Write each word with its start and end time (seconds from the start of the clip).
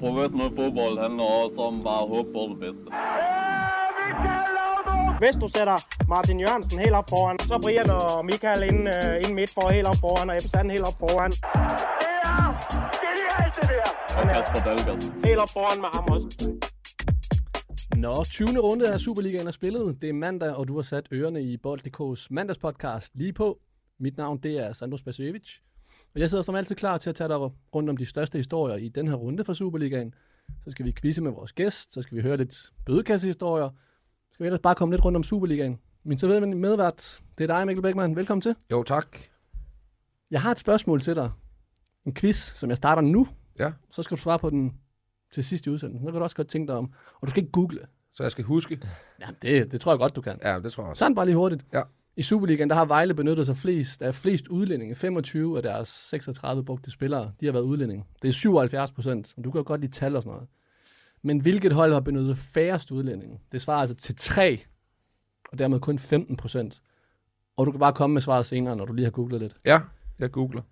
Professionel 0.00 0.50
fodbold 0.56 0.98
handler 1.04 1.24
også 1.42 1.60
om 1.68 1.82
bare 1.82 2.02
at 2.02 2.08
håbe 2.08 2.28
på 2.32 2.42
det 2.50 2.58
bedste. 2.64 2.86
Hvis 5.22 5.36
du 5.42 5.48
sætter 5.56 5.76
Martin 6.08 6.40
Jørgensen 6.40 6.78
helt 6.78 6.94
op 7.00 7.08
foran, 7.10 7.38
så 7.38 7.58
Brian 7.62 7.90
og 7.90 8.24
Michael 8.24 8.62
ind, 8.70 8.80
uh, 8.94 9.14
ind 9.24 9.32
midt 9.34 9.50
for 9.54 9.68
helt 9.76 9.86
op 9.86 9.96
foran, 10.04 10.30
og 10.30 10.36
Ebbe 10.36 10.48
Sand 10.48 10.70
helt 10.70 10.86
op 10.90 10.98
foran. 11.02 11.32
Og 14.18 14.24
Kasper 14.32 14.60
Dahlgaard. 14.66 15.02
Helt 15.24 15.40
op 15.44 15.50
foran 15.56 15.78
med 15.84 15.90
ham 15.94 16.04
også. 16.14 16.28
Nå, 17.96 18.24
20. 18.24 18.58
runde 18.58 18.92
af 18.92 19.00
Superligaen 19.00 19.46
er 19.46 19.50
spillet. 19.50 20.02
Det 20.02 20.08
er 20.08 20.14
mandag, 20.14 20.54
og 20.54 20.68
du 20.68 20.74
har 20.76 20.82
sat 20.82 21.06
ørerne 21.12 21.42
i 21.42 21.56
Bold.dk's 21.56 22.26
mandagspodcast 22.30 23.12
lige 23.14 23.32
på. 23.32 23.58
Mit 24.00 24.16
navn 24.16 24.38
det 24.38 24.66
er 24.66 24.72
Sandro 24.72 24.96
Spasojevic. 24.96 25.48
Og 26.14 26.20
jeg 26.20 26.30
sidder 26.30 26.42
som 26.42 26.54
altid 26.54 26.76
klar 26.76 26.98
til 26.98 27.10
at 27.10 27.16
tage 27.16 27.28
dig 27.28 27.38
rundt 27.74 27.90
om 27.90 27.96
de 27.96 28.06
største 28.06 28.38
historier 28.38 28.76
i 28.76 28.88
den 28.88 29.08
her 29.08 29.14
runde 29.14 29.44
fra 29.44 29.54
Superligaen. 29.54 30.14
Så 30.64 30.70
skal 30.70 30.86
vi 30.86 30.92
quizze 30.92 31.22
med 31.22 31.30
vores 31.30 31.52
gæst, 31.52 31.92
så 31.92 32.02
skal 32.02 32.16
vi 32.16 32.22
høre 32.22 32.36
lidt 32.36 32.72
bødekassehistorier. 32.86 33.68
Så 33.68 34.34
skal 34.34 34.44
vi 34.44 34.46
ellers 34.46 34.60
bare 34.60 34.74
komme 34.74 34.94
lidt 34.94 35.04
rundt 35.04 35.16
om 35.16 35.22
Superligaen. 35.22 35.78
Min 36.04 36.18
så 36.18 36.40
medvært, 36.40 37.20
det 37.38 37.50
er 37.50 37.56
dig, 37.56 37.66
Mikkel 37.66 37.82
Beckmann. 37.82 38.16
Velkommen 38.16 38.42
til. 38.42 38.54
Jo, 38.72 38.82
tak. 38.82 39.16
Jeg 40.30 40.42
har 40.42 40.50
et 40.50 40.58
spørgsmål 40.58 41.00
til 41.00 41.14
dig. 41.14 41.30
En 42.06 42.14
quiz, 42.14 42.36
som 42.36 42.68
jeg 42.68 42.76
starter 42.76 43.02
nu. 43.02 43.28
Ja. 43.58 43.72
Så 43.90 44.02
skal 44.02 44.16
du 44.16 44.22
svare 44.22 44.38
på 44.38 44.50
den 44.50 44.72
til 45.32 45.44
sidst 45.44 45.66
i 45.66 45.70
udsendelsen. 45.70 46.06
Så 46.06 46.12
kan 46.12 46.18
du 46.18 46.22
også 46.22 46.36
godt 46.36 46.48
tænke 46.48 46.68
dig 46.68 46.76
om. 46.76 46.92
Og 47.20 47.26
du 47.26 47.30
skal 47.30 47.42
ikke 47.42 47.52
google. 47.52 47.86
Så 48.12 48.22
jeg 48.22 48.32
skal 48.32 48.44
huske? 48.44 48.80
Ja, 49.20 49.26
det, 49.42 49.72
det 49.72 49.80
tror 49.80 49.92
jeg 49.92 49.98
godt, 49.98 50.16
du 50.16 50.20
kan. 50.20 50.38
Ja, 50.42 50.60
det 50.60 50.72
tror 50.72 50.82
jeg 50.82 50.90
også. 50.90 50.98
Sådan 50.98 51.14
bare 51.14 51.26
lige 51.26 51.36
hurtigt. 51.36 51.64
Ja. 51.72 51.82
I 52.20 52.22
Superligaen, 52.22 52.70
der 52.70 52.76
har 52.76 52.84
Vejle 52.84 53.14
benyttet 53.14 53.46
sig 53.46 53.56
flest, 53.56 54.00
der 54.00 54.06
er 54.06 54.12
flest 54.12 54.48
udlændinge. 54.48 54.94
25 54.94 55.56
af 55.56 55.62
deres 55.62 55.88
36 55.88 56.64
brugte 56.64 56.90
spillere, 56.90 57.32
de 57.40 57.46
har 57.46 57.52
været 57.52 57.62
udlændinge. 57.62 58.04
Det 58.22 58.28
er 58.28 58.32
77 58.32 58.92
procent, 58.92 59.34
og 59.36 59.44
du 59.44 59.50
kan 59.50 59.58
jo 59.58 59.64
godt 59.66 59.80
lide 59.80 59.92
tal 59.92 60.16
og 60.16 60.22
sådan 60.22 60.34
noget. 60.34 60.48
Men 61.22 61.40
hvilket 61.40 61.72
hold 61.72 61.92
har 61.92 62.00
benyttet 62.00 62.38
færrest 62.38 62.90
udlændinge? 62.90 63.38
Det 63.52 63.62
svarer 63.62 63.80
altså 63.80 63.96
til 63.96 64.16
3, 64.16 64.60
og 65.52 65.58
dermed 65.58 65.80
kun 65.80 65.98
15 65.98 66.36
procent. 66.36 66.82
Og 67.56 67.66
du 67.66 67.70
kan 67.70 67.80
bare 67.80 67.92
komme 67.92 68.14
med 68.14 68.22
svaret 68.22 68.46
senere, 68.46 68.76
når 68.76 68.84
du 68.84 68.92
lige 68.92 69.04
har 69.04 69.10
googlet 69.10 69.40
lidt. 69.40 69.54
Ja, 69.66 69.80
jeg 70.18 70.30
googler. 70.30 70.62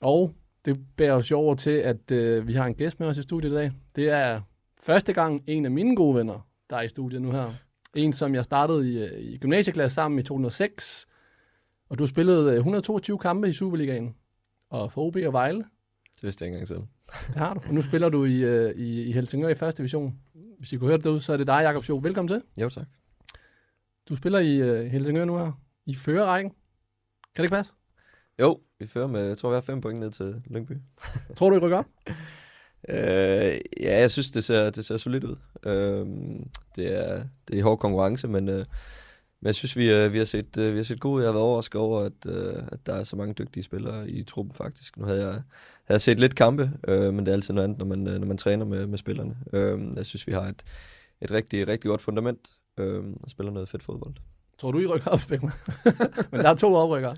Og 0.00 0.34
det 0.64 0.80
bærer 0.96 1.14
os 1.14 1.30
jo 1.30 1.38
over 1.38 1.54
til, 1.54 1.70
at 1.70 2.10
øh, 2.10 2.46
vi 2.46 2.52
har 2.52 2.66
en 2.66 2.74
gæst 2.74 3.00
med 3.00 3.08
os 3.08 3.18
i 3.18 3.22
studiet 3.22 3.50
i 3.50 3.54
dag. 3.54 3.72
Det 3.96 4.08
er 4.08 4.40
første 4.80 5.12
gang 5.12 5.44
en 5.46 5.64
af 5.64 5.70
mine 5.70 5.96
gode 5.96 6.16
venner, 6.16 6.48
der 6.70 6.76
er 6.76 6.82
i 6.82 6.88
studiet 6.88 7.22
nu 7.22 7.30
her. 7.30 7.50
En, 7.96 8.12
som 8.12 8.34
jeg 8.34 8.44
startede 8.44 8.92
i, 8.92 9.02
øh, 9.02 9.20
i 9.20 9.38
gymnasieklasse 9.38 9.94
sammen 9.94 10.18
i 10.18 10.22
2006. 10.22 11.06
Og 11.88 11.98
du 11.98 12.02
har 12.02 12.08
spillet 12.08 12.56
122 12.56 13.18
kampe 13.18 13.48
i 13.48 13.52
Superligaen. 13.52 14.14
Og 14.70 14.92
for 14.92 15.02
OB 15.02 15.16
og 15.26 15.32
Vejle. 15.32 15.58
Det 16.16 16.22
vidste 16.22 16.42
jeg 16.42 16.46
ikke 16.48 16.54
engang 16.54 16.68
selv. 16.68 16.80
Det 17.26 17.36
har 17.36 17.54
du. 17.54 17.60
Og 17.68 17.74
nu 17.74 17.82
spiller 17.82 18.08
du 18.08 18.24
i, 18.24 18.44
øh, 18.44 18.74
i, 18.74 19.02
i 19.02 19.12
Helsingør 19.12 19.48
i 19.48 19.54
første 19.54 19.78
division. 19.82 20.18
Hvis 20.58 20.72
I 20.72 20.76
kunne 20.76 20.88
høre 20.88 20.96
det 20.96 21.04
derude, 21.04 21.20
så 21.20 21.32
er 21.32 21.36
det 21.36 21.46
dig, 21.46 21.60
Jakob 21.62 21.84
Sjo. 21.84 22.00
Velkommen 22.02 22.28
til. 22.28 22.42
Jo, 22.62 22.68
tak. 22.68 22.86
Du 24.08 24.16
spiller 24.16 24.38
i 24.38 24.88
Helsingør 24.88 25.24
nu 25.24 25.38
her. 25.38 25.52
I 25.86 25.94
førerrækken. 25.94 26.50
Kan 27.34 27.42
det 27.42 27.42
ikke 27.42 27.56
passe? 27.56 27.72
Jo, 28.40 28.60
vi 28.78 28.86
fører 28.86 29.06
med, 29.06 29.26
jeg 29.26 29.38
tror, 29.38 29.48
vi 29.50 29.54
har 29.54 29.60
fem 29.60 29.80
point 29.80 30.00
ned 30.00 30.10
til 30.10 30.42
Lyngby. 30.46 30.72
Tror 31.36 31.50
du, 31.50 31.56
I 31.56 31.58
rykker 31.58 31.78
op? 31.78 31.86
Øh, 32.88 33.58
ja, 33.80 34.00
jeg 34.00 34.10
synes, 34.10 34.30
det 34.30 34.44
ser, 34.44 34.70
det 34.70 34.84
ser 34.84 34.96
solidt 34.96 35.24
ud. 35.24 35.36
Øh, 35.66 36.06
det, 36.76 37.00
er, 37.00 37.24
det 37.48 37.58
er 37.58 37.62
hård 37.62 37.78
konkurrence, 37.78 38.28
men, 38.28 38.48
øh, 38.48 38.64
men 39.40 39.46
jeg 39.46 39.54
synes, 39.54 39.76
vi, 39.76 39.92
øh, 39.92 40.12
vi, 40.12 40.18
har 40.18 40.24
set, 40.24 40.58
øh, 40.58 40.72
vi 40.72 40.76
har 40.76 40.84
set 40.84 41.00
gode 41.00 41.14
ud. 41.14 41.20
Jeg 41.20 41.28
har 41.28 41.32
været 41.32 41.44
overrasket 41.44 41.80
over, 41.80 42.00
at, 42.00 42.26
øh, 42.26 42.62
at 42.72 42.78
der 42.86 42.94
er 42.94 43.04
så 43.04 43.16
mange 43.16 43.34
dygtige 43.34 43.64
spillere 43.64 44.10
i 44.10 44.22
truppen 44.22 44.54
faktisk. 44.54 44.96
Nu 44.96 45.04
havde 45.04 45.20
jeg, 45.20 45.32
havde 45.32 45.42
jeg 45.88 46.00
set 46.00 46.20
lidt 46.20 46.34
kampe, 46.34 46.70
øh, 46.88 47.14
men 47.14 47.26
det 47.26 47.28
er 47.28 47.32
altid 47.32 47.54
noget 47.54 47.64
andet, 47.64 47.78
når 47.78 47.86
man, 47.86 48.06
øh, 48.06 48.18
når 48.18 48.26
man 48.26 48.38
træner 48.38 48.64
med, 48.64 48.86
med 48.86 48.98
spillerne. 48.98 49.36
Øh, 49.52 49.96
jeg 49.96 50.06
synes, 50.06 50.26
vi 50.26 50.32
har 50.32 50.42
et, 50.42 50.64
et 51.20 51.30
rigtig, 51.30 51.68
rigtig 51.68 51.88
godt 51.88 52.00
fundament 52.00 52.50
øh, 52.78 53.04
og 53.22 53.30
spiller 53.30 53.52
noget 53.52 53.68
fedt 53.68 53.82
fodbold. 53.82 54.14
Tror 54.58 54.72
du, 54.72 54.78
I 54.78 54.86
rykker 54.86 55.10
op, 55.10 55.20
Bækman? 55.28 55.52
men 56.32 56.40
der 56.40 56.48
er 56.48 56.54
to 56.54 56.74
oprykkere. 56.74 57.16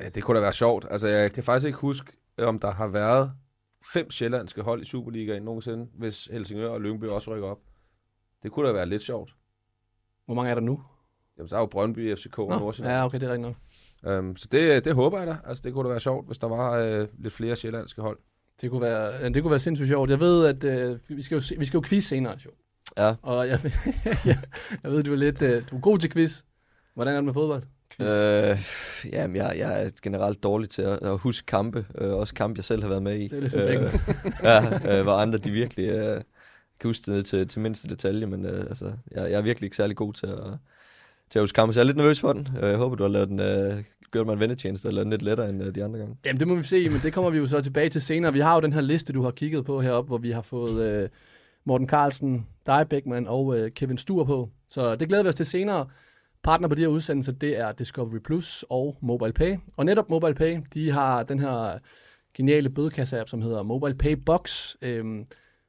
Ja, 0.00 0.08
det 0.08 0.22
kunne 0.22 0.36
da 0.36 0.40
være 0.42 0.52
sjovt. 0.52 0.86
Altså, 0.90 1.08
jeg 1.08 1.32
kan 1.32 1.44
faktisk 1.44 1.66
ikke 1.66 1.78
huske, 1.78 2.12
om 2.38 2.58
der 2.58 2.70
har 2.70 2.86
været 2.86 3.32
fem 3.92 4.10
sjællandske 4.10 4.62
hold 4.62 4.82
i 4.82 4.84
Superligaen 4.84 5.42
nogensinde, 5.42 5.88
hvis 5.94 6.24
Helsingør 6.24 6.68
og 6.68 6.80
Lyngby 6.80 7.04
også 7.04 7.34
rykker 7.34 7.48
op. 7.48 7.60
Det 8.42 8.52
kunne 8.52 8.68
da 8.68 8.72
være 8.72 8.86
lidt 8.86 9.02
sjovt. 9.02 9.34
Hvor 10.24 10.34
mange 10.34 10.50
er 10.50 10.54
der 10.54 10.62
nu? 10.62 10.82
Jamen, 11.38 11.50
der 11.50 11.56
er 11.56 11.60
jo 11.60 11.66
Brøndby, 11.66 12.16
FCK 12.16 12.38
og 12.38 12.48
Nordsjælland. 12.48 12.96
Ja, 12.96 13.04
okay, 13.04 13.20
det 13.20 13.28
er 13.28 13.32
rigtigt 13.32 13.56
nok. 14.02 14.18
Um, 14.18 14.36
så 14.36 14.48
det, 14.52 14.84
det 14.84 14.94
håber 14.94 15.18
jeg 15.18 15.26
da. 15.26 15.36
Altså, 15.44 15.62
det 15.64 15.72
kunne 15.72 15.84
da 15.84 15.88
være 15.88 16.00
sjovt, 16.00 16.26
hvis 16.26 16.38
der 16.38 16.46
var 16.46 16.72
øh, 16.72 17.08
lidt 17.18 17.34
flere 17.34 17.56
sjællandske 17.56 18.02
hold. 18.02 18.18
Det 18.60 18.70
kunne 18.70 18.80
være, 18.80 19.28
det 19.28 19.42
kunne 19.42 19.50
være 19.50 19.60
sindssygt 19.60 19.88
sjovt. 19.88 20.10
Jeg 20.10 20.20
ved, 20.20 20.46
at 20.46 20.64
øh, 20.64 20.98
vi, 21.08 21.22
skal 21.22 21.34
jo, 21.34 21.42
vi 21.58 21.64
skal 21.64 21.78
jo 21.78 21.82
quiz 21.86 22.04
senere, 22.04 22.36
jo. 22.44 22.50
Ja. 22.96 23.14
Og 23.22 23.48
jeg, 23.48 23.60
jeg, 24.26 24.38
jeg 24.82 24.90
ved, 24.92 25.02
du 25.02 25.12
er 25.12 25.16
lidt 25.16 25.42
øh, 25.42 25.70
du 25.70 25.76
er 25.76 25.80
god 25.80 25.98
til 25.98 26.10
quiz. 26.10 26.42
Hvordan 26.94 27.12
er 27.14 27.18
det 27.18 27.24
med 27.24 27.32
fodbold? 27.32 27.62
Øh, 28.00 28.58
jamen, 29.12 29.36
jeg, 29.36 29.54
jeg 29.58 29.84
er 29.84 29.90
generelt 30.02 30.42
dårlig 30.42 30.68
til 30.70 30.82
at, 30.82 30.98
at 31.02 31.18
huske 31.18 31.46
kampe. 31.46 31.86
Øh, 31.98 32.12
også 32.12 32.34
kampe, 32.34 32.58
jeg 32.58 32.64
selv 32.64 32.82
har 32.82 32.88
været 32.88 33.02
med 33.02 33.16
i. 33.16 33.28
Det 33.28 33.36
er 33.36 33.40
ligesom 33.40 33.60
øh, 33.60 33.94
ja, 34.42 34.98
øh, 34.98 35.02
hvor 35.02 35.12
andre 35.12 35.38
de 35.38 35.50
virkelig 35.50 35.88
øh, 35.88 36.20
kan 36.80 36.88
huske 36.88 37.12
det 37.12 37.26
til, 37.26 37.48
til 37.48 37.60
mindste 37.60 37.88
detalje. 37.88 38.26
Men 38.26 38.46
øh, 38.46 38.60
altså, 38.60 38.92
jeg, 39.10 39.30
jeg 39.30 39.38
er 39.38 39.42
virkelig 39.42 39.66
ikke 39.66 39.76
særlig 39.76 39.96
god 39.96 40.12
til 40.12 40.26
at, 40.26 40.58
til 41.30 41.38
at 41.38 41.42
huske 41.42 41.56
kampe. 41.56 41.72
Så 41.72 41.80
jeg 41.80 41.82
er 41.84 41.86
lidt 41.86 41.96
nervøs 41.96 42.20
for 42.20 42.32
den. 42.32 42.48
Jeg 42.62 42.76
håber, 42.76 42.96
du 42.96 43.02
har 43.02 43.10
lavet 43.10 43.28
den... 43.28 43.40
Øh, 43.40 43.82
gjort 44.12 44.26
mig 44.26 44.32
en 44.32 44.40
vendetjeneste, 44.40 44.88
eller 44.88 45.04
lidt 45.04 45.22
lettere 45.22 45.48
end 45.48 45.72
de 45.72 45.84
andre 45.84 45.98
gange. 45.98 46.16
Jamen, 46.24 46.40
det 46.40 46.48
må 46.48 46.54
vi 46.54 46.62
se, 46.62 46.88
men 46.88 47.00
det 47.02 47.12
kommer 47.12 47.30
vi 47.30 47.38
jo 47.38 47.46
så 47.46 47.60
tilbage 47.60 47.88
til 47.88 48.00
senere. 48.00 48.32
Vi 48.32 48.40
har 48.40 48.54
jo 48.54 48.60
den 48.60 48.72
her 48.72 48.80
liste, 48.80 49.12
du 49.12 49.22
har 49.22 49.30
kigget 49.30 49.64
på 49.64 49.80
heroppe, 49.80 50.08
hvor 50.08 50.18
vi 50.18 50.30
har 50.30 50.42
fået 50.42 50.82
øh, 50.82 51.08
Morten 51.64 51.88
Carlsen, 51.88 52.46
dig, 52.66 52.86
Beckmann 52.88 53.26
og 53.26 53.58
øh, 53.58 53.70
Kevin 53.70 53.98
Stur 53.98 54.24
på. 54.24 54.50
Så 54.68 54.96
det 54.96 55.08
glæder 55.08 55.22
vi 55.22 55.28
os 55.28 55.34
til 55.34 55.46
senere. 55.46 55.86
Partner 56.42 56.68
på 56.68 56.74
de 56.74 56.80
her 56.80 56.88
udsendelser, 56.88 57.32
det 57.32 57.58
er 57.58 57.72
Discovery 57.72 58.18
Plus 58.24 58.64
og 58.70 58.96
MobilePay. 59.02 59.56
Og 59.76 59.84
netop 59.84 60.10
MobilePay, 60.10 60.58
de 60.74 60.90
har 60.92 61.22
den 61.22 61.38
her 61.38 61.78
geniale 62.36 62.70
bødekasse-app, 62.70 63.28
som 63.28 63.42
hedder 63.42 63.62
MobilePay 63.62 64.12
Box. 64.12 64.74
Øhm, 64.82 65.26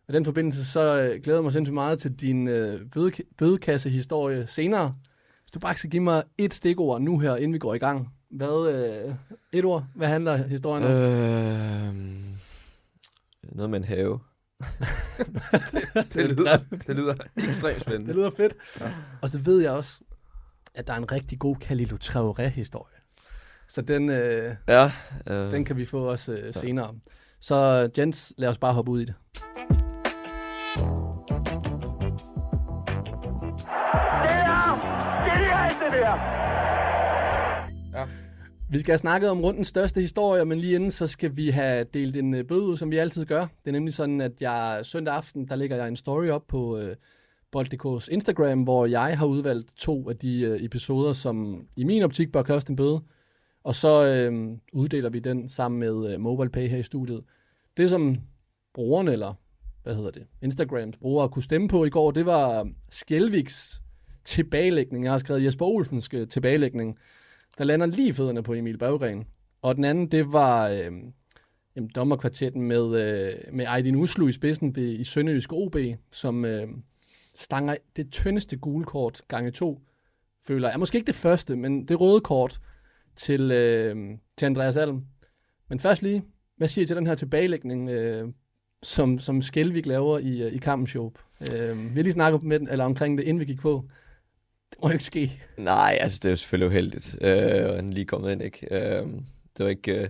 og 0.08 0.14
i 0.14 0.18
den 0.18 0.26
forbindelse, 0.26 0.66
så 0.66 1.02
øh, 1.02 1.22
glæder 1.24 1.40
jeg 1.40 1.44
mig 1.44 1.54
sindssygt 1.54 1.74
meget 1.74 2.00
til 2.00 2.16
din 2.16 2.48
øh, 2.48 2.80
bøde, 2.94 3.12
bødekasse-historie 3.38 4.48
senere. 4.48 4.96
Hvis 5.42 5.52
du 5.52 5.60
bare 5.60 5.76
skal 5.76 5.90
give 5.90 6.04
mig 6.04 6.24
et 6.38 6.54
stikord 6.54 7.02
nu 7.02 7.20
her, 7.20 7.36
inden 7.36 7.54
vi 7.54 7.60
går 7.60 7.74
i 7.74 7.78
gang. 7.78 8.14
Hvad, 8.32 8.74
øh, 9.08 9.16
et 9.52 9.66
ord, 9.66 9.86
hvad 9.96 10.08
handler 10.08 10.38
historien 10.38 10.84
om? 10.84 10.92
Øh, 10.92 12.18
noget 13.56 13.70
med 13.70 13.80
en 13.80 13.86
have. 13.86 14.20
det, 14.60 16.14
det, 16.14 16.38
lyder, 16.38 16.58
det 16.88 16.96
lyder 16.96 17.16
ekstremt 17.38 17.82
spændende. 17.82 18.08
Det 18.08 18.16
lyder 18.16 18.30
fedt. 18.30 18.56
Ja. 18.80 18.94
Og 19.22 19.30
så 19.30 19.40
ved 19.40 19.62
jeg 19.62 19.72
også, 19.72 20.02
at 20.78 20.88
der 20.88 20.94
er 20.94 20.98
en 20.98 21.12
rigtig 21.12 21.40
god 21.40 21.56
Khalilou 21.56 21.98
Traoré-historie. 21.98 22.96
Så 23.68 23.82
den, 23.82 24.10
øh, 24.10 24.56
ja, 24.68 24.92
øh, 25.30 25.52
den 25.52 25.66
kan 25.66 25.78
vi 25.78 25.86
få 25.86 26.00
også 26.10 26.34
øh, 26.34 26.54
senere. 26.54 26.96
Så 27.40 27.90
Jens, 27.98 28.34
lad 28.38 28.50
os 28.50 28.58
bare 28.58 28.74
hoppe 28.74 28.92
ud 28.92 29.02
i 29.02 29.06
det. 29.06 29.16
Ja. 37.94 38.06
Vi 38.70 38.80
skal 38.80 38.92
have 38.92 38.98
snakket 38.98 39.30
om 39.30 39.42
rundens 39.42 39.68
største 39.68 40.02
historie, 40.02 40.46
men 40.46 40.60
lige 40.60 40.76
inden, 40.76 40.92
så 40.92 41.08
skal 41.08 41.38
vi 41.38 41.50
have 41.50 41.84
delt 41.94 42.16
en 42.16 42.48
bøde 42.48 42.62
ud, 42.62 42.78
som 42.78 42.92
vi 42.92 42.98
altid 42.98 43.26
gør. 43.26 43.40
Det 43.40 43.68
er 43.68 43.72
nemlig 43.72 43.94
sådan, 43.94 44.22
at 44.22 44.42
jeg 44.42 44.80
søndag 44.84 45.14
aften, 45.14 45.48
der 45.48 45.56
lægger 45.56 45.78
jeg 45.78 45.88
en 45.88 45.96
story 45.96 46.28
op 46.28 46.48
på 46.48 46.78
øh, 46.78 46.96
Bold.dk's 47.52 48.08
Instagram, 48.12 48.64
hvor 48.64 48.86
jeg 48.86 49.18
har 49.18 49.26
udvalgt 49.26 49.78
to 49.78 50.10
af 50.10 50.18
de 50.18 50.42
øh, 50.42 50.64
episoder, 50.64 51.14
som 51.14 51.68
i 51.76 51.84
min 51.84 52.04
optik 52.04 52.32
bør 52.32 52.44
koste 52.44 52.70
en 52.70 52.76
bøde. 52.76 53.02
Og 53.64 53.76
så 53.76 54.06
øh, 54.06 54.58
uddeler 54.74 55.10
vi 55.10 55.20
den 55.20 55.50
sammen 55.50 55.80
med 55.80 56.14
øh, 56.14 56.20
MobilePay 56.20 56.68
her 56.68 56.78
i 56.78 56.84
studiet. 56.84 57.24
Det 57.78 57.90
som 57.90 58.18
brugerne, 58.74 59.12
eller 59.12 59.34
hvad 59.84 59.96
hedder 59.96 60.12
det, 60.12 60.26
Instagrams 60.42 60.98
brugere 60.98 61.30
kunne 61.30 61.44
stemme 61.44 61.68
på 61.68 61.86
i 61.86 61.90
går, 61.90 62.12
det 62.12 62.26
var 62.26 62.70
Skjelviks 62.90 63.82
tilbagelægning. 64.26 65.04
Jeg 65.04 65.12
har 65.12 65.20
skrevet 65.20 65.44
Jesper 65.44 65.66
Olsens 65.66 66.10
øh, 66.14 66.28
tilbagelægning, 66.28 66.98
der 67.58 67.64
lander 67.64 67.86
lige 67.86 68.14
fødderne 68.14 68.44
på 68.44 68.54
Emil 68.54 68.78
Berggren. 68.78 69.26
Og 69.62 69.76
den 69.76 69.84
anden, 69.84 70.08
det 70.08 70.34
var 70.34 70.70
øh, 70.70 70.92
jamen, 71.76 71.90
dommerkvartetten 71.96 72.62
med, 72.62 72.86
øh, 72.86 73.54
med 73.54 73.66
Aydin 73.68 73.96
Uslu 73.96 74.28
i 74.28 74.32
spidsen 74.32 74.76
ved, 74.76 74.94
i 74.94 75.04
Sønderjysk 75.04 75.54
OB, 75.54 75.76
som 76.12 76.46
øh, 76.46 76.68
stanger 77.38 77.76
det 77.96 78.12
tyndeste 78.12 78.58
gule 78.58 78.86
kort 78.86 79.22
gange 79.28 79.52
to, 79.52 79.82
føler 80.48 80.70
jeg. 80.70 80.80
Måske 80.80 80.96
ikke 80.96 81.08
det 81.08 81.16
første, 81.16 81.56
men 81.56 81.86
det 81.88 82.02
røde 82.02 82.22
kort 82.22 82.60
til, 83.16 83.52
øh, 83.52 84.18
til 84.38 84.46
Andreas 84.46 84.78
Alm. 84.78 85.04
Men 85.70 85.80
først 85.80 86.02
lige, 86.02 86.24
hvad 86.58 86.68
siger 86.68 86.84
I 86.84 86.86
til 86.86 86.96
den 86.96 87.08
her 87.08 87.16
tilbagelægning, 87.16 87.90
øh, 87.90 88.28
som, 88.84 89.20
som 89.20 89.42
Skelvik 89.42 89.86
laver 89.86 90.20
i, 90.20 90.42
øh, 90.42 90.54
i 90.54 90.58
kampen 90.58 90.88
show? 90.88 91.12
Øh, 91.54 91.78
vi 91.78 91.96
har 91.96 92.04
lige 92.04 92.12
snakket 92.12 92.44
med, 92.44 92.60
eller 92.60 92.86
omkring 92.86 93.18
det, 93.18 93.24
inden 93.24 93.40
vi 93.40 93.46
gik 93.46 93.60
på. 93.60 93.84
Det 94.72 94.80
må 94.82 94.90
ikke 94.90 95.04
ske. 95.04 95.42
Nej, 95.58 95.98
altså 96.02 96.20
det 96.24 96.26
er 96.26 96.30
jo 96.30 96.36
selvfølgelig 96.36 96.68
uheldigt. 96.68 97.18
Øh, 97.22 97.76
han 97.76 97.94
lige 97.94 98.06
kommet 98.06 98.32
ind, 98.32 98.42
ikke? 98.42 98.68
Øh, 98.72 99.08
det 99.58 99.64
var 99.64 99.68
ikke... 99.68 100.02
Øh, 100.02 100.10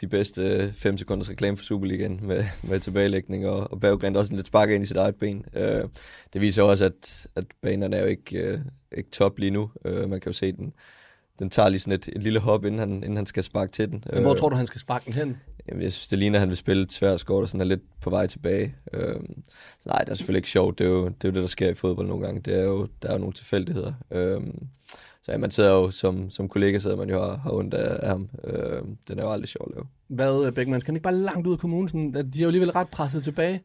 de 0.00 0.06
bedste 0.06 0.72
5 0.76 0.98
sekunders 0.98 1.30
reklame 1.30 1.56
for 1.56 1.64
Superligaen 1.64 2.20
med, 2.22 2.44
med 2.62 2.80
tilbagelægning, 2.80 3.48
og, 3.48 3.72
og 3.72 3.80
Berggren 3.80 4.16
også 4.16 4.32
en 4.32 4.36
lidt 4.36 4.46
spark 4.46 4.70
ind 4.70 4.82
i 4.82 4.86
sit 4.86 4.96
eget 4.96 5.16
ben. 5.16 5.44
Øh, 5.54 5.84
det 6.32 6.40
viser 6.40 6.62
også, 6.62 6.84
at, 6.84 7.26
at 7.34 7.44
banerne 7.62 7.96
er 7.96 8.00
jo 8.00 8.06
ikke, 8.06 8.38
øh, 8.38 8.60
ikke 8.96 9.10
top 9.10 9.38
lige 9.38 9.50
nu. 9.50 9.70
Øh, 9.84 10.10
man 10.10 10.20
kan 10.20 10.32
jo 10.32 10.36
se 10.36 10.52
den. 10.52 10.72
Den 11.38 11.50
tager 11.50 11.68
lige 11.68 11.80
sådan 11.80 11.94
et, 11.94 12.08
et 12.08 12.22
lille 12.22 12.40
hop, 12.40 12.64
inden 12.64 12.78
han, 12.78 12.90
inden 12.90 13.16
han 13.16 13.26
skal 13.26 13.42
sparke 13.42 13.72
til 13.72 13.90
den. 13.90 14.04
Men 14.12 14.22
hvor 14.22 14.34
tror 14.34 14.48
du, 14.48 14.56
han 14.56 14.66
skal 14.66 14.80
sparke 14.80 15.04
den 15.04 15.12
hen? 15.12 15.36
Jamen, 15.68 15.82
jeg 15.82 15.92
synes, 15.92 16.08
det 16.08 16.18
ligner, 16.18 16.38
at 16.38 16.40
han 16.40 16.48
vil 16.48 16.56
spille 16.56 16.86
tværskort 16.90 17.42
og 17.42 17.48
sådan 17.48 17.60
er 17.60 17.64
lidt 17.64 18.00
på 18.00 18.10
vej 18.10 18.26
tilbage. 18.26 18.74
Øhm, 18.92 19.42
så 19.80 19.88
nej, 19.88 19.98
det 19.98 20.10
er 20.10 20.14
selvfølgelig 20.14 20.38
ikke 20.38 20.48
sjovt. 20.48 20.78
Det 20.78 20.86
er, 20.86 20.90
jo, 20.90 21.04
det 21.04 21.24
er 21.24 21.28
jo 21.28 21.34
det, 21.34 21.42
der 21.42 21.46
sker 21.46 21.70
i 21.70 21.74
fodbold 21.74 22.06
nogle 22.08 22.26
gange. 22.26 22.40
Det 22.40 22.54
er 22.54 22.62
jo, 22.62 22.88
der 23.02 23.08
er 23.08 23.12
jo 23.12 23.18
nogle 23.18 23.32
tilfældigheder. 23.32 23.92
Øhm, 24.10 24.68
så 25.26 25.32
ja, 25.32 25.38
man 25.38 25.50
sidder 25.50 25.74
jo 25.74 25.90
som, 25.90 26.30
som 26.30 26.48
kollega, 26.48 26.78
sidder 26.78 26.96
man 26.96 27.10
jo 27.10 27.20
har, 27.20 27.36
har 27.36 27.50
ondt 27.50 27.74
af, 27.74 27.98
af 28.02 28.08
ham. 28.08 28.28
Øhm, 28.44 28.96
den 29.08 29.18
er 29.18 29.22
jo 29.22 29.30
aldrig 29.30 29.48
sjov 29.48 29.68
at 29.68 29.74
lave. 29.74 29.86
Hvad, 30.08 30.52
Beckmann, 30.52 30.80
skal 30.80 30.90
han 30.90 30.96
ikke 30.96 31.02
bare 31.02 31.14
langt 31.14 31.46
ud 31.46 31.52
af 31.52 31.58
kommunen? 31.58 31.88
Sådan, 31.88 32.14
de 32.14 32.38
er 32.38 32.42
jo 32.42 32.46
alligevel 32.46 32.70
ret 32.70 32.88
presset 32.88 33.24
tilbage. 33.24 33.62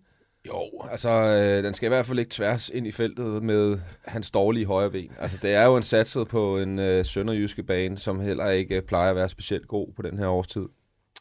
Jo, 0.47 0.69
altså 0.91 1.09
øh, 1.09 1.63
den 1.63 1.73
skal 1.73 1.87
i 1.87 1.89
hvert 1.89 2.05
fald 2.05 2.19
ikke 2.19 2.31
tværs 2.31 2.69
ind 2.69 2.87
i 2.87 2.91
feltet 2.91 3.43
med 3.43 3.79
hans 4.05 4.31
dårlige 4.31 4.65
højre 4.65 4.91
ben. 4.91 5.11
Altså 5.19 5.37
det 5.41 5.53
er 5.53 5.65
jo 5.65 5.77
en 5.77 5.83
satset 5.83 6.27
på 6.27 6.57
en 6.57 6.79
øh, 6.79 7.05
sønderjyske 7.05 7.63
bane, 7.63 7.97
som 7.97 8.19
heller 8.19 8.49
ikke 8.49 8.75
øh, 8.75 8.81
plejer 8.81 9.09
at 9.09 9.15
være 9.15 9.29
specielt 9.29 9.67
god 9.67 9.93
på 9.95 10.01
den 10.01 10.17
her 10.17 10.27
årstid. 10.27 10.61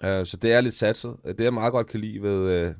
Uh, 0.05 0.25
så 0.25 0.39
det 0.43 0.53
er 0.53 0.61
lidt 0.61 0.75
satset. 0.75 1.17
Det 1.25 1.41
jeg 1.41 1.55
meget 1.55 1.73
godt 1.73 1.87
kan 1.87 2.01
lide 2.01 2.23
ved... 2.23 2.67
Uh, 2.69 2.75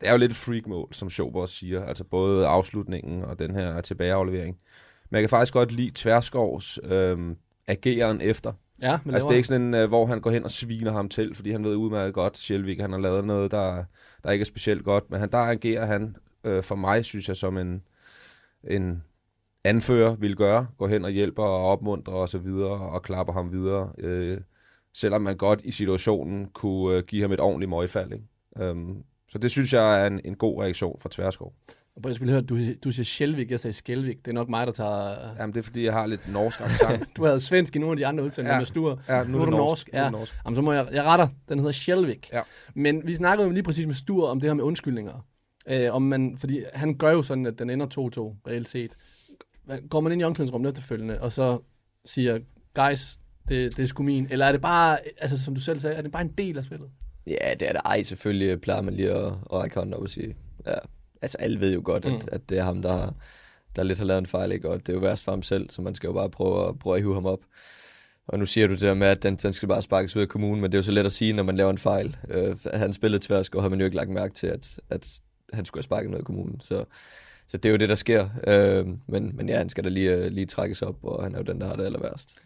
det 0.00 0.08
er 0.08 0.12
jo 0.12 0.18
lidt 0.18 0.32
et 0.32 0.36
freak-mål, 0.36 0.88
som 0.92 1.10
Schober 1.10 1.40
også 1.40 1.54
siger. 1.54 1.84
Altså 1.84 2.04
både 2.04 2.46
afslutningen 2.46 3.24
og 3.24 3.38
den 3.38 3.54
her 3.54 3.80
tilbageaflevering. 3.80 4.58
Men 5.14 5.20
jeg 5.20 5.22
kan 5.22 5.36
faktisk 5.36 5.52
godt 5.52 5.72
lide 5.72 5.90
Tværskovs 5.94 6.80
øh, 6.84 7.36
ageren 7.66 8.20
efter. 8.20 8.52
Ja, 8.82 8.98
men 9.04 9.14
Altså 9.14 9.28
det 9.28 9.32
er 9.32 9.36
ikke 9.36 9.48
sådan, 9.48 9.74
uh, 9.74 9.84
hvor 9.84 10.06
han 10.06 10.20
går 10.20 10.30
hen 10.30 10.44
og 10.44 10.50
sviner 10.50 10.92
ham 10.92 11.08
til, 11.08 11.34
fordi 11.34 11.50
han 11.50 11.64
ved 11.64 11.76
udmærket 11.76 12.14
godt, 12.14 12.38
Sjælvik, 12.38 12.80
han 12.80 12.92
har 12.92 12.98
lavet 12.98 13.24
noget, 13.24 13.50
der, 13.50 13.84
der 14.24 14.30
ikke 14.30 14.42
er 14.42 14.46
specielt 14.46 14.84
godt. 14.84 15.10
Men 15.10 15.20
han, 15.20 15.30
der 15.30 15.38
agerer 15.38 15.86
han, 15.86 16.16
uh, 16.44 16.62
for 16.62 16.74
mig 16.74 17.04
synes 17.04 17.28
jeg, 17.28 17.36
som 17.36 17.58
en, 17.58 17.82
en 18.64 19.02
anfører 19.64 20.14
vil 20.14 20.36
gøre. 20.36 20.66
Går 20.78 20.88
hen 20.88 21.04
og 21.04 21.10
hjælper 21.10 21.42
og 21.42 21.66
opmuntrer 21.66 22.14
og 22.14 22.28
så 22.28 22.38
videre, 22.38 22.90
og 22.90 23.02
klapper 23.02 23.32
ham 23.32 23.52
videre. 23.52 23.92
Uh, 24.04 24.38
selvom 24.94 25.22
man 25.22 25.36
godt 25.36 25.60
i 25.64 25.70
situationen 25.70 26.46
kunne 26.46 26.98
uh, 26.98 27.04
give 27.04 27.22
ham 27.22 27.32
et 27.32 27.40
ordentligt 27.40 27.70
møgfald. 27.70 28.12
Ikke? 28.12 28.70
Um, 28.70 29.04
så 29.28 29.38
det 29.38 29.50
synes 29.50 29.72
jeg 29.72 30.02
er 30.02 30.06
en, 30.06 30.20
en 30.24 30.36
god 30.36 30.62
reaktion 30.62 31.00
fra 31.00 31.08
Tverskov. 31.12 31.54
Og 31.96 32.02
jeg 32.08 32.14
skulle 32.14 32.32
høre, 32.32 32.42
du, 32.42 32.58
du 32.84 32.92
siger 32.92 33.04
Sjælvik, 33.04 33.50
jeg 33.50 33.60
sagde 33.60 33.74
Skælvik. 33.74 34.16
Det 34.24 34.28
er 34.30 34.34
nok 34.34 34.48
mig, 34.48 34.66
der 34.66 34.72
tager... 34.72 35.16
Jamen 35.38 35.54
det 35.54 35.58
er 35.58 35.62
fordi, 35.62 35.84
jeg 35.84 35.92
har 35.92 36.06
lidt 36.06 36.32
norsk 36.32 36.60
accent. 36.60 37.08
du 37.16 37.24
havde 37.24 37.40
svensk 37.40 37.76
i 37.76 37.78
nogle 37.78 37.92
af 37.92 37.96
de 37.96 38.06
andre 38.06 38.24
udsendelser 38.24 38.54
Ja. 38.54 38.60
med 38.60 38.66
Sture. 38.66 38.98
ja, 39.08 39.24
Nu 39.24 39.40
er 39.40 39.44
du 39.44 39.50
norsk. 39.50 39.88
Nu 39.92 39.96
er 39.96 40.00
Ja. 40.00 40.04
det 40.04 40.12
norsk. 40.12 40.34
Jamen, 40.44 40.56
så 40.56 40.62
må 40.62 40.72
jeg, 40.72 40.88
jeg 40.92 41.04
retter. 41.04 41.28
Den 41.48 41.58
hedder 41.58 41.72
Sjælvik. 41.72 42.30
Ja. 42.32 42.40
Men 42.74 43.06
vi 43.06 43.14
snakkede 43.14 43.46
jo 43.48 43.52
lige 43.52 43.62
præcis 43.62 43.86
med 43.86 43.94
Sture 43.94 44.28
om 44.28 44.40
det 44.40 44.50
her 44.50 44.54
med 44.54 44.64
undskyldninger. 44.64 45.26
Øh, 45.68 45.94
om 45.94 46.02
man, 46.02 46.36
fordi 46.38 46.64
han 46.74 46.94
gør 46.98 47.10
jo 47.10 47.22
sådan, 47.22 47.46
at 47.46 47.58
den 47.58 47.70
ender 47.70 47.86
2-2, 47.86 48.50
reelt 48.50 48.68
set. 48.68 48.92
Går 49.90 50.00
man 50.00 50.12
ind 50.12 50.20
i 50.20 50.24
omklædningsrummet 50.24 50.68
efterfølgende, 50.70 51.20
og 51.20 51.32
så 51.32 51.58
siger, 52.04 52.38
guys, 52.74 53.18
det, 53.48 53.76
det 53.76 53.82
er 53.82 53.86
sgu 53.86 54.02
min. 54.02 54.26
Eller 54.30 54.46
er 54.46 54.52
det 54.52 54.60
bare, 54.60 54.98
altså 55.18 55.44
som 55.44 55.54
du 55.54 55.60
selv 55.60 55.80
sagde, 55.80 55.96
er 55.96 56.02
det 56.02 56.12
bare 56.12 56.22
en 56.22 56.32
del 56.38 56.58
af 56.58 56.64
spillet? 56.64 56.88
Ja, 57.26 57.54
det 57.60 57.68
er 57.68 57.72
det. 57.72 57.80
Ej, 57.84 58.02
selvfølgelig 58.02 58.60
plejer 58.60 58.82
man 58.82 58.94
lige 58.94 59.10
at, 59.10 59.26
at 59.26 59.52
række 59.52 59.74
hånden 59.76 59.94
op 59.94 60.02
og 60.02 60.08
sige, 60.08 60.36
ja, 60.66 60.72
altså 61.24 61.38
alle 61.38 61.60
ved 61.60 61.74
jo 61.74 61.80
godt, 61.84 62.04
Mm. 62.04 62.14
at, 62.14 62.28
at 62.32 62.40
det 62.48 62.58
er 62.58 62.62
ham, 62.62 62.82
der, 62.82 63.14
der 63.76 63.82
lidt 63.82 63.98
har 63.98 64.06
lavet 64.06 64.18
en 64.20 64.26
fejl, 64.26 64.52
ikke? 64.52 64.68
og 64.70 64.78
det 64.78 64.88
er 64.88 64.92
jo 64.92 64.98
værst 65.00 65.24
for 65.24 65.32
ham 65.32 65.42
selv, 65.42 65.70
så 65.70 65.82
man 65.82 65.94
skal 65.94 66.06
jo 66.06 66.12
bare 66.12 66.30
prøve 66.30 66.68
at, 66.68 66.78
prøve 66.78 66.96
at 66.96 67.02
hive 67.02 67.14
ham 67.14 67.26
op. 67.26 67.40
Og 68.26 68.38
nu 68.38 68.46
siger 68.46 68.66
du 68.66 68.72
det 68.72 68.80
der 68.80 68.94
med, 68.94 69.06
at 69.06 69.22
den, 69.22 69.36
den 69.36 69.52
skal 69.52 69.68
bare 69.68 69.82
sparkes 69.82 70.16
ud 70.16 70.22
af 70.22 70.28
kommunen, 70.28 70.60
men 70.60 70.72
det 70.72 70.76
er 70.76 70.78
jo 70.78 70.82
så 70.82 70.92
let 70.92 71.06
at 71.06 71.12
sige, 71.12 71.32
når 71.32 71.42
man 71.42 71.56
laver 71.56 71.70
en 71.70 71.78
fejl. 71.78 72.16
Øh, 72.30 72.56
han 72.74 72.92
spillede 72.92 73.26
tværskår, 73.26 73.60
har 73.60 73.68
man 73.68 73.78
jo 73.78 73.84
ikke 73.84 73.96
lagt 73.96 74.10
mærke 74.10 74.34
til, 74.34 74.46
at, 74.46 74.80
at 74.90 75.20
han 75.52 75.64
skulle 75.64 75.78
have 75.78 75.84
sparket 75.84 76.10
noget 76.10 76.22
i 76.22 76.24
kommunen. 76.24 76.60
Så, 76.60 76.84
så 77.48 77.56
det 77.56 77.68
er 77.68 77.70
jo 77.70 77.76
det, 77.76 77.88
der 77.88 77.94
sker. 77.94 78.28
Øh, 78.46 78.86
men, 79.08 79.36
men 79.36 79.48
ja, 79.48 79.58
han 79.58 79.68
skal 79.68 79.84
da 79.84 79.88
lige, 79.88 80.14
øh, 80.14 80.32
lige 80.32 80.46
trækkes 80.46 80.82
op, 80.82 80.96
og 81.02 81.22
han 81.22 81.34
er 81.34 81.38
jo 81.38 81.44
den, 81.44 81.60
der 81.60 81.66
har 81.66 81.76
det 81.76 81.84
aller 81.84 82.00
værst. 82.00 82.36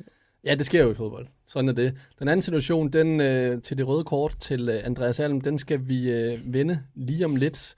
Ja, 0.45 0.55
det 0.55 0.67
sker 0.67 0.83
jo 0.83 0.93
i 0.93 0.95
fodbold. 0.95 1.27
Sådan 1.47 1.69
er 1.69 1.73
det. 1.73 1.95
Den 2.19 2.29
anden 2.29 2.43
situation, 2.43 2.89
den 2.89 3.21
øh, 3.21 3.63
til 3.63 3.79
det 3.79 3.87
røde 3.87 4.05
kort 4.05 4.37
til 4.41 4.69
øh, 4.69 4.81
Andreas 4.85 5.21
Alm, 5.21 5.41
den 5.41 5.59
skal 5.59 5.81
vi 5.89 6.11
øh, 6.11 6.39
vende 6.45 6.81
lige 6.95 7.25
om 7.25 7.37
lidt. 7.37 7.75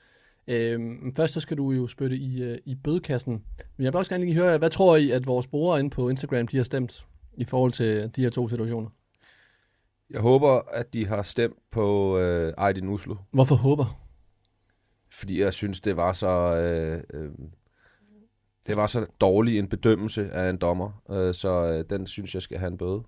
Øh, 0.50 0.80
men 0.80 1.14
først 1.16 1.34
så 1.34 1.40
skal 1.40 1.56
du 1.56 1.70
jo 1.70 1.86
spytte 1.86 2.16
i, 2.16 2.42
øh, 2.42 2.58
i 2.64 2.74
bødekassen. 2.74 3.32
Men 3.76 3.84
jeg 3.84 3.92
vil 3.92 3.98
også 3.98 4.10
gerne 4.10 4.24
lige 4.24 4.34
høre, 4.34 4.58
hvad 4.58 4.70
tror 4.70 4.96
I, 4.96 5.10
at 5.10 5.26
vores 5.26 5.46
brugere 5.46 5.80
inde 5.80 5.90
på 5.90 6.08
Instagram, 6.08 6.46
de 6.46 6.56
har 6.56 6.64
stemt 6.64 7.06
i 7.36 7.44
forhold 7.44 7.72
til 7.72 8.10
de 8.16 8.22
her 8.22 8.30
to 8.30 8.48
situationer? 8.48 8.88
Jeg 10.10 10.20
håber, 10.20 10.62
at 10.72 10.94
de 10.94 11.06
har 11.06 11.22
stemt 11.22 11.56
på 11.70 12.18
øh, 12.18 12.54
Aydin 12.58 12.88
Uslu, 12.88 13.16
Hvorfor 13.30 13.54
håber? 13.54 14.00
fordi 15.12 15.40
jeg 15.40 15.52
synes, 15.52 15.80
det 15.80 15.96
var 15.96 16.12
så... 16.12 16.28
Øh, 16.56 17.02
øh, 17.14 17.30
det 18.66 18.76
var 18.76 18.86
så 18.86 19.06
dårlig 19.20 19.58
en 19.58 19.68
bedømmelse 19.68 20.30
af 20.32 20.50
en 20.50 20.56
dommer, 20.56 21.02
øh, 21.10 21.34
så 21.34 21.64
øh, 21.64 21.84
den 21.90 22.06
synes 22.06 22.34
jeg 22.34 22.42
skal 22.42 22.58
have 22.58 22.70
en 22.70 22.78
bøde. 22.78 23.02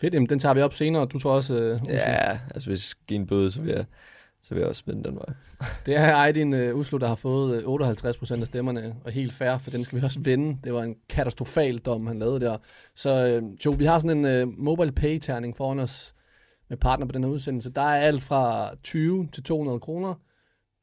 Fedt, 0.00 0.14
jamen, 0.14 0.28
den 0.28 0.38
tager 0.38 0.54
vi 0.54 0.60
op 0.60 0.74
senere. 0.74 1.06
Du 1.06 1.18
tror 1.18 1.32
også, 1.32 1.54
øh. 1.54 1.80
Ja, 1.88 2.40
altså 2.54 2.68
hvis 2.68 2.76
jeg 2.76 2.78
skal 2.78 3.02
give 3.06 3.20
en 3.20 3.26
bøde, 3.26 3.50
så 3.50 3.60
vil 3.60 3.70
jeg, 3.70 3.84
så 4.42 4.54
vil 4.54 4.60
jeg 4.60 4.68
også 4.68 4.80
smide 4.80 4.96
den 4.96 5.04
den 5.04 5.14
vej. 5.14 5.34
Det 5.86 5.96
er 5.96 6.16
Aydin 6.16 6.54
øh, 6.54 6.74
uh, 6.74 6.80
Uslo, 6.80 6.98
der 6.98 7.08
har 7.08 7.14
fået 7.14 7.62
øh, 7.62 7.68
58 7.68 8.16
procent 8.16 8.40
af 8.40 8.46
stemmerne, 8.46 8.96
og 9.04 9.12
helt 9.12 9.32
fair, 9.32 9.58
for 9.58 9.70
den 9.70 9.84
skal 9.84 9.98
vi 9.98 10.04
også 10.04 10.20
vinde. 10.30 10.58
Det 10.64 10.74
var 10.74 10.82
en 10.82 10.96
katastrofal 11.08 11.78
dom, 11.78 12.06
han 12.06 12.18
lavede 12.18 12.40
der. 12.40 12.56
Så 12.94 13.40
uh, 13.42 13.66
Jo, 13.66 13.70
vi 13.70 13.84
har 13.84 13.98
sådan 13.98 14.26
en 14.26 14.48
uh, 14.48 14.58
mobile 14.58 14.92
pay-terning 14.92 15.56
foran 15.56 15.78
os 15.78 16.14
med 16.68 16.78
partner 16.78 17.06
på 17.06 17.12
den 17.12 17.24
her 17.24 17.30
udsendelse. 17.30 17.70
Der 17.70 17.82
er 17.82 18.00
alt 18.00 18.22
fra 18.22 18.70
20 18.82 19.28
til 19.32 19.42
200 19.42 19.80
kroner. 19.80 20.14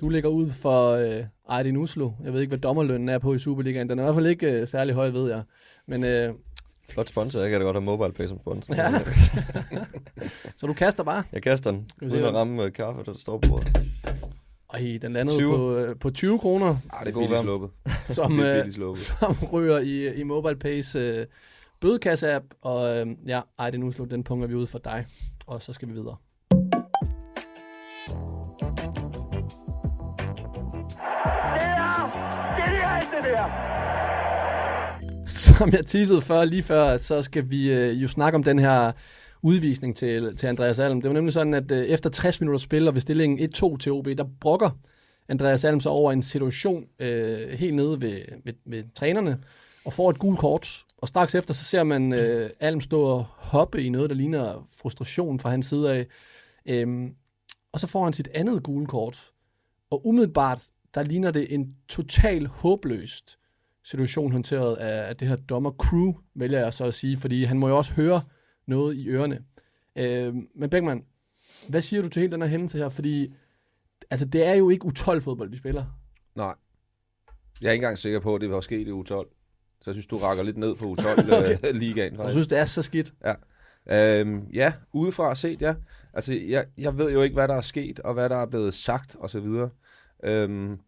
Du 0.01 0.09
ligger 0.09 0.29
ud 0.29 0.49
for 0.49 0.95
uh, 0.95 1.57
Aydin 1.57 1.77
Uslo. 1.77 2.11
Jeg 2.23 2.33
ved 2.33 2.41
ikke, 2.41 2.51
hvad 2.51 2.59
dommerlønnen 2.59 3.09
er 3.09 3.17
på 3.17 3.33
i 3.33 3.39
Superligaen. 3.39 3.89
Den 3.89 3.99
er 3.99 4.03
i 4.03 4.05
hvert 4.05 4.15
fald 4.15 4.27
ikke 4.27 4.61
uh, 4.61 4.67
særlig 4.67 4.95
høj, 4.95 5.09
ved 5.09 5.29
jeg. 5.29 5.43
Men 5.87 6.03
uh, 6.03 6.35
Flot 6.89 7.07
sponsor, 7.09 7.39
jeg 7.39 7.49
kan 7.49 7.59
da 7.59 7.65
godt 7.65 7.75
have 7.75 7.85
mobile 7.85 8.11
pay 8.13 8.27
som 8.27 8.39
sponsor. 8.39 8.75
Ja. 8.75 8.91
så 10.57 10.67
du 10.67 10.73
kaster 10.73 11.03
bare. 11.03 11.23
Jeg 11.33 11.43
kaster 11.43 11.71
den, 11.71 11.91
uden 12.01 12.23
at 12.23 12.33
ramme 12.33 12.63
øh, 12.63 12.71
kaffe, 12.73 13.03
der 13.05 13.13
står 13.13 13.37
på 13.37 13.49
bordet. 13.49 13.77
Ej, 14.73 14.97
den 15.01 15.13
landede 15.13 15.37
20. 15.37 15.55
på, 15.57 15.77
uh, 15.77 15.99
på 15.99 16.09
20 16.11 16.39
kroner, 16.39 16.67
Ah, 16.93 17.05
det 17.05 17.11
er 17.11 17.13
billigt 17.13 17.31
varm. 17.31 17.43
sluppet. 17.43 17.69
som, 18.15 18.37
Det 18.37 18.47
er 18.49 18.53
billigt 18.55 18.75
sluppet. 18.75 19.01
som 19.03 19.35
ryger 19.53 19.77
i, 19.79 20.15
i 20.19 20.23
MobilePays 20.23 20.95
øh, 20.95 21.25
bødekasse-app, 21.85 22.45
og 22.61 22.97
øh, 22.97 23.07
ja, 23.27 23.41
ej, 23.59 23.69
den 23.69 23.83
uslo, 23.83 24.05
den 24.05 24.23
punkter 24.23 24.47
vi 24.47 24.55
ud 24.55 24.67
for 24.67 24.79
dig, 24.79 25.05
og 25.47 25.61
så 25.61 25.73
skal 25.73 25.87
vi 25.87 25.93
videre. 25.93 26.15
Som 35.29 35.69
jeg 35.71 35.85
teasede 35.85 36.21
før, 36.21 36.43
lige 36.43 36.63
før, 36.63 36.97
så 36.97 37.21
skal 37.21 37.49
vi 37.49 37.71
øh, 37.71 38.01
jo 38.01 38.07
snakke 38.07 38.35
om 38.35 38.43
den 38.43 38.59
her 38.59 38.91
udvisning 39.41 39.95
til, 39.95 40.35
til 40.37 40.47
Andreas 40.47 40.79
Alm. 40.79 41.01
Det 41.01 41.09
var 41.09 41.13
nemlig 41.13 41.33
sådan, 41.33 41.53
at 41.53 41.71
øh, 41.71 41.77
efter 41.85 42.09
60 42.09 42.41
minutter 42.41 42.59
spil, 42.59 42.87
og 42.87 42.93
ved 42.93 43.01
stillingen 43.01 43.49
1-2 43.55 43.77
til 43.77 43.91
OB, 43.91 44.05
der 44.05 44.25
brokker 44.41 44.69
Andreas 45.27 45.65
Alm 45.65 45.79
så 45.79 45.89
over 45.89 46.11
en 46.11 46.23
situation 46.23 46.85
øh, 46.99 47.49
helt 47.49 47.75
nede 47.75 48.01
ved, 48.01 48.21
ved, 48.45 48.53
ved 48.65 48.83
trænerne, 48.95 49.39
og 49.85 49.93
får 49.93 50.09
et 50.09 50.19
gult 50.19 50.39
kort. 50.39 50.83
Og 50.97 51.07
straks 51.07 51.35
efter, 51.35 51.53
så 51.53 51.63
ser 51.63 51.83
man 51.83 52.13
øh, 52.13 52.49
Alm 52.59 52.81
stå 52.81 53.01
og 53.01 53.25
hoppe 53.37 53.83
i 53.83 53.89
noget, 53.89 54.09
der 54.09 54.15
ligner 54.15 54.67
frustration 54.81 55.39
fra 55.39 55.49
hans 55.49 55.65
side 55.65 55.93
af. 55.93 56.07
Øhm, 56.65 57.13
og 57.71 57.79
så 57.79 57.87
får 57.87 58.03
han 58.03 58.13
sit 58.13 58.29
andet 58.33 58.63
gule 58.63 58.85
kort. 58.85 59.31
Og 59.91 60.07
umiddelbart, 60.07 60.61
der 60.93 61.03
ligner 61.03 61.31
det 61.31 61.53
en 61.53 61.75
total 61.87 62.47
håbløst 62.47 63.38
situation 63.83 64.31
håndteret 64.31 64.75
af, 64.75 65.09
af 65.09 65.17
det 65.17 65.27
her 65.27 65.35
dommer 65.35 65.71
crew, 65.71 66.13
vælger 66.35 66.59
jeg 66.59 66.73
så 66.73 66.85
at 66.85 66.93
sige, 66.93 67.17
fordi 67.17 67.43
han 67.43 67.59
må 67.59 67.67
jo 67.67 67.77
også 67.77 67.93
høre 67.93 68.21
noget 68.67 68.95
i 68.95 69.09
ørerne. 69.09 69.43
Øh, 69.95 70.35
men 70.55 70.69
Beckmann, 70.69 71.05
hvad 71.69 71.81
siger 71.81 72.01
du 72.01 72.09
til 72.09 72.19
hele 72.19 72.31
den 72.31 72.41
her 72.41 72.49
hændelse 72.49 72.77
her? 72.77 72.89
Fordi 72.89 73.33
altså, 74.09 74.25
det 74.25 74.45
er 74.45 74.53
jo 74.53 74.69
ikke 74.69 74.85
U12-fodbold, 74.87 75.49
vi 75.49 75.57
spiller. 75.57 75.85
Nej. 76.35 76.55
Jeg 77.61 77.67
er 77.67 77.71
ikke 77.71 77.83
engang 77.83 77.97
sikker 77.97 78.19
på, 78.19 78.35
at 78.35 78.41
det 78.41 78.51
var 78.51 78.61
sket 78.61 78.87
i 78.87 78.91
U12. 78.91 79.35
Så 79.81 79.83
jeg 79.85 79.93
synes, 79.93 80.07
du 80.07 80.17
rakker 80.17 80.43
lidt 80.43 80.57
ned 80.57 80.75
på 80.75 80.85
U12-ligaen. 80.85 82.15
Så 82.17 82.23
jeg 82.23 82.31
synes, 82.31 82.47
det 82.47 82.57
er 82.57 82.65
så 82.65 82.81
skidt. 82.81 83.13
Øhm, 83.91 84.47
ja, 84.53 84.73
udefra 84.93 85.35
set, 85.35 85.61
ja. 85.61 85.75
Altså, 86.13 86.33
jeg, 86.33 86.65
jeg 86.77 86.97
ved 86.97 87.11
jo 87.11 87.21
ikke, 87.21 87.33
hvad 87.33 87.47
der 87.47 87.53
er 87.53 87.61
sket, 87.61 87.99
og 87.99 88.13
hvad 88.13 88.29
der 88.29 88.35
er 88.35 88.45
blevet 88.45 88.73
sagt, 88.73 89.15
og 89.15 89.29
så 89.29 89.39
videre. 89.39 89.69
Øhm, 90.23 90.79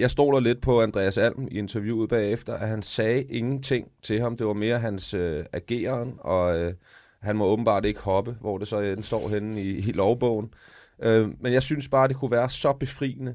jeg 0.00 0.10
stoler 0.10 0.40
lidt 0.40 0.60
på 0.60 0.82
Andreas 0.82 1.18
Alm 1.18 1.48
i 1.50 1.58
interviewet 1.58 2.08
bagefter, 2.08 2.54
at 2.54 2.68
han 2.68 2.82
sagde 2.82 3.22
ingenting 3.22 3.90
til 4.02 4.20
ham. 4.20 4.36
Det 4.36 4.46
var 4.46 4.52
mere 4.52 4.78
hans 4.78 5.14
øh, 5.14 5.44
ageren, 5.52 6.14
og 6.18 6.58
øh, 6.58 6.74
han 7.20 7.36
må 7.36 7.44
åbenbart 7.44 7.84
ikke 7.84 8.00
hoppe, 8.00 8.36
hvor 8.40 8.58
det 8.58 8.68
så 8.68 8.80
øh, 8.80 8.92
end 8.92 9.02
står 9.02 9.28
henne 9.28 9.62
i, 9.62 9.78
i 9.78 9.92
lovbogen. 9.92 10.54
Øh, 11.02 11.28
men 11.40 11.52
jeg 11.52 11.62
synes 11.62 11.88
bare, 11.88 12.08
det 12.08 12.16
kunne 12.16 12.30
være 12.30 12.50
så 12.50 12.72
befriende, 12.72 13.34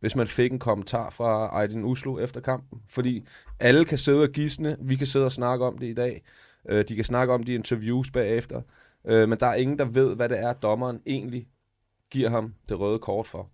hvis 0.00 0.16
man 0.16 0.26
fik 0.26 0.52
en 0.52 0.58
kommentar 0.58 1.10
fra 1.10 1.60
Aydin 1.62 1.84
Uslu 1.84 2.18
efter 2.18 2.40
kampen. 2.40 2.82
Fordi 2.88 3.26
alle 3.60 3.84
kan 3.84 3.98
sidde 3.98 4.22
og 4.22 4.28
gisne, 4.28 4.76
vi 4.80 4.96
kan 4.96 5.06
sidde 5.06 5.24
og 5.24 5.32
snakke 5.32 5.64
om 5.64 5.78
det 5.78 5.86
i 5.86 5.94
dag. 5.94 6.22
Øh, 6.68 6.84
de 6.88 6.94
kan 6.94 7.04
snakke 7.04 7.34
om 7.34 7.42
de 7.42 7.54
interviews 7.54 8.10
bagefter. 8.10 8.62
Øh, 9.04 9.28
men 9.28 9.38
der 9.40 9.46
er 9.46 9.54
ingen, 9.54 9.78
der 9.78 9.84
ved, 9.84 10.16
hvad 10.16 10.28
det 10.28 10.38
er, 10.38 10.52
dommeren 10.52 11.00
egentlig 11.06 11.48
giver 12.10 12.30
ham 12.30 12.54
det 12.68 12.80
røde 12.80 12.98
kort 12.98 13.26
for. 13.26 13.50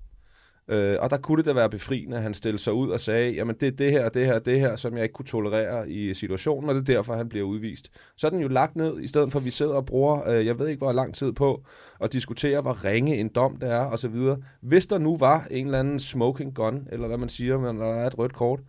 Øh, 0.73 0.97
og 1.01 1.11
der 1.11 1.17
kunne 1.17 1.39
det 1.39 1.47
da 1.47 1.53
være 1.53 1.71
befriende, 1.71 2.17
at 2.17 2.23
han 2.23 2.35
stillede 2.35 2.63
sig 2.63 2.73
ud 2.73 2.91
og 2.91 3.01
sagde, 3.01 3.33
jamen 3.33 3.57
det 3.61 3.67
er 3.67 3.73
det 3.73 3.91
her, 3.91 4.09
det 4.09 4.27
her, 4.27 4.39
det 4.39 4.61
her, 4.61 4.77
som 4.77 4.97
jeg 4.97 5.03
ikke 5.03 5.13
kunne 5.13 5.27
tolerere 5.27 5.91
i 5.91 6.15
situationen, 6.15 6.71
og 6.71 6.75
det 6.75 6.81
er 6.81 6.95
derfor, 6.95 7.15
han 7.15 7.29
bliver 7.29 7.47
udvist. 7.47 7.91
Så 8.17 8.27
er 8.27 8.31
den 8.31 8.41
jo 8.41 8.49
lagt 8.49 8.77
ned, 8.77 9.01
i 9.01 9.07
stedet 9.07 9.33
for 9.33 9.39
at 9.39 9.45
vi 9.45 9.51
sidder 9.51 9.75
og 9.75 9.87
bruger, 9.87 10.29
øh, 10.29 10.47
jeg 10.47 10.59
ved 10.59 10.69
ikke 10.69 10.79
hvor 10.79 10.93
lang 10.93 11.15
tid 11.15 11.33
på, 11.33 11.63
at 12.01 12.13
diskutere, 12.13 12.61
hvor 12.61 12.85
ringe 12.85 13.17
en 13.17 13.29
dom 13.29 13.57
det 13.57 13.71
er, 13.71 13.81
og 13.81 13.99
så 13.99 14.09
videre. 14.09 14.39
Hvis 14.61 14.87
der 14.87 14.99
nu 14.99 15.17
var 15.17 15.47
en 15.51 15.67
eller 15.67 15.79
anden 15.79 15.99
smoking 15.99 16.55
gun, 16.55 16.89
eller 16.93 17.07
hvad 17.07 17.19
man 17.19 17.29
siger, 17.29 17.73
når 17.73 17.73
der 17.73 17.95
er 17.95 18.07
et 18.07 18.19
rødt 18.19 18.35
kort, 18.35 18.61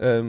øh, 0.00 0.24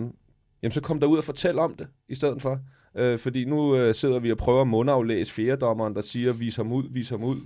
jamen 0.62 0.72
så 0.72 0.82
kom 0.82 1.00
der 1.00 1.08
ud 1.08 1.18
og 1.18 1.24
fortæl 1.24 1.60
om 1.60 1.76
det, 1.76 1.88
i 2.10 2.16
stedet 2.16 2.42
for. 2.42 2.60
Øh, 2.96 3.20
fordi 3.20 3.46
nu 3.46 3.76
øh, 3.76 3.94
sidder 3.94 4.20
vi 4.20 4.32
og 4.32 4.38
prøver 4.38 4.62
at 4.62 4.68
mundaflæse 4.68 5.34
fjerdommeren, 5.34 5.96
der 5.96 6.02
siger, 6.02 6.34
vis 6.34 6.56
ham 6.56 6.72
ud, 6.72 6.84
vis 6.92 7.10
ham 7.10 7.24
ud. 7.24 7.38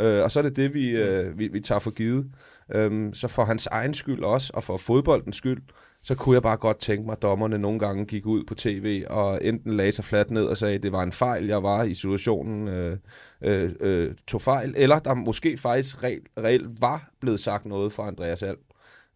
Øh, 0.00 0.22
og 0.24 0.30
så 0.30 0.40
er 0.40 0.42
det 0.42 0.56
det, 0.56 0.74
vi, 0.74 0.88
øh, 0.88 1.38
vi, 1.38 1.48
vi 1.48 1.60
tager 1.60 1.78
for 1.78 1.90
givet. 1.90 2.26
Øhm, 2.74 3.14
så 3.14 3.28
for 3.28 3.44
hans 3.44 3.66
egen 3.66 3.94
skyld 3.94 4.22
også, 4.24 4.52
og 4.54 4.64
for 4.64 4.76
fodboldens 4.76 5.36
skyld, 5.36 5.62
så 6.02 6.14
kunne 6.14 6.34
jeg 6.34 6.42
bare 6.42 6.56
godt 6.56 6.78
tænke 6.78 7.06
mig, 7.06 7.12
at 7.12 7.22
dommerne 7.22 7.58
nogle 7.58 7.78
gange 7.78 8.04
gik 8.04 8.26
ud 8.26 8.44
på 8.44 8.54
tv 8.54 9.04
og 9.10 9.44
enten 9.44 9.76
lagde 9.76 9.92
sig 9.92 10.04
fladt 10.04 10.30
ned 10.30 10.44
og 10.44 10.56
sagde, 10.56 10.74
at 10.74 10.82
det 10.82 10.92
var 10.92 11.02
en 11.02 11.12
fejl, 11.12 11.46
jeg 11.46 11.62
var 11.62 11.82
i 11.82 11.94
situationen, 11.94 12.68
øh, 12.68 12.98
øh, 13.42 13.72
øh, 13.80 14.14
tog 14.26 14.42
fejl, 14.42 14.74
eller 14.76 14.98
der 14.98 15.14
måske 15.14 15.56
faktisk 15.56 16.02
reelt, 16.02 16.28
reelt 16.38 16.80
var 16.80 17.10
blevet 17.20 17.40
sagt 17.40 17.66
noget 17.66 17.92
fra 17.92 18.06
Andreas 18.06 18.42
Alm. 18.42 18.58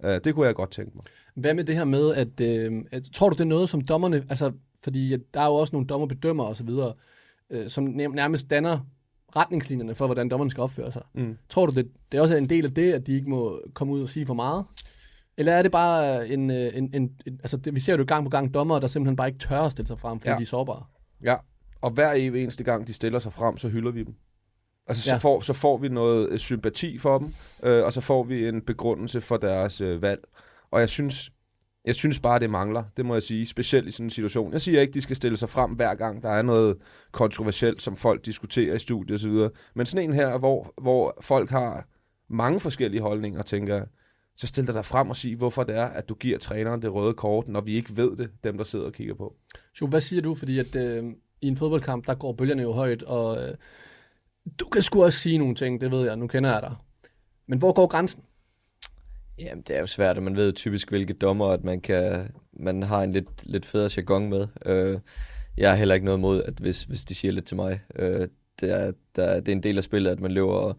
Øh, 0.05 0.21
det 0.25 0.35
kunne 0.35 0.47
jeg 0.47 0.55
godt 0.55 0.71
tænke 0.71 0.93
mig. 0.95 1.05
Hvad 1.35 1.55
med 1.55 1.65
det 1.65 1.75
her 1.75 1.85
med, 1.85 2.15
at, 2.15 2.41
øh, 2.41 2.85
at 2.91 3.03
tror 3.15 3.29
du, 3.29 3.35
det 3.35 3.41
er 3.41 3.45
noget, 3.45 3.69
som 3.69 3.81
dommerne, 3.81 4.25
altså, 4.31 4.53
fordi 4.85 5.17
der 5.35 5.41
er 5.41 5.47
jo 5.47 5.55
også 5.55 5.73
nogle 5.73 5.87
dommerbedømmer 5.87 6.45
og 6.45 6.57
så 6.57 6.65
videre, 6.65 6.93
øh, 7.51 7.69
som 7.69 7.85
nærmest 7.85 8.51
danner 8.51 8.79
retningslinjerne 9.37 9.95
for, 9.95 10.07
hvordan 10.07 10.29
dommerne 10.29 10.51
skal 10.51 10.63
opføre 10.63 10.93
sig. 10.93 11.03
Mm. 11.15 11.37
Tror 11.49 11.67
du, 11.67 11.73
det, 11.75 11.91
det 12.13 12.19
er 12.19 12.23
også 12.23 12.37
en 12.37 12.49
del 12.49 12.65
af 12.65 12.75
det, 12.75 12.93
at 12.93 13.07
de 13.07 13.13
ikke 13.13 13.31
må 13.31 13.61
komme 13.75 13.93
ud 13.93 14.03
og 14.03 14.09
sige 14.09 14.27
for 14.27 14.35
meget? 14.35 14.65
Eller 15.37 15.53
er 15.53 15.63
det 15.63 15.73
bare 15.73 16.29
en... 16.29 16.51
en, 16.51 16.75
en, 16.75 16.91
en 17.27 17.41
altså, 17.43 17.57
det, 17.57 17.75
vi 17.75 17.81
ser 17.81 17.97
jo 17.99 18.05
gang 18.07 18.25
på 18.25 18.31
gang 18.31 18.55
dommer, 18.55 18.79
der 18.79 18.87
simpelthen 18.87 19.17
bare 19.17 19.29
ikke 19.29 19.39
tør 19.39 19.61
at 19.61 19.73
stille 19.73 19.87
sig 19.87 19.99
frem, 19.99 20.21
fordi 20.21 20.31
ja. 20.31 20.37
de 20.37 20.43
er 20.43 20.47
sårbare. 20.47 20.85
Ja, 21.23 21.37
og 21.81 21.91
hver 21.91 22.13
eneste 22.13 22.65
gang, 22.65 22.87
de 22.87 22.93
stiller 22.93 23.19
sig 23.19 23.33
frem, 23.33 23.57
så 23.57 23.69
hylder 23.69 23.91
vi 23.91 24.03
dem. 24.03 24.15
Altså, 24.87 25.11
ja. 25.11 25.17
så, 25.17 25.21
får, 25.21 25.41
så 25.41 25.53
får 25.53 25.77
vi 25.77 25.89
noget 25.89 26.29
øh, 26.29 26.39
sympati 26.39 26.99
for 26.99 27.19
dem, 27.19 27.35
øh, 27.63 27.85
og 27.85 27.93
så 27.93 28.01
får 28.01 28.23
vi 28.23 28.49
en 28.49 28.63
begrundelse 28.63 29.21
for 29.21 29.37
deres 29.37 29.81
øh, 29.81 30.03
valg. 30.03 30.21
Og 30.71 30.81
jeg 30.81 30.89
synes, 30.89 31.31
jeg 31.87 31.95
synes 31.95 32.19
bare, 32.19 32.39
det 32.39 32.51
mangler, 32.51 32.85
det 32.97 33.07
må 33.07 33.15
jeg 33.15 33.23
sige, 33.23 33.47
specielt 33.47 33.89
i 33.89 33.91
sådan 33.91 34.07
en 34.07 34.11
situation. 34.11 34.53
Jeg 34.53 34.61
siger 34.61 34.81
ikke, 34.81 34.93
de 34.93 35.01
skal 35.01 35.17
stille 35.17 35.37
sig 35.37 35.49
frem 35.49 35.71
hver 35.71 35.95
gang, 35.95 36.23
der 36.23 36.29
er 36.29 36.43
noget 36.43 36.77
kontroversielt, 37.13 37.83
som 37.83 37.97
folk 37.97 38.25
diskuterer 38.25 38.75
i 38.75 38.79
studiet 38.79 39.15
osv. 39.15 39.49
Men 39.75 39.87
sådan 39.87 40.11
en 40.11 40.15
her, 40.15 40.39
hvor, 40.39 40.75
hvor 40.83 41.19
folk 41.21 41.51
har 41.51 41.89
mange 42.29 42.61
forskellige 42.61 43.01
holdninger, 43.01 43.43
tænker 43.43 43.75
jeg, 43.75 43.87
så 44.37 44.47
stil 44.47 44.67
dig 44.67 44.85
frem 44.85 45.11
og 45.11 45.17
sig, 45.17 45.37
hvorfor 45.37 45.65
det 45.65 45.77
er, 45.77 45.85
at 45.87 46.09
du 46.09 46.15
giver 46.15 46.39
træneren 46.39 46.83
det 46.83 46.93
røde 46.93 47.15
kort, 47.15 47.49
når 47.49 47.61
vi 47.61 47.75
ikke 47.75 47.97
ved 47.97 48.17
det, 48.17 48.31
dem 48.45 48.57
der 48.57 48.65
sidder 48.65 48.87
og 48.87 48.93
kigger 48.93 49.15
på. 49.15 49.35
Jo, 49.81 49.87
hvad 49.87 50.01
siger 50.01 50.23
du? 50.23 50.35
Fordi 50.35 50.59
at, 50.59 50.77
øh, 50.77 51.05
i 51.41 51.49
en 51.49 51.57
fodboldkamp, 51.57 52.07
der 52.07 52.15
går 52.15 52.33
bølgerne 52.33 52.63
jo 52.63 52.73
højt, 52.73 53.03
og 53.03 53.37
øh, 53.37 53.55
du 54.61 54.65
kan 54.65 54.83
sgu 54.83 55.05
også 55.05 55.19
sige 55.19 55.39
nogle 55.39 55.55
ting, 55.55 55.81
det 55.81 55.91
ved 55.91 56.07
jeg, 56.07 56.17
nu 56.17 56.27
kender 56.27 56.53
jeg 56.53 56.63
dig. 56.63 56.77
Men 57.47 57.59
hvor 57.59 57.73
går 57.73 57.87
grænsen? 57.87 58.23
Jamen, 59.39 59.65
det 59.69 59.77
er 59.77 59.81
jo 59.81 59.87
svært, 59.87 60.17
og 60.17 60.23
man 60.23 60.37
ved 60.37 60.53
typisk, 60.53 60.89
hvilke 60.89 61.13
dommer, 61.13 61.47
at 61.47 61.65
man, 61.65 61.81
kan, 61.81 62.31
man 62.53 62.83
har 62.83 63.03
en 63.03 63.13
lidt, 63.13 63.29
lidt 63.43 63.67
federe 63.67 63.91
jargon 63.97 64.29
med. 64.29 64.47
Øh, 64.67 64.99
jeg 65.57 65.71
har 65.71 65.77
heller 65.77 65.95
ikke 65.95 66.05
noget 66.05 66.21
mod, 66.21 66.43
at 66.43 66.55
hvis, 66.55 66.85
hvis 66.85 67.05
de 67.05 67.15
siger 67.15 67.33
lidt 67.33 67.47
til 67.47 67.57
mig. 67.57 67.81
Øh, 67.99 68.29
det, 68.61 68.71
er, 68.71 68.93
der, 69.17 69.41
det 69.41 69.49
er 69.49 69.57
en 69.57 69.63
del 69.63 69.77
af 69.77 69.85
spillet, 69.85 70.11
at 70.11 70.21
man 70.21 70.33
løber 70.33 70.53
og, 70.53 70.77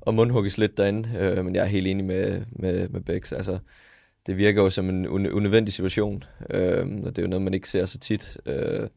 og 0.00 0.14
mundhugges 0.14 0.58
lidt 0.58 0.76
derinde, 0.76 1.08
øh, 1.18 1.44
men 1.44 1.54
jeg 1.54 1.62
er 1.62 1.68
helt 1.68 1.86
enig 1.86 2.04
med, 2.04 2.42
med, 2.50 2.88
med 2.88 3.00
Bex. 3.00 3.32
Altså, 3.32 3.58
det 4.26 4.36
virker 4.36 4.62
jo 4.62 4.70
som 4.70 4.88
en 4.88 5.06
unødvendig 5.08 5.74
situation, 5.74 6.24
øh, 6.50 6.86
og 7.04 7.16
det 7.16 7.18
er 7.18 7.22
jo 7.22 7.28
noget, 7.28 7.42
man 7.42 7.54
ikke 7.54 7.70
ser 7.70 7.86
så 7.86 7.98
tit. 7.98 8.38
Øh, 8.46 8.88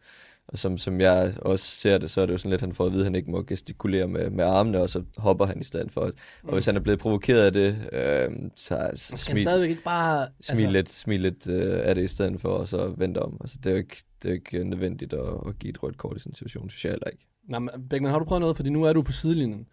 og 0.48 0.58
som, 0.58 0.78
som 0.78 1.02
jeg 1.02 1.34
også 1.42 1.66
ser 1.66 1.98
det, 1.98 2.12
så 2.12 2.22
er 2.22 2.26
det 2.26 2.34
jo 2.34 2.38
sådan 2.38 2.50
lidt, 2.50 2.62
at 2.62 2.68
han 2.68 2.74
får 2.74 2.86
at 2.86 2.92
vide, 2.92 3.02
at 3.02 3.06
han 3.06 3.16
ikke 3.16 3.32
må 3.32 3.44
gestikulere 3.48 4.08
med, 4.08 4.30
med 4.30 4.44
armene, 4.44 4.80
og 4.80 4.90
så 4.90 5.04
hopper 5.18 5.46
han 5.46 5.60
i 5.60 5.64
stedet 5.64 5.92
for. 5.92 6.06
Mm. 6.06 6.50
Og 6.50 6.54
hvis 6.54 6.66
han 6.66 6.76
er 6.76 6.80
blevet 6.80 7.00
provokeret 7.00 7.42
af 7.42 7.54
det, 7.54 7.90
øh, 7.92 8.50
så, 8.56 8.92
smil, 8.96 9.44
stadigvæk 9.44 9.70
ikke 9.70 9.84
bare... 9.84 10.28
Smil 10.42 10.60
altså... 10.60 10.72
lidt, 10.72 10.90
smil 10.90 11.20
lidt 11.20 11.50
øh, 11.50 11.80
af 11.84 11.96
det 11.96 12.04
i 12.04 12.08
stedet 12.08 12.42
for, 12.42 12.50
og 12.50 12.68
så 12.68 12.94
vente 12.98 13.18
om. 13.18 13.38
Altså, 13.42 13.58
det 13.58 13.66
er 13.66 13.72
jo 13.72 13.78
ikke, 13.78 14.04
det 14.24 14.30
er 14.30 14.34
ikke 14.34 14.64
nødvendigt 14.64 15.14
at, 15.14 15.34
at 15.48 15.60
give 15.60 15.70
et 15.70 15.84
rødt 15.84 15.98
kort 15.98 16.18
i 16.18 16.20
sådan 16.20 16.32
en 16.32 16.36
situation, 16.36 16.70
synes 16.70 16.86
jeg 16.86 16.92
heller 16.92 17.08
ikke. 17.08 17.28
Nej, 17.50 17.60
men 17.60 17.70
Beckman, 17.90 18.12
har 18.12 18.20
du 18.20 18.26
prøvet 18.26 18.42
noget? 18.42 18.56
Fordi 18.56 18.70
nu 18.70 18.84
er 18.84 18.94
du 18.94 19.02
på 19.02 19.12
sidelinjen. 19.12 19.68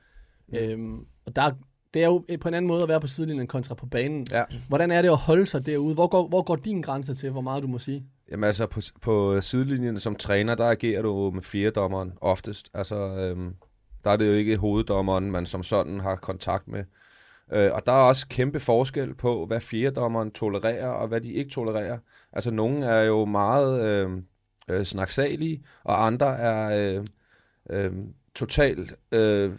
Mm. 0.48 0.56
Øhm, 0.56 0.98
og 1.26 1.36
der, 1.36 1.50
det 1.94 2.02
er 2.02 2.06
jo 2.06 2.24
på 2.40 2.48
en 2.48 2.54
anden 2.54 2.68
måde 2.68 2.82
at 2.82 2.88
være 2.88 3.00
på 3.00 3.06
sidelinjen 3.06 3.46
kontra 3.46 3.74
på 3.74 3.86
banen. 3.86 4.26
Ja. 4.30 4.44
Hvordan 4.68 4.90
er 4.90 5.02
det 5.02 5.08
at 5.08 5.16
holde 5.16 5.46
sig 5.46 5.66
derude? 5.66 5.94
Hvor 5.94 6.06
går, 6.06 6.28
hvor 6.28 6.42
går 6.42 6.56
din 6.56 6.82
grænse 6.82 7.14
til, 7.14 7.30
hvor 7.30 7.40
meget 7.40 7.62
du 7.62 7.68
må 7.68 7.78
sige? 7.78 8.04
Jamen 8.30 8.44
altså, 8.44 8.66
på, 8.66 8.80
på 9.00 9.40
sidelinjen 9.40 9.98
som 9.98 10.16
træner, 10.16 10.54
der 10.54 10.70
agerer 10.70 11.02
du 11.02 11.30
med 11.34 11.42
fire 11.42 11.70
dommeren 11.70 12.12
oftest. 12.20 12.70
Altså, 12.74 12.96
øhm, 12.96 13.54
der 14.04 14.10
er 14.10 14.16
det 14.16 14.26
jo 14.26 14.32
ikke 14.32 14.56
hoveddommeren, 14.56 15.30
man 15.30 15.46
som 15.46 15.62
sådan 15.62 16.00
har 16.00 16.16
kontakt 16.16 16.68
med. 16.68 16.84
Øh, 17.52 17.72
og 17.72 17.86
der 17.86 17.92
er 17.92 17.96
også 17.96 18.28
kæmpe 18.28 18.60
forskel 18.60 19.14
på, 19.14 19.46
hvad 19.46 19.60
fjerdommeren 19.60 20.30
tolererer, 20.30 20.88
og 20.88 21.08
hvad 21.08 21.20
de 21.20 21.32
ikke 21.32 21.50
tolererer. 21.50 21.98
Altså, 22.32 22.50
nogle 22.50 22.86
er 22.86 23.02
jo 23.02 23.24
meget 23.24 23.84
øh, 23.84 24.10
øh, 24.68 24.84
snaksalige, 24.84 25.64
og 25.84 26.06
andre 26.06 26.38
er 26.38 26.96
øh, 26.96 27.06
øh, 27.70 27.92
totalt 28.34 28.94
øh, 29.12 29.52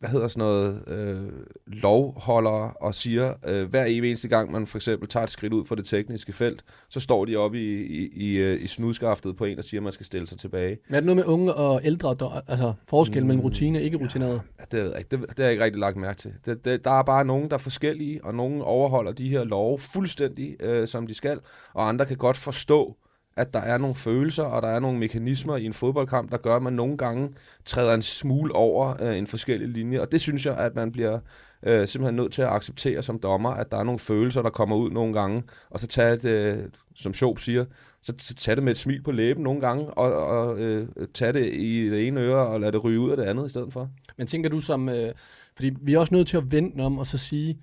hvad 0.00 0.10
hedder 0.10 0.28
sådan 0.28 0.40
noget, 0.40 0.88
øh, 0.88 1.28
lovholdere 1.66 2.72
og 2.72 2.94
siger, 2.94 3.34
øh, 3.46 3.68
hver 3.70 3.84
eneste 3.84 4.28
gang, 4.28 4.52
man 4.52 4.66
for 4.66 4.78
eksempel 4.78 5.08
tager 5.08 5.24
et 5.24 5.30
skridt 5.30 5.52
ud 5.52 5.64
fra 5.64 5.74
det 5.74 5.84
tekniske 5.84 6.32
felt, 6.32 6.64
så 6.88 7.00
står 7.00 7.24
de 7.24 7.36
oppe 7.36 7.58
i, 7.58 7.86
i, 7.86 8.10
i, 8.12 8.36
øh, 8.36 8.62
i 8.62 8.66
snudskaftet 8.66 9.36
på 9.36 9.44
en 9.44 9.58
og 9.58 9.64
siger, 9.64 9.80
at 9.80 9.82
man 9.82 9.92
skal 9.92 10.06
stille 10.06 10.26
sig 10.26 10.38
tilbage. 10.38 10.78
Men 10.88 10.94
er 10.94 11.00
det 11.00 11.06
noget 11.06 11.16
med 11.16 11.24
unge 11.24 11.54
og 11.54 11.80
ældre, 11.84 12.14
der, 12.20 12.42
altså 12.48 12.72
forskel 12.88 13.22
mm, 13.22 13.26
mellem 13.26 13.42
rutine 13.42 13.78
og 13.78 13.82
ikke 13.82 13.96
rutineret? 13.96 14.42
Ja, 14.58 14.78
det, 14.78 14.94
det, 15.10 15.10
det, 15.10 15.20
det 15.20 15.38
har 15.38 15.44
jeg 15.44 15.52
ikke 15.52 15.64
rigtig 15.64 15.80
lagt 15.80 15.96
mærke 15.96 16.18
til. 16.18 16.32
Det, 16.46 16.64
det, 16.64 16.84
der 16.84 16.90
er 16.90 17.02
bare 17.02 17.24
nogen, 17.24 17.48
der 17.48 17.54
er 17.54 17.58
forskellige, 17.58 18.24
og 18.24 18.34
nogen 18.34 18.62
overholder 18.62 19.12
de 19.12 19.28
her 19.28 19.44
love 19.44 19.78
fuldstændig, 19.78 20.62
øh, 20.62 20.88
som 20.88 21.06
de 21.06 21.14
skal, 21.14 21.40
og 21.74 21.88
andre 21.88 22.06
kan 22.06 22.16
godt 22.16 22.36
forstå, 22.36 22.96
at 23.40 23.54
der 23.54 23.60
er 23.60 23.78
nogle 23.78 23.94
følelser, 23.94 24.42
og 24.42 24.62
der 24.62 24.68
er 24.68 24.80
nogle 24.80 24.98
mekanismer 24.98 25.56
i 25.56 25.64
en 25.64 25.72
fodboldkamp, 25.72 26.30
der 26.30 26.36
gør, 26.36 26.56
at 26.56 26.62
man 26.62 26.72
nogle 26.72 26.96
gange 26.96 27.34
træder 27.64 27.94
en 27.94 28.02
smule 28.02 28.54
over 28.54 29.02
øh, 29.02 29.18
en 29.18 29.26
forskellig 29.26 29.68
linje. 29.68 30.00
Og 30.00 30.12
det 30.12 30.20
synes 30.20 30.46
jeg, 30.46 30.56
at 30.56 30.74
man 30.74 30.92
bliver 30.92 31.18
øh, 31.62 31.88
simpelthen 31.88 32.16
nødt 32.16 32.32
til 32.32 32.42
at 32.42 32.48
acceptere 32.48 33.02
som 33.02 33.18
dommer, 33.18 33.50
at 33.50 33.70
der 33.70 33.78
er 33.78 33.82
nogle 33.82 33.98
følelser, 33.98 34.42
der 34.42 34.50
kommer 34.50 34.76
ud 34.76 34.90
nogle 34.90 35.12
gange, 35.12 35.42
og 35.70 35.80
så 35.80 35.86
tage 35.86 36.16
det, 36.16 36.24
øh, 36.24 36.64
som 36.94 37.14
Sjov 37.14 37.38
siger, 37.38 37.64
så, 38.02 38.12
så 38.18 38.34
tage 38.34 38.54
det 38.54 38.64
med 38.64 38.72
et 38.72 38.78
smil 38.78 39.02
på 39.02 39.12
læben 39.12 39.42
nogle 39.42 39.60
gange, 39.60 39.84
og, 39.86 40.12
og 40.12 40.58
øh, 40.58 40.88
tage 41.14 41.32
det 41.32 41.54
i 41.54 41.90
det 41.90 42.06
ene 42.06 42.20
øre, 42.20 42.46
og 42.46 42.60
lade 42.60 42.72
det 42.72 42.84
ryge 42.84 43.00
ud 43.00 43.10
af 43.10 43.16
det 43.16 43.24
andet 43.24 43.46
i 43.46 43.48
stedet 43.48 43.72
for. 43.72 43.90
Men 44.18 44.26
tænker 44.26 44.50
du 44.50 44.60
som, 44.60 44.88
øh, 44.88 45.12
fordi 45.56 45.70
vi 45.82 45.94
er 45.94 45.98
også 45.98 46.14
nødt 46.14 46.28
til 46.28 46.36
at 46.36 46.52
vente 46.52 46.80
om, 46.80 46.98
og 46.98 47.06
så 47.06 47.18
sige, 47.18 47.62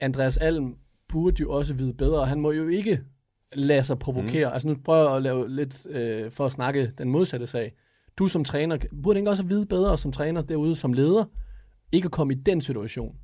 Andreas 0.00 0.36
Alm 0.36 0.74
burde 1.08 1.40
jo 1.40 1.50
også 1.50 1.74
vide 1.74 1.94
bedre, 1.94 2.26
han 2.26 2.40
må 2.40 2.52
jo 2.52 2.68
ikke 2.68 3.00
lade 3.52 3.84
sig 3.84 3.98
provokere. 3.98 4.48
Mm. 4.48 4.52
Altså 4.52 4.68
nu 4.68 4.76
prøver 4.84 5.08
jeg 5.08 5.16
at 5.16 5.22
lave 5.22 5.48
lidt 5.48 5.86
øh, 5.90 6.30
for 6.30 6.46
at 6.46 6.52
snakke 6.52 6.92
den 6.98 7.10
modsatte 7.10 7.46
sag. 7.46 7.72
Du 8.18 8.28
som 8.28 8.44
træner, 8.44 8.78
burde 9.02 9.18
ikke 9.18 9.30
også 9.30 9.42
vide 9.42 9.66
bedre 9.66 9.98
som 9.98 10.12
træner 10.12 10.42
derude 10.42 10.76
som 10.76 10.92
leder, 10.92 11.24
ikke 11.92 12.06
at 12.06 12.12
komme 12.12 12.34
i 12.34 12.36
den 12.36 12.60
situation. 12.60 13.16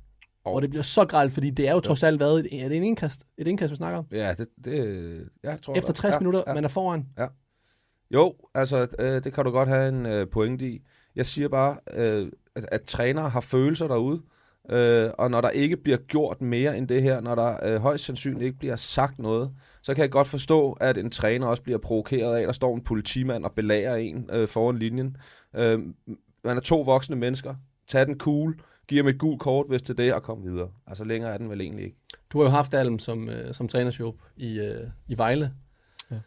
Og 0.45 0.61
det 0.61 0.69
bliver 0.69 0.83
så 0.83 1.05
gralt, 1.05 1.33
fordi 1.33 1.49
det 1.49 1.67
er 1.67 1.73
jo 1.73 1.79
trods 1.79 2.03
alt 2.03 2.19
været 2.19 2.39
et, 2.39 2.63
er 2.63 2.69
det 2.69 2.77
en 2.77 2.83
indkast, 2.83 3.25
et 3.37 3.47
indkast, 3.47 3.71
vi 3.71 3.75
snakker 3.75 3.99
om? 3.99 4.05
Ja, 4.11 4.33
det, 4.37 4.47
det 4.65 5.29
jeg 5.43 5.61
tror 5.61 5.73
Efter 5.73 5.93
60 5.93 6.13
ja, 6.13 6.19
minutter, 6.19 6.43
ja. 6.47 6.53
man 6.53 6.63
er 6.63 6.67
foran. 6.67 7.05
Ja. 7.17 7.27
Jo, 8.11 8.33
altså 8.53 8.87
øh, 8.99 9.23
det 9.23 9.33
kan 9.33 9.45
du 9.45 9.51
godt 9.51 9.69
have 9.69 9.89
en 9.89 10.05
øh, 10.05 10.29
pointe 10.29 10.69
i. 10.69 10.81
Jeg 11.15 11.25
siger 11.25 11.49
bare, 11.49 11.77
øh, 11.93 12.31
at, 12.55 12.65
at 12.71 12.81
trænere 12.81 13.29
har 13.29 13.41
følelser 13.41 13.87
derude, 13.87 14.21
øh, 14.69 15.11
og 15.17 15.31
når 15.31 15.41
der 15.41 15.49
ikke 15.49 15.77
bliver 15.77 15.97
gjort 15.97 16.41
mere 16.41 16.77
end 16.77 16.87
det 16.87 17.01
her, 17.01 17.21
når 17.21 17.35
der 17.35 17.57
øh, 17.63 17.81
højst 17.81 18.05
sandsynligt 18.05 18.43
ikke 18.43 18.57
bliver 18.57 18.75
sagt 18.75 19.19
noget, 19.19 19.51
så 19.85 19.93
kan 19.93 20.01
jeg 20.01 20.11
godt 20.11 20.27
forstå, 20.27 20.71
at 20.71 20.97
en 20.97 21.11
træner 21.11 21.47
også 21.47 21.63
bliver 21.63 21.77
provokeret 21.77 22.35
af, 22.35 22.41
at 22.41 22.47
der 22.47 22.53
står 22.53 22.75
en 22.75 22.83
politimand 22.83 23.45
og 23.45 23.51
belærer 23.51 23.95
en 23.95 24.29
øh, 24.33 24.47
foran 24.47 24.77
linjen. 24.77 25.17
Øh, 25.55 25.79
man 26.43 26.57
er 26.57 26.61
to 26.61 26.81
voksne 26.81 27.15
mennesker. 27.15 27.55
Tag 27.87 28.05
den 28.05 28.17
cool, 28.17 28.59
giv 28.87 28.97
ham 28.97 29.07
et 29.07 29.17
gult 29.19 29.39
kort, 29.39 29.65
hvis 29.69 29.81
det 29.81 29.89
er 29.89 30.03
det, 30.03 30.13
og 30.13 30.23
kom 30.23 30.43
videre. 30.43 30.69
Altså 30.87 31.03
længere 31.03 31.33
er 31.33 31.37
den 31.37 31.49
vel 31.49 31.61
egentlig 31.61 31.85
ikke. 31.85 31.97
Du 32.29 32.37
har 32.37 32.45
jo 32.45 32.49
haft 32.49 32.73
Alm 32.73 32.99
som, 32.99 33.29
øh, 33.29 33.53
som 33.53 33.67
trænershop 33.67 34.15
i, 34.37 34.59
øh, 34.59 34.87
i 35.07 35.17
Vejle. 35.17 35.51
Ja. 36.11 36.19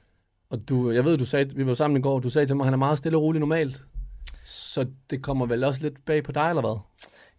Og 0.51 0.69
du, 0.69 0.91
jeg 0.91 1.05
ved, 1.05 1.19
du 1.19 1.27
sagde, 1.27 1.55
vi 1.55 1.67
var 1.67 1.75
sammen 1.75 1.97
i 1.97 2.03
går, 2.03 2.21
du 2.21 2.31
sagde 2.31 2.47
til 2.47 2.57
mig, 2.57 2.63
at 2.63 2.67
han 2.67 2.75
er 2.75 2.79
meget 2.79 2.99
stille 2.99 3.19
og 3.19 3.23
rolig 3.23 3.41
normalt. 3.41 3.85
Så 4.45 4.87
det 5.11 5.23
kommer 5.23 5.47
vel 5.47 5.65
også 5.65 5.83
lidt 5.83 6.05
bag 6.05 6.25
på 6.25 6.33
dig, 6.33 6.49
eller 6.49 6.63
hvad? 6.63 6.81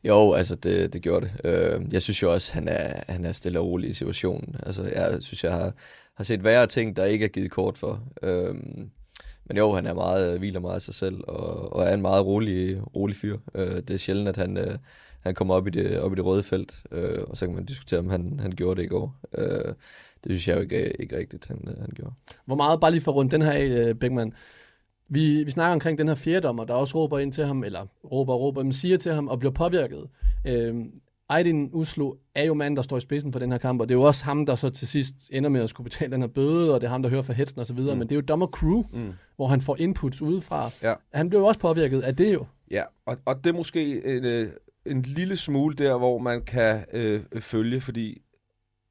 Jo, 0.03 0.33
altså 0.33 0.55
det, 0.55 0.93
det 0.93 1.01
gjorde 1.01 1.25
det. 1.25 1.51
Øh, 1.51 1.93
jeg 1.93 2.01
synes 2.01 2.21
jo 2.21 2.33
også, 2.33 2.53
han 2.53 2.67
er, 2.67 3.03
han 3.07 3.25
er 3.25 3.31
stille 3.31 3.59
og 3.59 3.65
rolig 3.65 3.89
i 3.89 3.93
situationen. 3.93 4.55
Altså 4.65 4.83
jeg 4.83 5.17
synes, 5.21 5.43
jeg 5.43 5.53
har, 5.53 5.73
har 6.15 6.23
set 6.23 6.43
værre 6.43 6.67
ting, 6.67 6.95
der 6.95 7.05
ikke 7.05 7.25
er 7.25 7.29
givet 7.29 7.51
kort 7.51 7.77
for. 7.77 8.03
Øh, 8.21 8.55
men 9.45 9.57
jo, 9.57 9.73
han 9.73 9.87
er 9.87 9.93
meget, 9.93 10.39
hviler 10.39 10.59
meget 10.59 10.75
af 10.75 10.81
sig 10.81 10.95
selv, 10.95 11.23
og, 11.27 11.73
og 11.73 11.83
er 11.83 11.93
en 11.93 12.01
meget 12.01 12.25
rolig, 12.25 12.81
rolig 12.95 13.15
fyr. 13.15 13.37
Øh, 13.55 13.75
det 13.75 13.89
er 13.89 13.97
sjældent, 13.97 14.29
at 14.29 14.37
han, 14.37 14.57
øh, 14.57 14.77
han 15.19 15.35
kommer 15.35 15.53
op 15.53 15.67
i, 15.67 15.69
det, 15.69 15.99
op 15.99 16.13
i 16.13 16.15
det 16.15 16.25
røde 16.25 16.43
felt, 16.43 16.75
øh, 16.91 17.23
og 17.27 17.37
så 17.37 17.45
kan 17.45 17.55
man 17.55 17.65
diskutere, 17.65 17.99
om 17.99 18.09
han, 18.09 18.39
han 18.39 18.51
gjorde 18.51 18.77
det 18.77 18.85
i 18.85 18.89
går. 18.89 19.15
Øh, 19.37 19.73
det 20.23 20.25
synes 20.25 20.47
jeg 20.47 20.55
jo 20.55 20.61
ikke, 20.61 21.01
ikke 21.01 21.17
rigtigt, 21.17 21.47
han, 21.47 21.67
øh, 21.67 21.79
han 21.79 21.89
gjorde. 21.95 22.13
Hvor 22.45 22.55
meget, 22.55 22.81
bare 22.81 22.91
lige 22.91 23.01
for 23.01 23.11
rundt 23.11 23.31
den 23.31 23.41
her 23.41 23.51
af, 23.51 23.65
øh, 23.65 23.95
Beckmann. 23.95 24.33
Vi, 25.09 25.43
vi 25.43 25.51
snakker 25.51 25.73
omkring 25.73 25.97
den 25.97 26.07
her 26.07 26.15
fjerdommer, 26.15 26.63
der 26.63 26.73
også 26.73 26.97
råber 26.97 27.19
ind 27.19 27.33
til 27.33 27.45
ham, 27.45 27.63
eller 27.63 27.85
råber 28.11 28.33
og 28.33 28.39
råber, 28.41 28.63
men 28.63 28.73
siger 28.73 28.97
til 28.97 29.11
ham 29.11 29.27
og 29.27 29.39
bliver 29.39 29.51
påvirket. 29.51 30.07
Øh, 30.47 30.75
Aydin 31.29 31.69
Uslo 31.73 32.13
er 32.35 32.43
jo 32.43 32.53
manden, 32.53 32.77
der 32.77 32.83
står 32.83 32.97
i 32.97 33.01
spidsen 33.01 33.31
for 33.31 33.39
den 33.39 33.51
her 33.51 33.59
kamp, 33.59 33.81
og 33.81 33.89
det 33.89 33.95
er 33.95 33.99
jo 33.99 34.03
også 34.03 34.25
ham, 34.25 34.45
der 34.45 34.55
så 34.55 34.69
til 34.69 34.87
sidst 34.87 35.15
ender 35.31 35.49
med 35.49 35.61
at 35.61 35.69
skulle 35.69 35.89
betale 35.89 36.11
den 36.11 36.21
her 36.21 36.27
bøde, 36.27 36.73
og 36.73 36.81
det 36.81 36.87
er 36.87 36.91
ham, 36.91 37.01
der 37.01 37.09
hører 37.09 37.21
fra 37.21 37.33
hetsen 37.33 37.59
og 37.59 37.65
så 37.65 37.73
videre, 37.73 37.95
mm. 37.95 37.99
men 37.99 38.09
det 38.09 38.15
er 38.15 38.17
jo 38.17 38.21
dommer 38.21 38.47
crew, 38.47 38.83
mm. 38.93 39.13
hvor 39.35 39.47
han 39.47 39.61
får 39.61 39.75
inputs 39.79 40.21
udefra. 40.21 40.69
Ja. 40.83 40.93
Han 41.13 41.29
bliver 41.29 41.41
jo 41.41 41.47
også 41.47 41.59
påvirket 41.59 42.01
af 42.01 42.15
det 42.15 42.33
jo. 42.33 42.45
Ja, 42.71 42.83
og, 43.05 43.17
og 43.25 43.43
det 43.43 43.49
er 43.49 43.53
måske 43.53 44.05
en, 44.17 44.25
øh, 44.25 44.51
en 44.85 45.01
lille 45.01 45.37
smule 45.37 45.75
der, 45.75 45.97
hvor 45.97 46.17
man 46.17 46.41
kan 46.41 46.85
øh, 46.93 47.21
følge, 47.39 47.81
fordi 47.81 48.21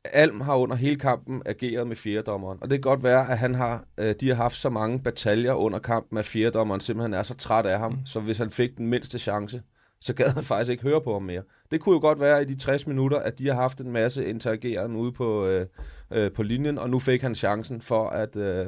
Alm 0.04 0.40
har 0.40 0.56
under 0.56 0.76
hele 0.76 0.96
kampen 0.96 1.42
ageret 1.46 1.86
med 1.86 1.96
fjerdommeren, 1.96 2.58
og 2.60 2.70
det 2.70 2.76
kan 2.76 2.90
godt 2.90 3.02
være, 3.02 3.30
at 3.30 3.38
han 3.38 3.54
har, 3.54 3.84
øh, 3.98 4.14
de 4.20 4.28
har 4.28 4.34
haft 4.34 4.56
så 4.56 4.70
mange 4.70 5.02
bataljer 5.02 5.52
under 5.52 5.78
kampen, 5.78 6.18
at 6.18 6.24
fjerdommeren 6.24 6.80
simpelthen 6.80 7.14
er 7.14 7.22
så 7.22 7.34
træt 7.34 7.66
af 7.66 7.78
ham, 7.78 7.92
mm. 7.92 8.06
så 8.06 8.20
hvis 8.20 8.38
han 8.38 8.50
fik 8.50 8.76
den 8.76 8.86
mindste 8.86 9.18
chance, 9.18 9.62
så 10.00 10.14
gad 10.14 10.28
han 10.28 10.44
faktisk 10.52 10.70
ikke 10.70 10.82
høre 10.82 11.00
på 11.00 11.12
ham 11.12 11.22
mere. 11.22 11.42
Det 11.70 11.80
kunne 11.80 11.94
jo 11.94 12.00
godt 12.00 12.20
være 12.20 12.42
i 12.42 12.44
de 12.44 12.56
60 12.56 12.86
minutter, 12.86 13.18
at 13.18 13.38
de 13.38 13.46
har 13.46 13.54
haft 13.54 13.80
en 13.80 13.92
masse 13.92 14.26
interageren 14.26 14.96
ude 14.96 15.12
på, 15.12 15.46
øh, 15.46 15.66
øh, 16.10 16.32
på 16.32 16.42
linjen, 16.42 16.78
og 16.78 16.90
nu 16.90 16.98
fik 16.98 17.22
han 17.22 17.34
chancen 17.34 17.80
for 17.80 18.08
at, 18.08 18.36
øh, 18.36 18.66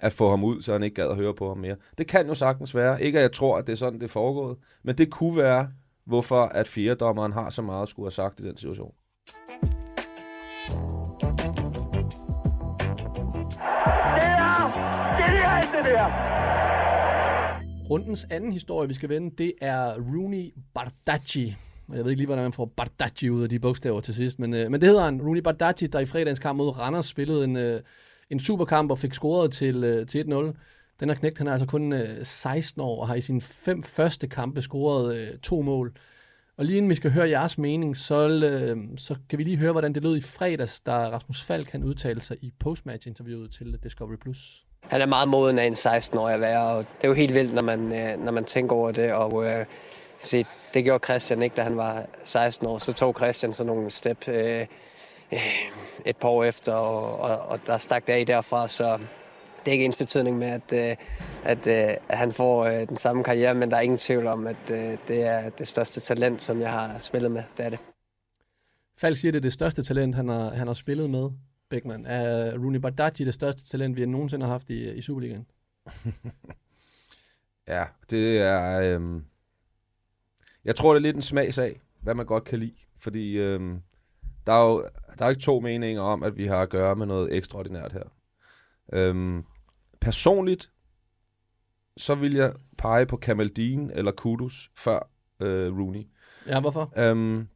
at 0.00 0.12
få 0.12 0.30
ham 0.30 0.44
ud, 0.44 0.62
så 0.62 0.72
han 0.72 0.82
ikke 0.82 0.94
gad 0.94 1.10
at 1.10 1.16
høre 1.16 1.34
på 1.34 1.48
ham 1.48 1.58
mere. 1.58 1.76
Det 1.98 2.06
kan 2.06 2.26
jo 2.26 2.34
sagtens 2.34 2.74
være. 2.74 3.02
Ikke 3.02 3.18
at 3.18 3.22
jeg 3.22 3.32
tror, 3.32 3.58
at 3.58 3.66
det 3.66 3.72
er 3.72 3.76
sådan, 3.76 3.98
det 3.98 4.04
er 4.04 4.12
foregået, 4.12 4.58
men 4.82 4.98
det 4.98 5.10
kunne 5.10 5.36
være, 5.36 5.68
hvorfor 6.04 6.42
at 6.42 6.68
fjerdommeren 6.68 7.32
har 7.32 7.50
så 7.50 7.62
meget 7.62 7.82
at 7.82 7.88
skulle 7.88 8.06
have 8.06 8.12
sagt 8.12 8.40
i 8.40 8.42
den 8.42 8.56
situation. 8.56 8.92
Der. 15.84 16.36
Rundens 17.90 18.26
anden 18.30 18.52
historie, 18.52 18.88
vi 18.88 18.94
skal 18.94 19.08
vende, 19.08 19.36
det 19.38 19.52
er 19.60 19.94
Rooney 19.94 20.54
Bardacci. 20.74 21.56
Jeg 21.92 22.04
ved 22.04 22.10
ikke 22.10 22.20
lige, 22.20 22.26
hvordan 22.26 22.44
man 22.44 22.52
får 22.52 22.72
Bardacci 22.76 23.30
ud 23.30 23.42
af 23.42 23.48
de 23.48 23.58
bogstaver 23.58 24.00
til 24.00 24.14
sidst, 24.14 24.38
men, 24.38 24.54
øh, 24.54 24.70
men 24.70 24.80
det 24.80 24.88
hedder 24.88 25.04
han. 25.04 25.22
Rooney 25.22 25.40
Bardacci, 25.40 25.86
der 25.86 26.00
i 26.00 26.06
fredagens 26.06 26.38
kamp 26.38 26.56
mod 26.56 26.78
Randers 26.78 27.06
spillede 27.06 27.44
en, 27.44 27.56
øh, 27.56 27.80
en 28.30 28.40
superkamp 28.40 28.90
og 28.90 28.98
fik 28.98 29.14
scoret 29.14 29.52
til, 29.52 29.84
øh, 29.84 30.06
til 30.06 30.18
1-0. 30.18 30.54
Den 31.00 31.08
her 31.08 31.14
knægt, 31.14 31.38
han 31.38 31.46
er 31.46 31.52
altså 31.52 31.66
kun 31.66 31.92
øh, 31.92 32.24
16 32.24 32.82
år 32.82 33.00
og 33.00 33.08
har 33.08 33.14
i 33.14 33.20
sine 33.20 33.40
fem 33.40 33.82
første 33.82 34.28
kampe 34.28 34.62
scoret 34.62 35.16
øh, 35.16 35.38
to 35.38 35.62
mål. 35.62 35.92
Og 36.56 36.64
lige 36.64 36.76
inden 36.76 36.90
vi 36.90 36.94
skal 36.94 37.10
høre 37.10 37.28
jeres 37.28 37.58
mening, 37.58 37.96
så, 37.96 38.28
øh, 38.28 38.98
så 38.98 39.16
kan 39.28 39.38
vi 39.38 39.44
lige 39.44 39.56
høre, 39.56 39.72
hvordan 39.72 39.94
det 39.94 40.02
lød 40.02 40.16
i 40.16 40.20
fredags, 40.20 40.80
da 40.80 40.92
Rasmus 40.92 41.42
Falk 41.42 41.68
kan 41.68 41.84
udtale 41.84 42.20
sig 42.20 42.36
i 42.40 42.52
postmatch-interviewet 42.58 43.50
til 43.50 43.78
Discovery+. 43.82 44.16
Plus. 44.16 44.65
Han 44.88 45.00
er 45.00 45.06
meget 45.06 45.28
moden 45.28 45.58
af 45.58 45.64
en 45.64 45.72
16-årig 45.72 46.34
at 46.34 46.40
være, 46.40 46.66
og 46.66 46.78
det 46.78 47.04
er 47.04 47.08
jo 47.08 47.14
helt 47.14 47.34
vildt, 47.34 47.54
når 47.54 47.62
man, 47.62 47.92
øh, 47.92 48.24
når 48.24 48.32
man 48.32 48.44
tænker 48.44 48.76
over 48.76 48.90
det. 48.90 49.12
Og 49.12 49.46
øh, 49.46 49.66
se, 50.22 50.44
det 50.74 50.84
gjorde 50.84 51.04
Christian 51.04 51.42
ikke, 51.42 51.56
da 51.56 51.62
han 51.62 51.76
var 51.76 52.06
16 52.24 52.66
år. 52.66 52.78
Så 52.78 52.92
tog 52.92 53.14
Christian 53.16 53.52
sådan 53.52 53.72
nogle 53.72 53.90
step 53.90 54.28
øh, 54.28 54.66
øh, 55.32 55.38
et 56.04 56.16
par 56.16 56.28
år 56.28 56.44
efter, 56.44 56.72
og, 56.72 57.20
og, 57.20 57.38
og 57.38 57.60
der 57.66 57.78
stak 57.78 58.06
det 58.06 58.12
af 58.12 58.26
derfra. 58.26 58.68
Så 58.68 58.98
det 59.64 59.70
er 59.70 59.72
ikke 59.72 59.84
ens 59.84 59.96
betydning 59.96 60.38
med, 60.38 60.48
at, 60.48 60.72
øh, 60.72 60.96
at, 61.44 61.66
øh, 61.66 61.96
at 62.08 62.18
han 62.18 62.32
får 62.32 62.64
øh, 62.64 62.88
den 62.88 62.96
samme 62.96 63.24
karriere, 63.24 63.54
men 63.54 63.70
der 63.70 63.76
er 63.76 63.80
ingen 63.80 63.98
tvivl 63.98 64.26
om, 64.26 64.46
at 64.46 64.70
øh, 64.70 64.98
det 65.08 65.22
er 65.22 65.50
det 65.50 65.68
største 65.68 66.00
talent, 66.00 66.42
som 66.42 66.60
jeg 66.60 66.70
har 66.70 66.98
spillet 66.98 67.30
med. 67.30 67.42
Det 67.56 67.66
er 67.66 67.70
det. 67.70 67.78
Falk 68.98 69.16
siger, 69.16 69.32
det 69.32 69.38
er 69.38 69.42
det 69.42 69.52
største 69.52 69.84
talent, 69.84 70.14
han 70.14 70.28
har, 70.28 70.50
han 70.50 70.66
har 70.66 70.74
spillet 70.74 71.10
med. 71.10 71.30
Beckmann. 71.68 72.06
Er 72.06 72.58
Rooney 72.58 72.78
Bardacci 72.78 73.24
det 73.24 73.34
største 73.34 73.64
talent, 73.64 73.96
vi 73.96 74.06
nogensinde 74.06 74.46
har 74.46 74.52
haft 74.52 74.70
i, 74.70 74.92
i 74.92 75.02
Superligaen? 75.02 75.46
ja, 77.68 77.84
det 78.10 78.38
er... 78.38 78.80
Øhm, 78.80 79.24
jeg 80.64 80.76
tror, 80.76 80.94
det 80.94 81.00
er 81.00 81.02
lidt 81.02 81.16
en 81.16 81.22
smagsag, 81.22 81.80
hvad 82.00 82.14
man 82.14 82.26
godt 82.26 82.44
kan 82.44 82.58
lide. 82.58 82.74
Fordi 82.98 83.32
øhm, 83.38 83.82
der 84.46 84.52
er 84.52 84.66
jo 84.66 84.88
der 85.18 85.24
er 85.24 85.28
ikke 85.28 85.42
to 85.42 85.60
meninger 85.60 86.02
om, 86.02 86.22
at 86.22 86.36
vi 86.36 86.46
har 86.46 86.62
at 86.62 86.70
gøre 86.70 86.96
med 86.96 87.06
noget 87.06 87.36
ekstraordinært 87.36 87.92
her. 87.92 88.02
Øhm, 88.92 89.44
personligt, 90.00 90.70
så 91.96 92.14
vil 92.14 92.34
jeg 92.34 92.54
pege 92.78 93.06
på 93.06 93.16
Kamaldin 93.16 93.90
eller 93.90 94.12
Kudus 94.12 94.70
før 94.76 95.10
øh, 95.40 95.78
Rooney. 95.78 96.06
Ja, 96.46 96.60
hvorfor? 96.60 96.92
Øhm, 96.96 97.48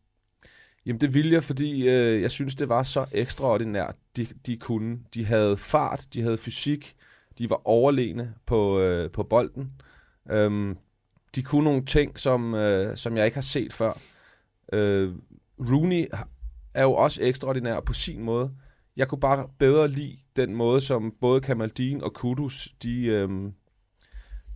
Jamen 0.87 1.01
det 1.01 1.15
ville 1.15 1.33
jeg, 1.33 1.43
fordi 1.43 1.89
øh, 1.89 2.23
jeg 2.23 2.31
synes, 2.31 2.55
det 2.55 2.69
var 2.69 2.83
så 2.83 3.07
ekstraordinært, 3.13 3.97
de, 4.17 4.27
de 4.47 4.57
kunne. 4.57 4.99
De 5.15 5.25
havde 5.25 5.57
fart, 5.57 6.07
de 6.15 6.23
havde 6.23 6.37
fysik, 6.37 6.97
de 7.39 7.51
var 7.51 7.61
overlegne 7.65 8.35
på, 8.47 8.81
øh, 8.81 9.11
på 9.11 9.23
bolden. 9.23 9.73
Øhm, 10.31 10.77
de 11.35 11.43
kunne 11.43 11.65
nogle 11.65 11.85
ting, 11.85 12.19
som, 12.19 12.55
øh, 12.55 12.97
som 12.97 13.17
jeg 13.17 13.25
ikke 13.25 13.37
har 13.37 13.43
set 13.43 13.73
før. 13.73 13.93
Øh, 14.73 15.13
Rooney 15.59 16.07
er 16.75 16.83
jo 16.83 16.93
også 16.93 17.23
ekstraordinær 17.23 17.81
på 17.81 17.93
sin 17.93 18.23
måde. 18.23 18.51
Jeg 18.97 19.09
kunne 19.09 19.21
bare 19.21 19.49
bedre 19.59 19.89
lide 19.89 20.19
den 20.37 20.55
måde, 20.55 20.81
som 20.81 21.15
både 21.21 21.41
Kamaldin 21.41 22.03
og 22.03 22.15
Kudus, 22.15 22.69
de, 22.83 23.05
øh, 23.05 23.29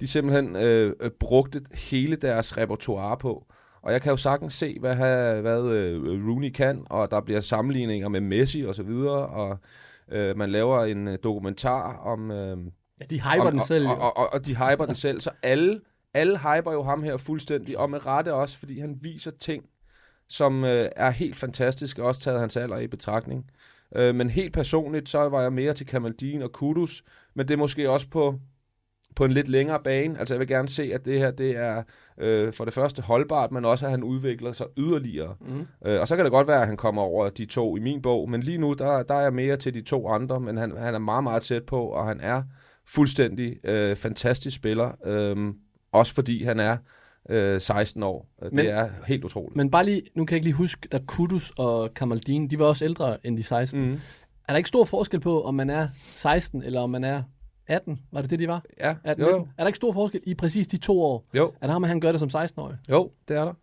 de 0.01 0.07
simpelthen 0.07 0.57
øh, 0.57 0.95
øh, 1.01 1.11
brugte 1.11 1.63
hele 1.75 2.17
deres 2.17 2.57
repertoire 2.57 3.17
på. 3.17 3.47
Og 3.85 3.93
jeg 3.93 4.03
kan 4.03 4.11
jo 4.11 4.17
sagtens 4.17 4.53
se, 4.55 4.77
hvad, 4.81 4.97
hvad 5.41 5.61
uh, 5.61 6.29
Rooney 6.29 6.51
kan, 6.51 6.87
og 6.91 7.11
der 7.11 7.21
bliver 7.21 7.41
sammenligninger 7.41 8.09
med 8.09 8.21
Messi 8.21 8.63
og 8.63 8.75
så 8.75 8.83
videre, 8.83 9.27
og 9.27 9.59
uh, 10.15 10.37
man 10.37 10.51
laver 10.51 10.85
en 10.85 11.09
uh, 11.09 11.15
dokumentar 11.25 11.97
om... 11.97 12.31
Uh, 12.31 12.37
ja, 13.01 13.05
de 13.11 13.21
hyper 13.21 13.45
om, 13.45 13.51
den 13.51 13.61
selv. 13.61 13.89
Og, 13.89 13.99
og, 13.99 14.17
og, 14.17 14.33
og 14.33 14.47
de 14.47 14.57
hyper 14.57 14.87
den 14.87 14.95
selv, 14.95 15.21
så 15.21 15.31
alle, 15.43 15.81
alle 16.15 16.39
hyper 16.39 16.73
jo 16.73 16.83
ham 16.83 17.03
her 17.03 17.17
fuldstændig, 17.17 17.79
og 17.79 17.91
med 17.91 18.07
rette 18.07 18.35
også, 18.35 18.59
fordi 18.59 18.81
han 18.81 18.99
viser 19.01 19.31
ting, 19.31 19.65
som 20.29 20.63
uh, 20.63 20.69
er 20.71 21.11
helt 21.11 21.37
fantastiske, 21.37 22.03
også 22.03 22.21
taget 22.21 22.41
hans 22.41 22.57
alder 22.57 22.79
i 22.79 22.87
betragtning. 22.87 23.51
Uh, 23.99 24.15
men 24.15 24.31
helt 24.31 24.53
personligt, 24.53 25.09
så 25.09 25.29
var 25.29 25.43
jeg 25.43 25.53
mere 25.53 25.73
til 25.73 25.87
Kamaldin 25.87 26.43
og 26.43 26.53
Kudus, 26.53 27.05
men 27.35 27.49
det 27.49 27.55
er 27.55 27.59
måske 27.59 27.91
også 27.91 28.09
på 28.09 28.39
på 29.17 29.25
en 29.25 29.33
lidt 29.33 29.49
længere 29.49 29.81
bane. 29.85 30.19
Altså 30.19 30.35
jeg 30.35 30.41
vil 30.41 30.49
gerne 30.49 30.69
se, 30.69 30.91
at 30.95 31.05
det 31.05 31.19
her 31.19 31.31
det 31.31 31.57
er 31.57 31.83
øh, 32.19 32.53
for 32.53 32.65
det 32.65 32.75
første 32.75 33.03
holdbart, 33.03 33.53
men 33.53 33.65
også 33.65 33.85
at 33.85 33.91
han 33.91 34.03
udvikler 34.03 34.53
sig 34.53 34.67
yderligere. 34.79 35.35
Mm. 35.41 35.67
Øh, 35.87 36.01
og 36.01 36.09
så 36.09 36.17
kan 36.17 36.25
det 36.25 36.33
godt 36.33 36.47
være, 36.47 36.61
at 36.61 36.67
han 36.67 36.77
kommer 36.77 37.03
over 37.03 37.29
de 37.29 37.47
to 37.47 37.77
i 37.77 37.81
min 37.81 38.03
bog, 38.03 38.31
men 38.31 38.43
lige 38.43 38.59
nu, 38.59 38.73
der, 38.73 39.03
der 39.03 39.15
er 39.15 39.21
jeg 39.21 39.33
mere 39.33 39.57
til 39.57 39.75
de 39.75 39.83
to 39.83 40.09
andre, 40.09 40.41
men 40.41 40.57
han, 40.57 40.77
han 40.77 40.95
er 40.95 40.99
meget, 40.99 41.25
meget 41.25 41.43
tæt 41.43 41.63
på, 41.63 41.81
og 41.81 42.07
han 42.07 42.21
er 42.21 42.43
fuldstændig 42.87 43.67
øh, 43.67 43.97
fantastisk 43.97 44.57
spiller, 44.57 44.91
øh, 45.07 45.55
også 45.93 46.15
fordi 46.15 46.45
han 46.45 46.61
er 46.61 46.77
øh, 47.31 47.61
16 47.61 48.03
år. 48.03 48.29
Det 48.43 48.53
men, 48.53 48.67
er 48.67 48.89
helt 49.07 49.25
utroligt. 49.25 49.57
Men 49.57 49.71
bare 49.71 49.85
lige, 49.85 50.03
nu 50.15 50.25
kan 50.25 50.33
jeg 50.33 50.37
ikke 50.37 50.47
lige 50.47 50.57
huske, 50.57 50.89
da 50.93 50.99
Kudus 51.07 51.53
og 51.59 51.95
Kamaldin, 51.95 52.51
de 52.51 52.59
var 52.59 52.65
også 52.65 52.85
ældre 52.85 53.27
end 53.27 53.37
de 53.37 53.43
16. 53.43 53.81
Mm. 53.81 54.01
Er 54.49 54.53
der 54.53 54.57
ikke 54.57 54.69
stor 54.69 54.85
forskel 54.85 55.21
på, 55.21 55.43
om 55.43 55.55
man 55.55 55.71
er 55.71 55.89
16 56.17 56.63
eller 56.63 56.81
om 56.81 56.91
man 56.91 57.05
er 57.05 57.23
18, 57.69 58.01
var 58.13 58.21
det 58.21 58.31
det, 58.31 58.39
de 58.39 58.49
var? 58.49 58.65
Ja, 58.81 58.95
18, 59.05 59.25
jo, 59.25 59.31
jo. 59.31 59.49
Er 59.59 59.63
der 59.63 59.67
ikke 59.67 59.77
stor 59.77 59.93
forskel 59.93 60.21
i 60.27 60.35
præcis 60.35 60.67
de 60.67 60.77
to 60.77 61.03
år? 61.03 61.27
Jo. 61.35 61.53
Er 61.61 61.67
der 61.67 61.73
ham, 61.73 61.85
at 61.85 61.89
han 61.89 62.01
gør 62.01 62.13
det 62.13 62.21
som 62.21 62.43
16-årig? 62.43 62.77
Jo, 62.91 63.11
det 63.29 63.37
er 63.37 63.45
der. 63.45 63.55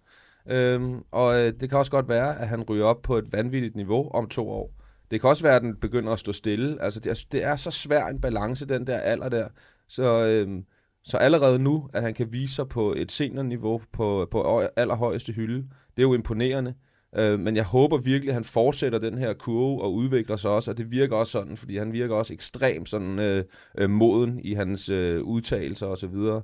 Øhm, 0.45 1.03
og 1.11 1.35
øh, 1.39 1.53
det 1.59 1.69
kan 1.69 1.77
også 1.77 1.91
godt 1.91 2.09
være, 2.09 2.39
at 2.39 2.47
han 2.47 2.63
ryger 2.63 2.85
op 2.85 3.01
på 3.01 3.17
et 3.17 3.33
vanvittigt 3.33 3.75
niveau 3.75 4.09
om 4.09 4.29
to 4.29 4.49
år. 4.49 4.71
Det 5.11 5.21
kan 5.21 5.29
også 5.29 5.43
være, 5.43 5.55
at 5.55 5.61
den 5.61 5.75
begynder 5.75 6.13
at 6.13 6.19
stå 6.19 6.33
stille. 6.33 6.81
Altså, 6.81 6.99
det 6.99 7.09
er, 7.09 7.25
det 7.31 7.43
er 7.43 7.55
så 7.55 7.71
svær 7.71 8.07
en 8.07 8.21
balance, 8.21 8.65
den 8.65 8.87
der 8.87 8.97
alder 8.97 9.29
der. 9.29 9.47
Så, 9.87 10.25
øhm, 10.25 10.65
så 11.03 11.17
allerede 11.17 11.59
nu, 11.59 11.89
at 11.93 12.01
han 12.01 12.13
kan 12.13 12.31
vise 12.31 12.55
sig 12.55 12.67
på 12.67 12.93
et 12.97 13.11
seniorniveau 13.11 13.81
på, 13.91 14.27
på 14.31 14.67
allerhøjeste 14.75 15.33
hylde, 15.33 15.57
det 15.95 15.97
er 15.97 16.07
jo 16.07 16.13
imponerende. 16.13 16.73
Øh, 17.15 17.39
men 17.39 17.55
jeg 17.55 17.63
håber 17.63 17.97
virkelig, 17.97 18.29
at 18.29 18.33
han 18.33 18.43
fortsætter 18.43 18.99
den 18.99 19.17
her 19.17 19.33
kurve 19.33 19.81
og 19.81 19.93
udvikler 19.93 20.35
sig 20.35 20.51
også, 20.51 20.71
og 20.71 20.77
det 20.77 20.91
virker 20.91 21.15
også 21.15 21.31
sådan, 21.31 21.57
fordi 21.57 21.77
han 21.77 21.93
virker 21.93 22.15
også 22.15 22.33
ekstremt 22.33 22.89
sådan 22.89 23.19
øh, 23.19 23.45
øh, 23.77 23.89
moden 23.89 24.39
i 24.43 24.53
hans 24.53 24.89
øh, 24.89 25.23
udtalelser 25.23 25.87
og 25.87 25.97
så 25.97 26.07
videre. 26.07 26.41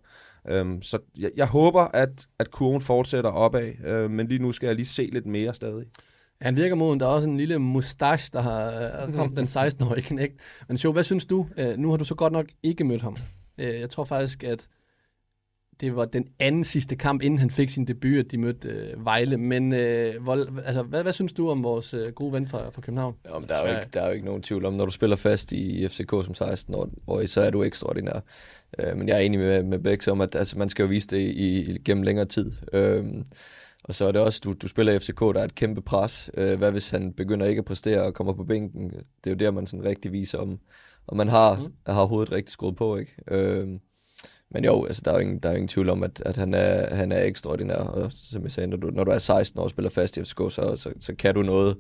Øhm, 0.49 0.81
så 0.81 0.97
jeg, 1.17 1.31
jeg 1.35 1.47
håber, 1.47 1.81
at, 1.81 2.27
at 2.39 2.51
kurven 2.51 2.81
fortsætter 2.81 3.29
opad, 3.29 3.85
øh, 3.85 4.11
men 4.11 4.27
lige 4.27 4.39
nu 4.39 4.51
skal 4.51 4.67
jeg 4.67 4.75
lige 4.75 4.85
se 4.85 5.09
lidt 5.13 5.25
mere 5.25 5.53
stadig. 5.53 5.85
Han 6.41 6.55
virker 6.55 6.75
moden. 6.75 6.99
Der 6.99 7.05
er 7.05 7.09
også 7.09 7.29
en 7.29 7.37
lille 7.37 7.59
mustache, 7.59 8.29
der 8.33 8.41
har 8.41 8.67
øh, 8.67 9.19
ramt 9.19 9.37
den 9.37 9.45
16-årige 9.45 10.03
knægt. 10.03 10.35
Men 10.67 10.77
sjov, 10.77 10.93
hvad 10.93 11.03
synes 11.03 11.25
du? 11.25 11.47
Øh, 11.57 11.77
nu 11.77 11.89
har 11.89 11.97
du 11.97 12.05
så 12.05 12.15
godt 12.15 12.33
nok 12.33 12.45
ikke 12.63 12.83
mødt 12.83 13.01
ham. 13.01 13.17
Øh, 13.57 13.79
jeg 13.79 13.89
tror 13.89 14.03
faktisk, 14.03 14.43
at 14.43 14.67
det 15.81 15.95
var 15.95 16.05
den 16.05 16.27
anden 16.39 16.63
sidste 16.63 16.95
kamp, 16.95 17.21
inden 17.21 17.39
han 17.39 17.49
fik 17.49 17.69
sin 17.69 17.87
debut, 17.87 18.17
at 18.17 18.31
de 18.31 18.37
mødte 18.37 18.69
øh, 18.69 19.05
Vejle. 19.05 19.37
Men 19.37 19.73
øh, 19.73 20.23
hvor, 20.23 20.61
altså, 20.65 20.83
hvad, 20.83 21.03
hvad 21.03 21.13
synes 21.13 21.33
du 21.33 21.49
om 21.49 21.63
vores 21.63 21.93
øh, 21.93 22.05
gode 22.15 22.33
ven 22.33 22.47
fra, 22.47 22.69
fra 22.69 22.81
København? 22.81 23.15
Jamen, 23.29 23.49
der, 23.49 23.55
er 23.55 23.71
jo 23.71 23.79
ikke, 23.79 23.89
der 23.93 24.01
er 24.01 24.07
jo 24.07 24.13
ikke 24.13 24.25
nogen 24.25 24.41
tvivl 24.41 24.65
om, 24.65 24.73
når 24.73 24.85
du 24.85 24.91
spiller 24.91 25.15
fast 25.15 25.51
i 25.51 25.87
FCK 25.87 26.09
som 26.09 26.33
16 26.33 26.75
år, 26.75 26.89
hvor 27.05 27.25
så 27.25 27.41
er 27.41 27.49
du 27.49 27.63
ekstraordinær. 27.63 28.23
Øh, 28.79 28.97
men 28.97 29.07
jeg 29.07 29.15
er 29.15 29.21
enig 29.21 29.39
med, 29.39 29.63
med 29.63 29.79
Bæks 29.79 30.07
om, 30.07 30.21
at 30.21 30.35
altså, 30.35 30.57
man 30.57 30.69
skal 30.69 30.83
jo 30.83 30.89
vise 30.89 31.07
det 31.07 31.19
i, 31.19 31.61
i, 31.61 31.77
gennem 31.85 32.03
længere 32.03 32.25
tid. 32.25 32.51
Øh, 32.73 33.05
og 33.83 33.95
så 33.95 34.05
er 34.05 34.11
det 34.11 34.21
også, 34.21 34.41
du, 34.43 34.53
du 34.53 34.67
spiller 34.67 34.93
i 34.93 34.99
FCK, 34.99 35.19
der 35.19 35.39
er 35.39 35.43
et 35.43 35.55
kæmpe 35.55 35.81
pres. 35.81 36.29
Øh, 36.37 36.57
hvad 36.57 36.71
hvis 36.71 36.89
han 36.89 37.13
begynder 37.13 37.45
ikke 37.45 37.59
at 37.59 37.65
præstere 37.65 38.03
og 38.03 38.13
kommer 38.13 38.33
på 38.33 38.43
bænken? 38.43 38.89
Det 38.89 39.01
er 39.25 39.31
jo 39.31 39.35
der, 39.35 39.51
man 39.51 39.67
sådan 39.67 39.85
rigtig 39.85 40.11
viser, 40.11 40.37
om, 40.37 40.59
om 41.07 41.17
man 41.17 41.27
har, 41.27 41.55
mm. 41.55 41.93
har 41.93 42.03
hovedet 42.05 42.31
rigtig 42.31 42.53
skruet 42.53 42.75
på. 42.75 42.97
Ikke? 42.97 43.13
Øh, 43.27 43.67
men 44.49 44.65
jo, 44.65 44.85
altså, 44.85 45.01
der 45.05 45.11
er 45.11 45.15
jo 45.15 45.21
ingen, 45.21 45.39
der 45.39 45.49
er 45.49 45.53
ingen 45.53 45.67
tvivl 45.67 45.89
om, 45.89 46.03
at, 46.03 46.21
at 46.25 46.37
han, 46.37 46.53
er, 46.53 46.95
han 46.95 47.11
er 47.11 47.23
ekstraordinær. 47.23 47.75
Og 47.75 48.11
som 48.11 48.43
jeg 48.43 48.51
sagde, 48.51 48.67
når 48.67 48.77
du, 48.77 48.89
når 48.89 49.03
du 49.03 49.11
er 49.11 49.17
16 49.17 49.59
år 49.59 49.63
og 49.63 49.69
spiller 49.69 49.89
fast 49.89 50.17
i 50.17 50.23
FCK, 50.23 50.37
så, 50.37 50.73
så, 50.75 50.93
så 50.99 51.15
kan 51.15 51.35
du 51.35 51.41
noget, 51.41 51.77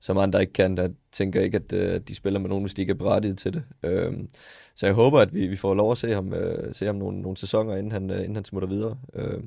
som 0.00 0.18
andre 0.18 0.40
ikke 0.40 0.52
kan. 0.52 0.76
Der 0.76 0.88
tænker 1.12 1.40
ikke, 1.40 1.56
at 1.56 1.72
uh, 1.72 2.00
de 2.08 2.14
spiller 2.14 2.40
med 2.40 2.48
nogen, 2.48 2.64
hvis 2.64 2.74
de 2.74 2.82
ikke 2.82 2.90
er 2.90 2.94
berettiget 2.94 3.38
til 3.38 3.54
det. 3.54 3.62
Uh, 3.86 4.14
så 4.74 4.86
jeg 4.86 4.94
håber, 4.94 5.20
at 5.20 5.34
vi, 5.34 5.46
vi 5.46 5.56
får 5.56 5.74
lov 5.74 5.92
at 5.92 5.98
se 5.98 6.12
ham, 6.12 6.32
uh, 6.32 6.72
se 6.72 6.86
ham 6.86 6.96
nogle, 6.96 7.20
nogle 7.20 7.36
sæsoner, 7.36 7.76
inden 7.76 7.92
han, 7.92 8.10
uh, 8.10 8.16
inden 8.16 8.34
han 8.34 8.44
smutter 8.44 8.68
videre. 8.68 8.96
Uh, 9.14 9.42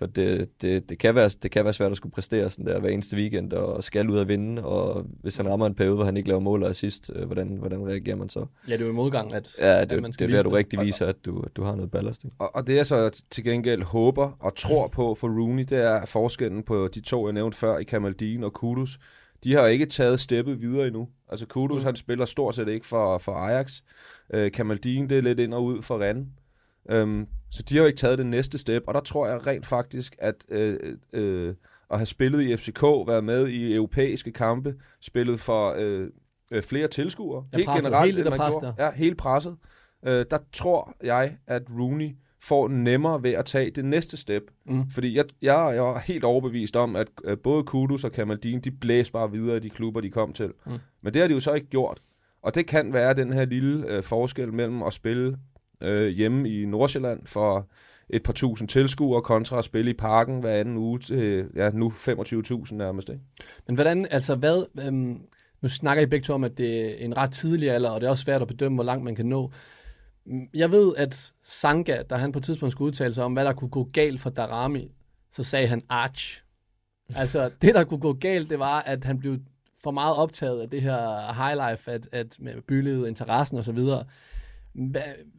for 0.00 0.06
det, 0.06 0.62
det, 0.62 0.88
det, 0.88 0.98
kan 0.98 1.14
være, 1.14 1.28
det 1.42 1.50
kan 1.50 1.64
være 1.64 1.72
svært 1.72 1.90
at 1.90 1.96
skulle 1.96 2.12
præstere 2.12 2.50
sådan 2.50 2.66
der 2.66 2.80
hver 2.80 2.88
eneste 2.88 3.16
weekend, 3.16 3.52
og 3.52 3.84
skal 3.84 4.10
ud 4.10 4.16
og 4.16 4.28
vinde, 4.28 4.64
og 4.64 5.06
hvis 5.22 5.36
han 5.36 5.50
rammer 5.50 5.66
en 5.66 5.74
periode, 5.74 5.94
hvor 5.94 6.04
han 6.04 6.16
ikke 6.16 6.28
laver 6.28 6.40
mål 6.40 6.62
og 6.62 6.70
assist, 6.70 7.10
øh, 7.14 7.26
hvordan, 7.26 7.48
hvordan 7.48 7.86
reagerer 7.86 8.16
man 8.16 8.28
så? 8.28 8.46
Ja, 8.68 8.72
det 8.72 8.82
er 8.82 8.86
jo 8.86 8.92
modgang, 8.92 9.34
at, 9.34 9.48
ja, 9.58 9.80
det, 9.80 9.92
at 9.92 10.02
man 10.02 10.12
skal 10.12 10.28
det 10.28 10.34
er 10.34 10.42
der, 10.42 10.50
du 10.50 10.56
rigtig 10.56 10.80
viser, 10.80 11.06
at 11.06 11.24
du, 11.24 11.40
at 11.40 11.56
du 11.56 11.62
har 11.62 11.74
noget 11.74 11.90
ballast. 11.90 12.24
Ikke? 12.24 12.36
Og, 12.38 12.54
og 12.54 12.66
det 12.66 12.76
jeg 12.76 12.86
så 12.86 13.22
til 13.30 13.44
gengæld 13.44 13.82
håber 13.82 14.36
og 14.40 14.54
tror 14.56 14.88
på 14.88 15.14
for 15.14 15.28
Rooney, 15.28 15.64
det 15.64 15.78
er 15.78 16.06
forskellen 16.06 16.62
på 16.62 16.88
de 16.88 17.00
to, 17.00 17.26
jeg 17.26 17.32
nævnte 17.32 17.58
før, 17.58 17.78
i 17.78 17.84
Kamaldin 17.84 18.44
og 18.44 18.52
Kudus. 18.52 18.98
De 19.44 19.54
har 19.54 19.66
ikke 19.66 19.86
taget 19.86 20.20
steppet 20.20 20.60
videre 20.60 20.86
endnu. 20.86 21.08
Altså 21.28 21.46
Kudus, 21.46 21.82
mm. 21.82 21.84
han 21.84 21.96
spiller 21.96 22.24
stort 22.24 22.54
set 22.54 22.68
ikke 22.68 22.86
for, 22.86 23.18
for 23.18 23.32
Ajax. 23.32 23.80
Øh, 24.34 24.52
Kamaldin, 24.52 25.10
det 25.10 25.18
er 25.18 25.22
lidt 25.22 25.40
ind 25.40 25.54
og 25.54 25.64
ud 25.64 25.82
for 25.82 26.02
Rennes. 26.02 26.26
Øhm, 26.90 27.26
så 27.50 27.62
de 27.62 27.74
har 27.74 27.82
jo 27.82 27.86
ikke 27.86 27.98
taget 27.98 28.18
det 28.18 28.26
næste 28.26 28.58
step, 28.58 28.82
og 28.86 28.94
der 28.94 29.00
tror 29.00 29.26
jeg 29.26 29.46
rent 29.46 29.66
faktisk, 29.66 30.16
at 30.18 30.34
øh, 30.48 30.96
øh, 31.12 31.54
at 31.90 31.98
have 31.98 32.06
spillet 32.06 32.42
i 32.42 32.56
FCK, 32.56 32.82
været 32.82 33.24
med 33.24 33.48
i 33.48 33.74
europæiske 33.74 34.32
kampe, 34.32 34.74
spillet 35.00 35.40
for 35.40 35.74
øh, 35.78 36.08
øh, 36.50 36.62
flere 36.62 36.88
tilskuere, 36.88 37.44
helt 37.54 37.68
generelt, 37.68 38.14
helt 38.14 38.24
det, 38.24 38.38
man 38.38 38.50
gjorde, 38.50 38.74
ja, 38.78 38.90
helt 38.90 39.18
presset, 39.18 39.56
øh, 40.06 40.24
der 40.30 40.38
tror 40.52 40.96
jeg, 41.02 41.36
at 41.46 41.62
Rooney 41.78 42.16
får 42.42 42.68
nemmere 42.68 43.22
ved 43.22 43.30
at 43.30 43.44
tage 43.44 43.70
det 43.70 43.84
næste 43.84 44.16
step. 44.16 44.42
Mm. 44.66 44.90
Fordi 44.90 45.16
jeg, 45.16 45.24
jeg, 45.42 45.72
jeg 45.74 45.94
er 45.94 45.98
helt 45.98 46.24
overbevist 46.24 46.76
om, 46.76 46.96
at 46.96 47.08
både 47.42 47.64
Kudus 47.64 48.04
og 48.04 48.12
Kamaldin, 48.12 48.60
de 48.60 48.70
blæser 48.70 49.12
bare 49.12 49.30
videre 49.30 49.56
i 49.56 49.60
de 49.60 49.70
klubber, 49.70 50.00
de 50.00 50.10
kom 50.10 50.32
til. 50.32 50.52
Mm. 50.66 50.72
Men 51.02 51.14
det 51.14 51.20
har 51.20 51.28
de 51.28 51.34
jo 51.34 51.40
så 51.40 51.52
ikke 51.52 51.66
gjort. 51.66 52.00
Og 52.42 52.54
det 52.54 52.66
kan 52.66 52.92
være 52.92 53.14
den 53.14 53.32
her 53.32 53.44
lille 53.44 53.86
øh, 53.86 54.02
forskel 54.02 54.52
mellem 54.52 54.82
at 54.82 54.92
spille 54.92 55.36
øh, 55.80 56.08
hjemme 56.08 56.48
i 56.48 56.64
Nordsjælland 56.66 57.26
for 57.26 57.68
et 58.10 58.22
par 58.22 58.32
tusind 58.32 58.68
tilskuere 58.68 59.22
kontra 59.22 59.58
at 59.58 59.64
spille 59.64 59.90
i 59.90 59.94
parken 59.94 60.40
hver 60.40 60.54
anden 60.54 60.76
uge 60.76 60.98
til 60.98 61.48
ja, 61.56 61.70
nu 61.70 61.88
25.000 61.88 62.74
nærmest. 62.74 63.08
Ikke? 63.08 63.20
Men 63.66 63.74
hvordan, 63.74 64.06
altså 64.10 64.34
hvad, 64.34 64.86
øhm, 64.86 65.20
nu 65.62 65.68
snakker 65.68 66.02
I 66.02 66.06
begge 66.06 66.24
to 66.24 66.34
om, 66.34 66.44
at 66.44 66.58
det 66.58 66.80
er 66.80 67.04
en 67.04 67.16
ret 67.16 67.30
tidlig 67.30 67.70
alder, 67.70 67.90
og 67.90 68.00
det 68.00 68.06
er 68.06 68.10
også 68.10 68.24
svært 68.24 68.42
at 68.42 68.48
bedømme, 68.48 68.76
hvor 68.76 68.84
langt 68.84 69.04
man 69.04 69.14
kan 69.14 69.26
nå. 69.26 69.52
Jeg 70.54 70.72
ved, 70.72 70.92
at 70.96 71.32
Sanga, 71.42 72.02
da 72.02 72.14
han 72.14 72.32
på 72.32 72.38
et 72.38 72.44
tidspunkt 72.44 72.72
skulle 72.72 72.86
udtale 72.86 73.14
sig 73.14 73.24
om, 73.24 73.32
hvad 73.32 73.44
der 73.44 73.52
kunne 73.52 73.70
gå 73.70 73.90
galt 73.92 74.20
for 74.20 74.30
Darami, 74.30 74.90
så 75.32 75.42
sagde 75.42 75.66
han 75.66 75.82
Arch. 75.88 76.42
Altså, 77.16 77.50
det 77.62 77.74
der 77.74 77.84
kunne 77.84 78.00
gå 78.00 78.12
galt, 78.12 78.50
det 78.50 78.58
var, 78.58 78.80
at 78.80 79.04
han 79.04 79.18
blev 79.18 79.38
for 79.82 79.90
meget 79.90 80.16
optaget 80.16 80.60
af 80.60 80.70
det 80.70 80.82
her 80.82 81.32
highlife, 81.32 81.90
at, 81.90 82.08
at 82.12 82.36
med 82.38 82.62
bylivet, 82.68 83.08
interessen 83.08 83.58
og 83.58 83.64
så 83.64 83.72
videre. 83.72 84.04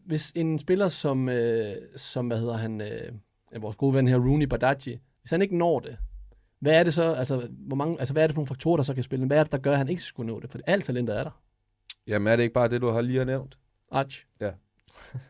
Hvis 0.06 0.32
en 0.36 0.60
spiller 0.60 0.88
som, 0.88 1.30
øh, 1.30 1.72
som 1.96 2.28
hvad 2.28 2.40
hedder 2.40 2.58
han, 2.58 2.82
øh, 2.82 3.62
vores 3.62 3.76
gode 3.76 3.94
ven 3.94 4.08
her, 4.08 4.18
Rooney 4.18 4.46
Badaji, 4.46 5.00
hvis 5.22 5.32
han 5.32 5.42
ikke 5.42 5.58
når 5.58 5.80
det, 5.80 5.98
hvad 6.60 6.80
er 6.80 6.84
det 6.84 6.94
så, 6.94 7.14
altså, 7.14 7.48
hvor 7.52 7.76
mange, 7.76 8.00
altså, 8.00 8.14
hvad 8.14 8.24
er 8.24 8.28
det 8.28 8.34
for 8.34 8.40
nogle 8.40 8.48
faktorer, 8.48 8.78
der 8.78 8.84
så 8.84 8.94
kan 8.94 9.04
spille? 9.04 9.28
Hvad 9.28 9.38
er 9.38 9.44
det, 9.44 9.52
der 9.52 9.58
gør, 9.58 9.72
at 9.72 9.78
han 9.78 9.90
ikke 9.90 10.02
skulle 10.02 10.34
nå 10.34 10.40
det? 10.40 10.50
For 10.50 10.60
alt 10.68 10.86
talentet 10.86 11.20
er 11.20 11.24
der. 11.24 11.42
Jamen 12.08 12.28
er 12.28 12.36
det 12.36 12.44
ikke 12.44 12.54
bare 12.54 12.68
det, 12.68 12.82
du 12.82 12.90
har 12.90 13.02
lige 13.02 13.18
har 13.18 13.26
nævnt? 13.26 13.58
Arch. 13.92 14.26
Ja. 14.42 14.52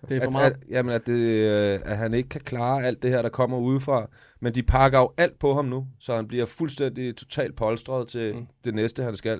Det 0.10 0.18
er 0.18 0.24
for 0.24 0.32
meget. 0.32 0.52
At, 0.52 0.58
at, 0.62 0.70
jamen, 0.70 0.96
at, 0.96 1.08
det, 1.08 1.14
øh, 1.14 1.80
at 1.86 1.98
han 1.98 2.14
ikke 2.14 2.30
kan 2.30 2.42
klare 2.42 2.84
alt 2.84 3.04
det 3.04 3.12
her, 3.12 3.22
der 3.22 3.30
kommer 3.30 3.58
udefra. 3.58 4.10
Men 4.40 4.56
de 4.56 4.64
pakker 4.64 5.00
jo 5.00 5.14
alt 5.18 5.40
på 5.40 5.54
ham 5.54 5.66
nu, 5.66 5.88
så 6.00 6.16
han 6.16 6.28
bliver 6.28 6.46
fuldstændig 6.46 7.16
totalt 7.16 7.56
polstret 7.56 8.08
til 8.08 8.36
mm. 8.36 8.48
det 8.66 8.76
næste, 8.76 9.04
han 9.04 9.16
skal. 9.16 9.40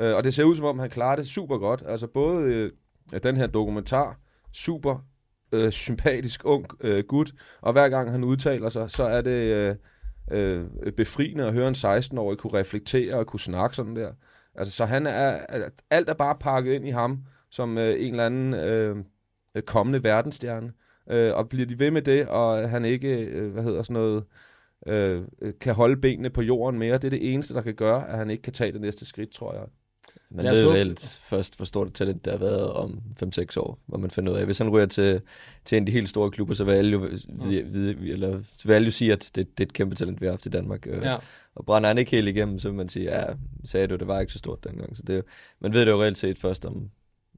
Uh, 0.00 0.06
og 0.06 0.24
det 0.24 0.34
ser 0.34 0.44
ud 0.44 0.56
som 0.56 0.64
om, 0.64 0.78
han 0.78 0.90
klarer 0.90 1.16
det 1.16 1.26
super 1.26 1.58
godt. 1.58 1.82
Altså 1.86 2.06
både 2.06 2.70
af 3.12 3.20
den 3.20 3.36
her 3.36 3.46
dokumentar. 3.46 4.18
Super 4.52 5.04
øh, 5.52 5.70
sympatisk 5.70 6.40
ung 6.44 6.66
øh, 6.80 7.04
gut, 7.04 7.32
og 7.60 7.72
hver 7.72 7.88
gang 7.88 8.10
han 8.10 8.24
udtaler 8.24 8.68
sig, 8.68 8.90
så 8.90 9.04
er 9.04 9.20
det 9.20 9.30
øh, 9.30 9.76
øh, 10.30 10.66
befriende 10.96 11.44
at 11.44 11.52
høre 11.52 11.68
en 11.68 11.74
16-årig 11.74 12.38
kunne 12.38 12.58
reflektere 12.58 13.14
og 13.14 13.26
kunne 13.26 13.40
snakke 13.40 13.76
sådan 13.76 13.96
der. 13.96 14.12
Altså, 14.54 14.74
så 14.74 14.84
han 14.84 15.06
er, 15.06 15.46
alt 15.90 16.08
er 16.08 16.14
bare 16.14 16.36
pakket 16.40 16.72
ind 16.72 16.86
i 16.86 16.90
ham, 16.90 17.24
som 17.50 17.78
øh, 17.78 18.00
en 18.00 18.10
eller 18.10 18.26
anden 18.26 18.54
øh, 18.54 18.96
kommende 19.66 20.04
verdensstjerne. 20.04 20.72
Øh, 21.10 21.34
og 21.34 21.48
bliver 21.48 21.66
de 21.66 21.78
ved 21.78 21.90
med 21.90 22.02
det, 22.02 22.28
og 22.28 22.70
han 22.70 22.84
ikke, 22.84 23.08
øh, 23.08 23.52
hvad 23.52 23.62
hedder 23.62 23.82
sådan 23.82 23.94
noget, 23.94 24.24
øh, 24.86 25.22
kan 25.60 25.74
holde 25.74 25.96
benene 25.96 26.30
på 26.30 26.42
jorden 26.42 26.78
mere, 26.78 26.94
det 26.94 27.04
er 27.04 27.10
det 27.10 27.32
eneste, 27.32 27.54
der 27.54 27.62
kan 27.62 27.74
gøre, 27.74 28.08
at 28.08 28.18
han 28.18 28.30
ikke 28.30 28.42
kan 28.42 28.52
tage 28.52 28.72
det 28.72 28.80
næste 28.80 29.06
skridt, 29.06 29.30
tror 29.30 29.54
jeg. 29.54 29.64
Man 30.30 30.44
ved 30.44 30.64
jo 30.64 30.72
reelt 30.72 31.20
først, 31.24 31.56
hvor 31.56 31.64
stort 31.64 31.88
et 31.88 31.94
talent 31.94 32.24
der 32.24 32.30
har 32.30 32.38
været 32.38 32.72
om 32.72 33.00
5-6 33.22 33.60
år, 33.60 33.78
hvor 33.86 33.98
man 33.98 34.10
finder 34.10 34.32
ud 34.32 34.36
af. 34.36 34.44
Hvis 34.44 34.58
han 34.58 34.70
ryger 34.70 34.86
til, 34.86 35.20
til 35.64 35.76
en 35.76 35.82
af 35.82 35.86
de 35.86 35.92
helt 35.92 36.08
store 36.08 36.30
klubber, 36.30 36.54
så 36.54 36.64
vil 36.64 36.72
alle 36.72 36.90
jo, 36.90 37.08
vide, 37.28 37.64
vide, 37.64 38.10
eller, 38.10 38.40
så 38.56 38.68
vil 38.68 38.74
alle 38.74 38.86
jo 38.86 38.90
sige, 38.90 39.12
at 39.12 39.30
det, 39.34 39.58
det 39.58 39.64
er 39.64 39.68
et 39.68 39.72
kæmpe 39.72 39.94
talent, 39.94 40.20
vi 40.20 40.26
har 40.26 40.32
haft 40.32 40.46
i 40.46 40.48
Danmark. 40.48 40.86
Øh, 40.86 41.02
ja. 41.02 41.16
Og 41.54 41.64
brænder 41.64 41.88
han 41.88 41.98
ikke 41.98 42.10
helt 42.10 42.28
igennem, 42.28 42.58
så 42.58 42.68
vil 42.68 42.76
man 42.76 42.88
sige, 42.88 43.04
ja, 43.04 43.24
sagde 43.64 43.86
du, 43.86 43.96
det 43.96 44.06
var 44.06 44.20
ikke 44.20 44.32
så 44.32 44.38
stort 44.38 44.64
dengang. 44.64 44.96
Så 44.96 45.02
det, 45.06 45.24
man 45.60 45.72
ved 45.72 45.80
det 45.80 45.90
jo 45.90 46.02
reelt 46.02 46.18
set 46.18 46.38
først 46.38 46.66
om, 46.66 46.90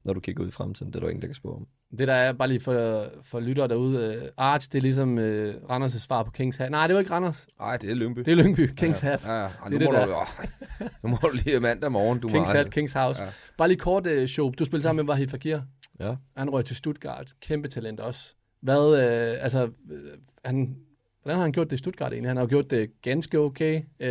når 0.05 0.13
du 0.13 0.19
kigger 0.19 0.43
ud 0.43 0.47
i 0.47 0.51
fremtiden. 0.51 0.93
Det 0.93 0.99
er 0.99 1.03
der 1.03 1.09
ingen, 1.09 1.21
der 1.21 1.27
kan 1.27 1.35
spore 1.35 1.55
om. 1.55 1.67
Det 1.97 2.07
der 2.07 2.13
er, 2.13 2.33
bare 2.33 2.47
lige 2.47 2.59
for, 2.59 3.05
for 3.23 3.39
lyttere 3.39 3.67
derude, 3.67 4.21
uh, 4.21 4.27
Arch, 4.37 4.69
det 4.71 4.77
er 4.77 4.81
ligesom 4.81 5.17
uh, 5.17 5.23
Randers' 5.23 5.99
svar 5.99 6.23
på 6.23 6.31
Kings 6.31 6.57
Hat. 6.57 6.71
Nej, 6.71 6.87
det 6.87 6.93
var 6.93 6.99
ikke 6.99 7.11
Randers. 7.11 7.47
Nej, 7.59 7.77
det 7.77 7.91
er 7.91 7.95
Lyngby. 7.95 8.19
Det 8.19 8.27
er 8.27 8.35
Lyngby, 8.35 8.73
Kings 8.75 8.99
Hat. 8.99 9.23
Ja, 9.25 9.33
ja. 9.33 9.49
det 9.69 9.73
er 9.73 9.79
det, 9.79 9.81
der. 9.81 10.05
Du, 10.05 10.85
nu 11.03 11.09
må 11.09 11.17
du 11.23 11.37
lige 11.45 11.59
mandag 11.59 11.91
morgen. 11.91 12.19
Du 12.19 12.27
Kings 12.33 12.49
må, 12.49 12.53
Hat, 12.57 12.71
Kings 12.71 12.93
House. 12.93 13.23
Ja. 13.23 13.29
Bare 13.57 13.67
lige 13.67 13.79
kort, 13.79 14.07
uh, 14.07 14.25
show. 14.25 14.51
Du 14.51 14.65
spillede 14.65 14.83
sammen 14.83 15.05
med 15.05 15.09
Wahid 15.09 15.27
Fakir. 15.27 15.59
Ja. 15.99 16.15
Han 16.37 16.49
røg 16.49 16.65
til 16.65 16.75
Stuttgart. 16.75 17.33
Kæmpe 17.41 17.67
talent 17.67 17.99
også. 17.99 18.33
Hvad, 18.61 18.87
uh, 18.87 19.43
altså, 19.43 19.63
uh, 19.63 19.97
han, 20.45 20.75
hvordan 21.23 21.37
har 21.37 21.43
han 21.43 21.51
gjort 21.51 21.69
det 21.69 21.75
i 21.75 21.77
Stuttgart 21.77 22.11
egentlig? 22.11 22.29
Han 22.29 22.37
har 22.37 22.47
gjort 22.47 22.69
det 22.69 23.01
ganske 23.01 23.39
okay. 23.39 23.75
Uh, 23.75 24.07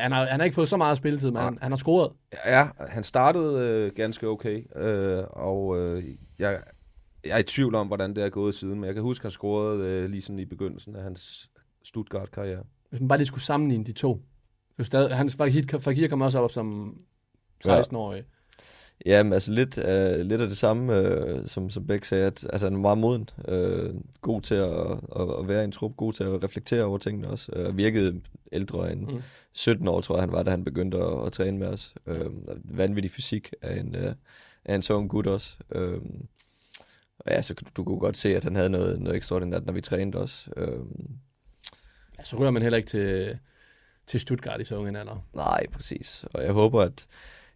han, 0.00 0.12
har, 0.12 0.24
han 0.26 0.40
har 0.40 0.44
ikke 0.44 0.54
fået 0.54 0.68
så 0.68 0.76
meget 0.76 0.96
spilletid, 0.96 1.30
men 1.30 1.36
ja. 1.36 1.44
han, 1.44 1.58
han 1.62 1.72
har 1.72 1.76
scoret. 1.76 2.12
Ja, 2.46 2.68
han 2.88 3.04
startede 3.04 3.86
uh, 3.86 3.96
ganske 3.96 4.28
okay. 4.28 4.62
Uh, 4.76 5.24
og 5.30 5.66
uh, 5.66 6.04
jeg 6.38 6.62
jeg 7.26 7.34
er 7.34 7.38
i 7.38 7.42
tvivl 7.42 7.74
om, 7.74 7.86
hvordan 7.86 8.16
det 8.16 8.24
er 8.24 8.28
gået 8.28 8.54
siden, 8.54 8.80
men 8.80 8.84
jeg 8.84 8.94
kan 8.94 9.02
huske, 9.02 9.20
at 9.20 9.24
han 9.24 9.30
scorede 9.30 9.84
øh, 9.84 10.10
lige 10.10 10.22
sådan 10.22 10.38
i 10.38 10.44
begyndelsen 10.44 10.96
af 10.96 11.02
hans 11.02 11.50
Stuttgart-karriere. 11.84 12.62
Hvis 12.90 13.00
man 13.00 13.08
bare 13.08 13.18
lige 13.18 13.26
skulle 13.26 13.44
sammenligne 13.44 13.84
de 13.84 13.92
to. 13.92 14.22
Så 14.76 14.84
stadig, 14.84 15.16
han 15.16 15.30
Fakir 15.80 16.08
kom 16.08 16.20
også 16.20 16.38
op 16.38 16.52
som 16.52 16.98
16-årig. 17.66 18.18
Ja, 18.18 18.22
men 19.04 19.32
altså 19.32 19.52
lidt, 19.52 19.78
uh, 19.78 20.26
lidt 20.26 20.40
af 20.40 20.48
det 20.48 20.56
samme, 20.56 20.92
uh, 20.92 21.46
som, 21.46 21.70
som 21.70 21.86
Bæk 21.86 22.04
sagde, 22.04 22.26
at, 22.26 22.44
at 22.44 22.60
han 22.60 22.74
er 22.74 22.78
meget 22.78 22.98
moden. 22.98 23.28
Uh, 23.48 24.02
god 24.20 24.42
til 24.42 24.54
at, 24.54 24.90
at, 25.16 25.38
at 25.38 25.48
være 25.48 25.60
i 25.60 25.64
en 25.64 25.72
trup, 25.72 25.96
god 25.96 26.12
til 26.12 26.24
at 26.24 26.44
reflektere 26.44 26.84
over 26.84 26.98
tingene 26.98 27.28
også. 27.28 27.52
Uh, 27.68 27.76
virkede 27.76 28.20
ældre 28.52 28.92
end 28.92 29.00
mm. 29.00 29.22
17 29.52 29.88
år, 29.88 30.00
tror 30.00 30.14
jeg 30.14 30.22
han 30.22 30.32
var, 30.32 30.42
da 30.42 30.50
han 30.50 30.64
begyndte 30.64 30.98
at, 30.98 31.26
at 31.26 31.32
træne 31.32 31.58
med 31.58 31.66
os. 31.66 31.94
Uh, 32.06 32.78
vanvittig 32.78 33.10
fysik 33.10 33.52
af 33.62 33.80
en, 33.80 33.96
uh, 33.96 34.12
af 34.64 34.74
en 34.74 34.82
sådan 34.82 35.08
gut 35.08 35.26
også. 35.26 35.56
Uh, 35.74 36.00
ja, 37.26 37.42
så 37.42 37.54
du, 37.54 37.64
du 37.76 37.84
kunne 37.84 37.98
godt 37.98 38.16
se, 38.16 38.36
at 38.36 38.44
han 38.44 38.56
havde 38.56 38.70
noget, 38.70 39.00
noget 39.00 39.16
ekstraordinært, 39.16 39.66
når 39.66 39.72
vi 39.72 39.80
trænede 39.80 40.18
også. 40.18 40.50
Øhm. 40.56 41.08
Ja, 42.18 42.24
så 42.24 42.36
rører 42.36 42.50
man 42.50 42.62
heller 42.62 42.76
ikke 42.76 42.88
til, 42.88 43.38
til 44.06 44.20
Stuttgart 44.20 44.60
i 44.60 44.64
så 44.64 44.76
unge 44.76 44.98
alder. 44.98 45.24
Nej, 45.34 45.66
præcis. 45.72 46.24
Og 46.34 46.44
jeg 46.44 46.52
håber, 46.52 46.82
at 46.82 47.06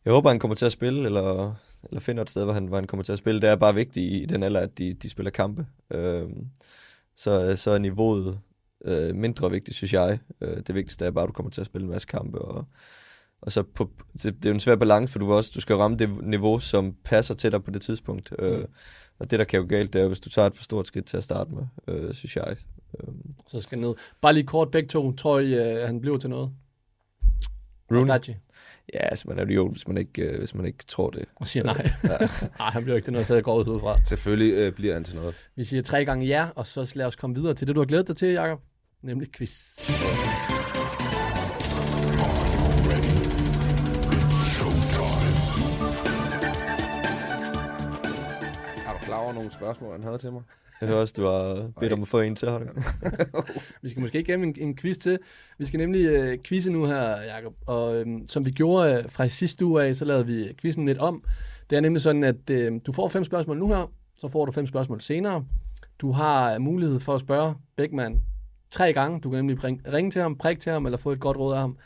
jeg 0.05 0.13
håber, 0.13 0.31
han 0.31 0.39
kommer 0.39 0.55
til 0.55 0.67
at 0.67 0.73
spille, 0.73 1.05
eller, 1.05 1.55
eller 1.85 2.01
finder 2.01 2.23
et 2.23 2.31
sted, 2.31 2.45
hvor 2.45 2.53
han, 2.53 2.67
hvor 2.67 2.77
han 2.77 2.87
kommer 2.87 3.05
til 3.05 3.13
at 3.13 3.19
spille. 3.19 3.41
Det 3.41 3.49
er 3.49 3.57
bare 3.57 3.75
vigtigt 3.75 4.13
i, 4.13 4.25
den 4.25 4.43
alder, 4.43 4.61
at 4.61 4.79
de, 4.79 4.95
de 4.95 5.11
spiller 5.11 5.31
kampe. 5.31 5.67
Øhm. 5.91 6.47
Så, 7.17 7.57
så 7.57 7.71
er 7.71 7.79
niveauet 7.79 8.41
øh, 8.85 9.15
mindre 9.15 9.51
vigtigt, 9.51 9.77
synes 9.77 9.93
jeg. 9.93 10.19
Øh, 10.41 10.57
det 10.57 10.75
vigtigste 10.75 11.05
er 11.05 11.11
bare, 11.11 11.23
at 11.23 11.29
du 11.29 11.33
kommer 11.33 11.51
til 11.51 11.61
at 11.61 11.67
spille 11.67 11.85
en 11.85 11.91
masse 11.91 12.09
kampe, 12.09 12.39
og, 12.39 12.65
og 13.41 13.53
så 13.53 13.63
på, 13.63 13.91
det, 14.13 14.25
det 14.25 14.47
er 14.47 14.51
jo 14.51 14.55
en 14.55 14.61
svær 14.61 14.77
balance, 14.77 15.13
for 15.13 15.19
du, 15.19 15.33
også, 15.33 15.53
du 15.55 15.61
skal 15.61 15.77
ramme 15.77 15.97
det 15.97 16.23
niveau, 16.23 16.59
som 16.59 16.97
passer 17.05 17.35
til 17.35 17.53
dig 17.53 17.65
på 17.65 17.71
det 17.71 17.83
tidspunkt. 17.83 18.33
Øh, 18.39 18.59
mm. 18.59 18.67
Og 19.19 19.31
det, 19.31 19.39
der 19.39 19.45
kan 19.45 19.61
jo 19.61 19.67
galt, 19.69 19.93
det 19.93 20.03
er, 20.03 20.07
hvis 20.07 20.21
du 20.21 20.31
tager 20.31 20.47
et 20.47 20.55
for 20.55 20.65
stort 20.65 20.87
skridt 20.87 21.07
til 21.07 21.17
at 21.17 21.25
starte 21.25 21.51
med, 21.51 21.63
øh, 21.89 22.15
synes 22.15 22.37
jeg. 22.37 22.57
Øhm, 23.01 23.35
Så 23.49 23.61
skal 23.61 23.79
ned. 23.79 23.95
Bare 24.21 24.35
lige 24.35 24.47
kort 24.47 24.71
begge 24.71 24.89
to. 24.89 25.13
Tror 25.13 25.39
I, 25.39 25.75
uh, 25.75 25.87
han 25.87 26.01
bliver 26.01 26.19
til 26.19 26.31
noget? 26.31 26.53
Rooney? 27.91 28.35
Ja, 28.95 28.99
altså 28.99 29.25
man 29.29 29.39
er 29.39 29.45
jo 29.55 29.69
hvis 29.69 29.89
man 29.89 29.97
ikke, 29.97 30.23
øh, 30.23 30.39
hvis 30.39 30.55
man 30.55 30.67
ikke 30.67 30.85
tror 30.85 31.11
det. 31.11 31.25
Og 31.37 31.47
siger 31.47 31.65
nej. 31.65 31.91
nej, 32.59 32.71
han 32.71 32.83
bliver 32.83 32.97
ikke 32.97 33.07
til 33.07 33.13
noget, 33.13 33.27
så 33.27 33.35
jeg 33.35 33.45
går 33.45 33.59
ud 33.59 33.81
fra. 33.81 34.05
Selvfølgelig 34.05 34.53
øh, 34.53 34.73
bliver 34.73 34.95
han 34.95 35.05
til 35.05 35.15
noget. 35.15 35.35
Vi 35.57 35.65
siger 35.65 35.83
tre 35.83 36.05
gange 36.05 36.27
ja, 36.27 36.49
og 36.55 36.67
så 36.67 36.93
lad 36.95 37.07
os 37.07 37.17
komme 37.17 37.37
videre 37.37 37.55
til 37.55 37.67
det, 37.67 37.75
du 37.77 37.81
har 37.81 37.87
glædet 37.87 38.09
dig 38.09 38.17
til, 38.17 38.29
Jacob. 38.29 38.61
Nemlig 39.03 39.33
quiz. 39.33 39.79
Er 48.87 48.93
du 48.93 48.99
klar 49.05 49.19
over 49.19 49.33
nogle 49.33 49.53
spørgsmål, 49.53 49.93
han 49.93 50.03
havde 50.03 50.19
til 50.19 50.33
mig? 50.33 50.43
Jeg 50.81 50.89
hører 50.89 51.01
også, 51.01 51.15
du 51.17 51.25
har 51.25 51.71
bedt 51.81 51.93
om 51.93 52.03
at 52.03 52.09
få 52.09 52.21
en 52.21 52.37
til, 52.37 52.49
Holger. 52.49 52.73
Vi 53.83 53.89
skal 53.89 54.01
måske 54.01 54.21
igennem 54.21 54.49
en, 54.49 54.57
en 54.59 54.77
quiz 54.77 54.97
til. 54.97 55.19
Vi 55.59 55.67
skal 55.67 55.79
nemlig 55.79 56.07
øh, 56.07 56.39
quizze 56.45 56.73
nu 56.73 56.85
her, 56.85 57.21
Jacob. 57.21 57.55
Og 57.67 57.97
øhm, 57.97 58.29
som 58.29 58.45
vi 58.45 58.51
gjorde 58.51 58.95
øh, 58.95 59.11
fra 59.11 59.29
sidste 59.29 59.65
uge 59.65 59.85
af, 59.85 59.97
så 59.97 60.05
lavede 60.05 60.27
vi 60.27 60.55
quizzen 60.61 60.87
lidt 60.87 60.99
om. 60.99 61.25
Det 61.71 61.77
er 61.77 61.81
nemlig 61.81 62.03
sådan, 62.03 62.25
at 62.25 62.51
øh, 62.51 62.81
du 62.87 62.93
får 62.93 63.09
fem 63.09 63.25
spørgsmål 63.25 63.59
nu 63.59 63.69
her, 63.69 63.93
så 64.19 64.29
får 64.29 64.45
du 64.45 64.53
fem 64.53 64.67
spørgsmål 64.67 65.01
senere. 65.01 65.45
Du 65.99 66.13
har 66.13 66.55
øh, 66.55 66.61
mulighed 66.61 67.01
for 67.01 67.15
at 67.15 67.21
spørge 67.21 67.55
Beckmann 67.77 68.23
tre 68.71 68.93
gange. 68.93 69.21
Du 69.21 69.31
kan 69.31 69.39
nemlig 69.39 69.65
ringe, 69.65 69.93
ringe 69.93 70.11
til 70.11 70.23
ham, 70.23 70.39
prikke 70.39 70.61
til 70.61 70.73
ham, 70.73 70.87
eller 70.87 70.99
få 70.99 71.13
et 71.13 71.21
godt 71.21 71.37
råd 71.37 71.55
af 71.55 71.61
ham. 71.61 71.79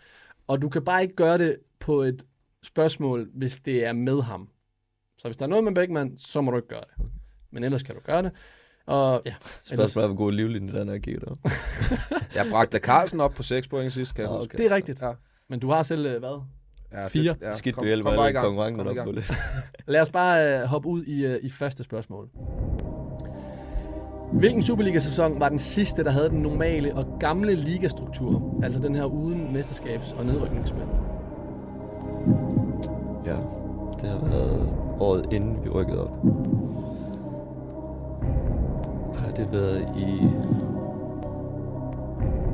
Og 0.46 0.62
du 0.62 0.68
kan 0.68 0.84
bare 0.84 1.02
ikke 1.02 1.14
gøre 1.14 1.38
det 1.38 1.56
på 1.80 2.02
et 2.02 2.24
spørgsmål, 2.62 3.30
hvis 3.34 3.58
det 3.58 3.86
er 3.86 3.92
med 3.92 4.22
ham. 4.22 4.48
Så 5.18 5.28
hvis 5.28 5.36
der 5.36 5.44
er 5.44 5.48
noget 5.48 5.64
med 5.64 5.74
Beckmann, 5.74 6.18
så 6.18 6.40
må 6.40 6.50
du 6.50 6.56
ikke 6.56 6.68
gøre 6.68 6.84
det. 6.96 7.06
Men 7.50 7.64
ellers 7.64 7.82
kan 7.82 7.94
du 7.94 8.00
gøre 8.00 8.22
det. 8.22 8.32
Og 8.86 9.22
ja, 9.26 9.34
Spørgsmålet 9.64 10.04
er, 10.04 10.08
hvor 10.14 10.16
god 10.24 10.32
livlinje 10.32 10.72
den 10.80 10.88
er 10.88 10.98
kigget 10.98 11.24
op. 11.30 11.38
Jeg 12.34 12.46
bragte 12.50 12.78
Carlsen 12.78 13.20
op 13.20 13.32
på 13.34 13.42
6 13.42 13.68
point 13.68 13.92
sidst, 13.92 14.14
kan 14.14 14.24
jeg 14.24 14.32
Ah, 14.32 14.38
huske. 14.38 14.56
det 14.58 14.66
er 14.70 14.74
rigtigt. 14.74 15.02
Ja. 15.02 15.10
Men 15.50 15.60
du 15.60 15.70
har 15.70 15.82
selv 15.82 16.06
øh, 16.06 16.18
hvad? 16.18 16.40
Ja, 16.92 17.06
Fire. 17.06 17.34
ja, 17.42 17.52
Skidt, 17.52 17.74
kom- 17.74 17.82
du 17.82 17.86
hjælper 17.86 18.32
kom 18.32 18.42
konkurrenterne 18.42 18.88
Kom 18.88 18.96
i 18.96 19.00
op 19.00 19.04
på 19.06 19.12
lidt. 19.12 19.32
Lad 19.86 20.00
os 20.00 20.10
bare 20.10 20.58
øh, 20.60 20.64
hoppe 20.66 20.88
ud 20.88 21.04
i, 21.04 21.24
øh, 21.26 21.38
i 21.42 21.50
første 21.50 21.84
spørgsmål. 21.84 22.28
Hvilken 24.32 24.62
Superliga-sæson 24.62 25.40
var 25.40 25.48
den 25.48 25.58
sidste, 25.58 26.04
der 26.04 26.10
havde 26.10 26.28
den 26.28 26.38
normale 26.42 26.94
og 26.94 27.06
gamle 27.20 27.54
ligastruktur? 27.54 28.60
Altså 28.62 28.80
den 28.82 28.94
her 28.94 29.04
uden 29.04 29.56
mesterskabs- 29.56 30.18
og 30.18 30.26
nedrykningsspil. 30.26 30.82
Ja, 33.26 33.36
det 34.00 34.08
har 34.08 34.18
været 34.30 34.76
året 35.00 35.26
inden 35.32 35.64
vi 35.64 35.68
rykkede 35.68 36.04
op. 36.04 36.16
Det 39.36 39.52
været 39.52 39.88
i 39.96 40.28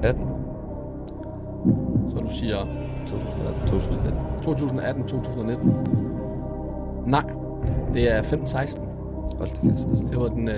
18? 0.03 0.29
Så 2.09 2.17
du 2.17 2.31
siger 2.31 2.67
2018, 3.07 3.67
2019? 3.67 4.21
2018, 4.43 5.05
2019. 5.09 5.73
Nej, 7.07 7.25
det 7.95 8.13
er 8.17 8.23
15-16. 8.23 8.81
Hold 9.39 9.49
det 9.51 9.61
kæft. 9.61 10.11
Det 10.11 10.21
var 10.21 10.29
den, 10.29 10.49
øh, 10.49 10.55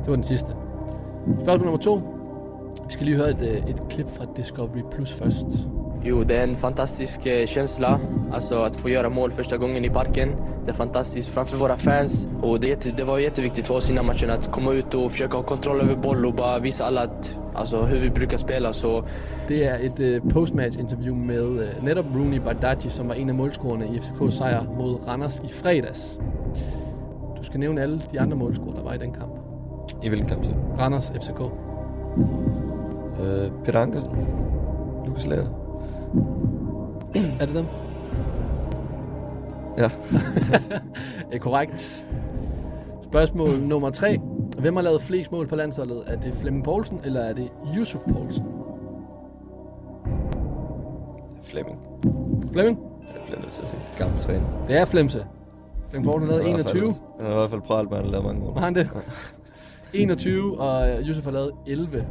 det 0.00 0.08
var 0.08 0.14
den 0.14 0.24
sidste. 0.24 0.56
Spørgsmål 1.42 1.64
nummer 1.64 1.80
to. 1.80 2.00
Vi 2.86 2.92
skal 2.92 3.06
lige 3.06 3.16
høre 3.16 3.30
et, 3.30 3.42
øh, 3.42 3.70
et 3.70 3.82
klip 3.88 4.08
fra 4.08 4.24
Discovery 4.36 4.82
Plus 4.90 5.12
først. 5.12 5.46
Jo, 6.08 6.24
det 6.24 6.36
är 6.36 6.42
en 6.42 6.56
fantastisk 6.56 7.26
eh, 7.26 7.46
känsla. 7.46 8.00
Alltså 8.32 8.62
att 8.62 8.76
få 8.76 8.88
göra 8.88 9.10
mål 9.10 9.32
första 9.32 9.56
gången 9.56 9.84
i 9.84 9.90
parken. 9.90 10.28
Det 10.64 10.70
är 10.70 10.74
fantastiskt 10.74 11.28
framför 11.28 11.56
våra 11.56 11.76
fans. 11.76 12.26
Och 12.42 12.60
det, 12.60 12.66
är 12.66 12.68
jätte, 12.68 12.90
det 12.90 13.04
var 13.04 13.18
jätteviktigt 13.18 13.66
för 13.66 13.74
oss 13.74 13.90
innan 13.90 14.06
matchen 14.06 14.30
att 14.30 14.50
komma 14.50 14.72
ut 14.72 14.94
och 14.94 15.12
försöka 15.12 15.36
ha 15.36 15.44
kontroll 15.44 15.80
över 15.80 15.96
boll 15.96 16.26
och 16.26 16.34
bara 16.34 16.58
visa 16.58 16.84
alla 16.84 17.02
att, 17.02 17.30
alltså, 17.54 17.82
hur 17.82 18.00
vi 18.00 18.10
brukar 18.10 18.36
spela. 18.36 18.72
Så 18.72 19.04
Det 19.48 19.66
er 19.66 19.76
et 19.80 20.00
øh, 20.00 20.20
postmatch-interview 20.32 21.14
med 21.14 21.42
øh, 21.42 21.84
netop 21.84 22.04
Rooney 22.14 22.38
Badaji, 22.38 22.90
som 22.90 23.08
var 23.08 23.14
en 23.14 23.28
af 23.28 23.34
målscorerne 23.34 23.86
i 23.86 23.98
FCK's 23.98 24.30
sejr 24.30 24.64
mod 24.76 25.08
Randers 25.08 25.38
i 25.38 25.48
fredags. 25.52 26.20
Du 27.38 27.42
skal 27.42 27.60
nævne 27.60 27.82
alle 27.82 28.00
de 28.12 28.20
andre 28.20 28.36
målscorer, 28.36 28.76
der 28.76 28.82
var 28.82 28.92
i 28.92 28.98
den 28.98 29.12
kamp. 29.12 29.32
I 30.02 30.08
hvilken 30.08 30.28
kamp 30.28 30.44
så? 30.44 30.50
Randers, 30.78 31.10
FCK. 31.10 31.40
Øh, 33.20 33.50
Peter 33.64 33.78
Ankersen. 33.80 34.10
Lukas 35.06 35.26
Lager. 35.26 35.65
Er 37.40 37.46
det 37.46 37.54
dem? 37.54 37.66
Ja. 39.78 39.90
er 41.32 41.38
korrekt. 41.38 42.06
Spørgsmål 43.02 43.48
nummer 43.60 43.90
tre. 43.90 44.18
Hvem 44.60 44.76
har 44.76 44.82
lavet 44.82 45.02
flest 45.02 45.32
mål 45.32 45.46
på 45.46 45.56
landsholdet? 45.56 46.02
Er 46.06 46.16
det 46.20 46.34
Flemming 46.34 46.64
Poulsen, 46.64 47.00
eller 47.04 47.20
er 47.20 47.32
det 47.32 47.48
Yusuf 47.76 48.00
Poulsen? 48.12 48.44
Flemming. 51.42 51.78
Flemming? 52.52 52.78
Jeg 53.14 53.22
bliver 53.26 53.40
nødt 53.40 53.52
til 53.52 53.62
at 53.62 53.68
sige. 53.68 53.80
Gammel 53.98 54.18
træner. 54.18 54.46
Det 54.68 54.76
er 54.80 54.84
Flemse. 54.84 55.26
Flemming 55.90 56.12
Poulsen 56.12 56.30
har 56.30 56.36
har 56.36 56.42
fald- 56.42 56.54
21. 56.54 56.94
Han 57.18 57.26
har 57.26 57.32
i 57.32 57.34
hvert 57.36 57.50
fald 57.50 57.60
pralt, 57.60 57.90
med, 57.90 57.98
at 57.98 58.02
han 58.04 58.12
lavet 58.12 58.26
mange 58.26 58.40
mål. 58.40 58.54
Var 58.54 58.60
han 58.60 58.74
det? 58.74 58.88
21, 59.94 60.60
og 60.60 60.88
øh, 60.90 61.08
Yusuf 61.08 61.24
har 61.24 61.30
lavet 61.32 61.50
11 61.66 62.06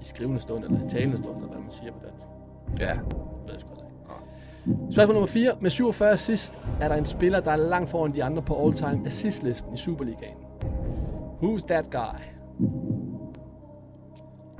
i 0.00 0.04
skrivende 0.04 0.40
stund, 0.40 0.64
eller 0.64 0.86
i 0.86 0.88
talende 0.88 1.18
stund, 1.18 1.36
eller 1.36 1.48
hvad 1.48 1.58
man 1.58 1.70
siger 1.70 1.92
på 1.92 1.98
dansk. 2.04 2.26
Ja. 2.80 2.98
Spørgsmål 4.90 5.14
nummer 5.14 5.26
4. 5.26 5.52
Med 5.60 5.70
47 5.70 6.10
assist 6.10 6.54
er 6.80 6.88
der 6.88 6.94
en 6.94 7.06
spiller, 7.06 7.40
der 7.40 7.50
er 7.50 7.56
langt 7.56 7.90
foran 7.90 8.14
de 8.14 8.24
andre 8.24 8.42
på 8.42 8.66
all-time 8.66 9.06
assist-listen 9.06 9.74
i 9.74 9.76
Superligaen. 9.76 10.36
Who's 11.42 11.66
that 11.66 11.90
guy? 11.90 12.20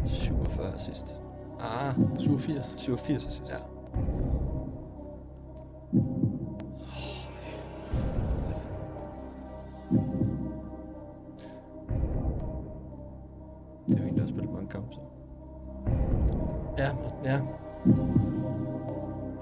47 0.07 0.75
assist. 0.75 1.14
Ah, 1.61 1.94
87. 2.18 2.75
87 2.77 3.27
assist. 3.27 3.51
Ja. 3.51 3.57
Det 13.88 13.99
er 13.99 14.03
jo 14.03 14.09
en, 14.09 14.14
der 14.14 14.20
har 14.20 14.29
spillet 14.29 14.53
mange 14.53 14.68
kampe, 14.68 14.92
så. 14.92 15.01
Ja, 16.79 16.90
ja. 17.25 17.40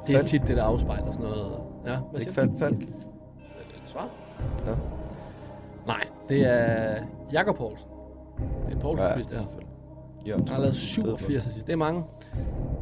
Det 0.09 0.15
er 0.15 0.19
Falk. 0.19 0.29
tit 0.31 0.43
det, 0.47 0.57
der 0.57 0.63
afspejler 0.65 1.13
sådan 1.13 1.25
noget. 1.25 1.53
Ja, 1.87 1.97
hvad 2.11 2.21
Ikke? 2.21 2.33
Falk, 2.33 2.51
Falk. 2.59 2.77
Svar? 3.87 4.09
Ja. 4.67 4.73
Nej, 5.87 6.01
det 6.29 6.47
er 6.47 6.95
Jakob 7.33 7.57
Poulsen. 7.57 7.89
Det 8.39 8.71
er 8.73 8.77
en 8.77 8.79
poulsen 8.81 9.07
Ja, 9.07 9.15
quiz 9.15 9.27
det 9.27 9.39
her. 9.39 9.45
Ja, 10.27 10.37
Han 10.37 10.49
har 10.49 10.59
lavet 10.59 10.77
87 10.77 11.47
assist. 11.47 11.67
Det 11.67 11.73
er 11.73 11.77
mange. 11.77 12.05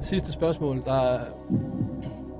Sidste 0.02 0.32
spørgsmål, 0.32 0.82
der 0.84 0.92
er, 0.92 1.20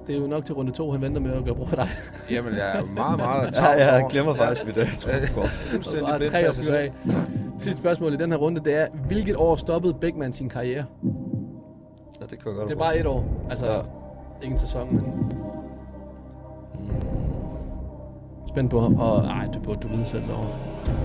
det 0.07 0.17
er 0.17 0.21
jo 0.21 0.27
nok 0.27 0.45
til 0.45 0.55
runde 0.55 0.73
to, 0.73 0.91
han 0.91 1.01
venter 1.01 1.21
med 1.21 1.33
at 1.33 1.45
gøre 1.45 1.55
brug 1.55 1.69
af 1.71 1.77
dig. 1.77 1.89
Jamen, 2.31 2.55
jeg 2.55 2.79
er 2.79 2.85
meget, 2.85 3.19
meget 3.19 3.57
Ja, 3.57 3.95
jeg 3.95 4.07
glemmer 4.11 4.35
faktisk 4.35 4.67
mit 4.67 4.77
uh, 4.79 4.95
trumfkort. 4.95 5.45
Er 5.97 6.17
blind 6.19 6.31
tre 6.31 6.39
af. 6.79 6.93
Sidste 7.59 7.79
spørgsmål 7.83 8.13
i 8.15 8.17
den 8.17 8.31
her 8.31 8.39
runde, 8.39 8.61
det 8.65 8.75
er, 8.75 8.87
hvilket 9.07 9.37
år 9.37 9.57
stoppede 9.57 9.95
Beckmann 9.95 10.33
sin 10.33 10.49
karriere? 10.49 10.85
Ja, 12.21 12.25
det 12.31 12.39
kan 12.39 12.47
jeg 12.47 12.55
godt 12.55 12.69
Det 12.69 12.75
er 12.75 12.79
bare 12.79 12.99
et 12.99 13.07
år. 13.07 13.25
Altså, 13.51 13.67
Ja. 13.67 13.79
Ikke 14.43 14.53
en 14.53 14.59
sæson, 14.59 14.95
men... 14.95 15.33
Spændt 18.49 18.71
på 18.71 18.81
ham. 18.81 18.95
Og 18.99 19.25
ej, 19.25 19.49
det 19.53 19.63
burde 19.63 19.81
du 19.81 19.89
vide 19.89 20.05
selv 20.05 20.23
derovre. 20.29 20.49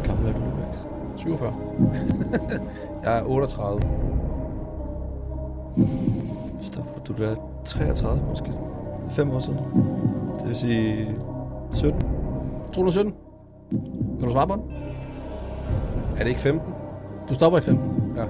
Gammel 0.04 0.28
er 0.30 0.34
du 0.34 0.40
nu, 0.40 0.46
Max. 0.46 0.78
47. 1.22 1.54
Jeg 3.04 3.18
er 3.18 3.24
38. 3.24 3.82
Stopper 6.62 7.02
du 7.08 7.14
der 7.14 7.36
33 7.66 8.22
måske? 8.30 8.52
5 9.10 9.32
år 9.32 9.40
siden. 9.40 9.60
Det 10.40 10.48
vil 10.48 10.56
sige 10.56 11.16
17. 11.72 12.02
217. 12.74 13.14
Kan 14.20 14.28
du 14.28 14.32
svare 14.32 14.48
på 14.48 14.56
den? 14.56 14.64
Er 16.18 16.24
det 16.24 16.28
ikke 16.28 16.42
15? 16.42 16.74
Du 17.30 17.34
stopper 17.34 17.60
i 17.60 17.62
15. 17.62 18.14
Ja. 18.18 18.26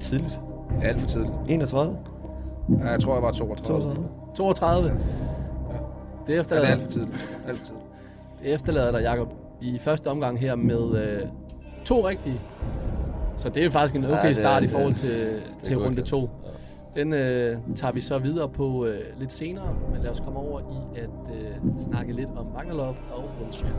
Tidligt. 0.00 0.40
Alt 0.82 1.00
for 1.00 1.08
tidligt. 1.08 1.32
31. 1.48 1.96
Ja, 2.68 2.88
jeg 2.90 3.00
tror, 3.00 3.14
jeg 3.14 3.22
var 3.22 3.32
32. 3.32 3.82
32. 3.82 4.08
32. 4.34 4.88
Det 4.88 4.96
Ja, 5.70 5.76
det 6.26 6.36
er 6.36 6.40
efterlader, 6.40 6.66
alt 6.68 6.82
for 6.82 6.90
tidligt. 6.90 7.38
Alt 7.46 7.58
for 7.58 7.64
tidligt. 7.66 7.84
det 8.42 8.54
efterlader 8.54 8.92
dig, 8.92 9.02
Jacob, 9.02 9.28
i 9.60 9.78
første 9.78 10.06
omgang 10.10 10.40
her 10.40 10.54
med 10.54 10.96
øh, 11.22 11.28
to 11.84 12.08
rigtige. 12.08 12.40
Så 13.36 13.48
det 13.48 13.64
er 13.64 13.70
faktisk 13.70 13.94
en 13.94 14.04
okay 14.04 14.12
Ja, 14.14 14.16
ja, 14.22 14.28
det 14.28 14.38
er- 14.38 14.42
start 14.42 14.62
i 14.62 14.66
det 14.66 14.72
er- 14.72 14.76
forhold 14.78 14.94
til, 14.94 15.26
til 15.62 15.74
godt 15.74 15.84
runde 15.86 15.96
kendt. 15.96 16.08
to. 16.08 16.30
Den 16.96 17.12
øh, 17.12 17.56
tager 17.76 17.92
vi 17.92 18.00
så 18.00 18.18
videre 18.18 18.48
på 18.48 18.86
øh, 18.86 18.94
lidt 19.18 19.32
senere, 19.32 19.74
men 19.92 20.02
lad 20.02 20.10
os 20.10 20.20
komme 20.20 20.38
over 20.38 20.60
i 20.60 20.98
at 20.98 21.34
øh, 21.34 21.78
snakke 21.78 22.12
lidt 22.12 22.28
om 22.36 22.46
Wagnerlov 22.54 22.96
og 23.12 23.24
Wilshere. 23.42 23.72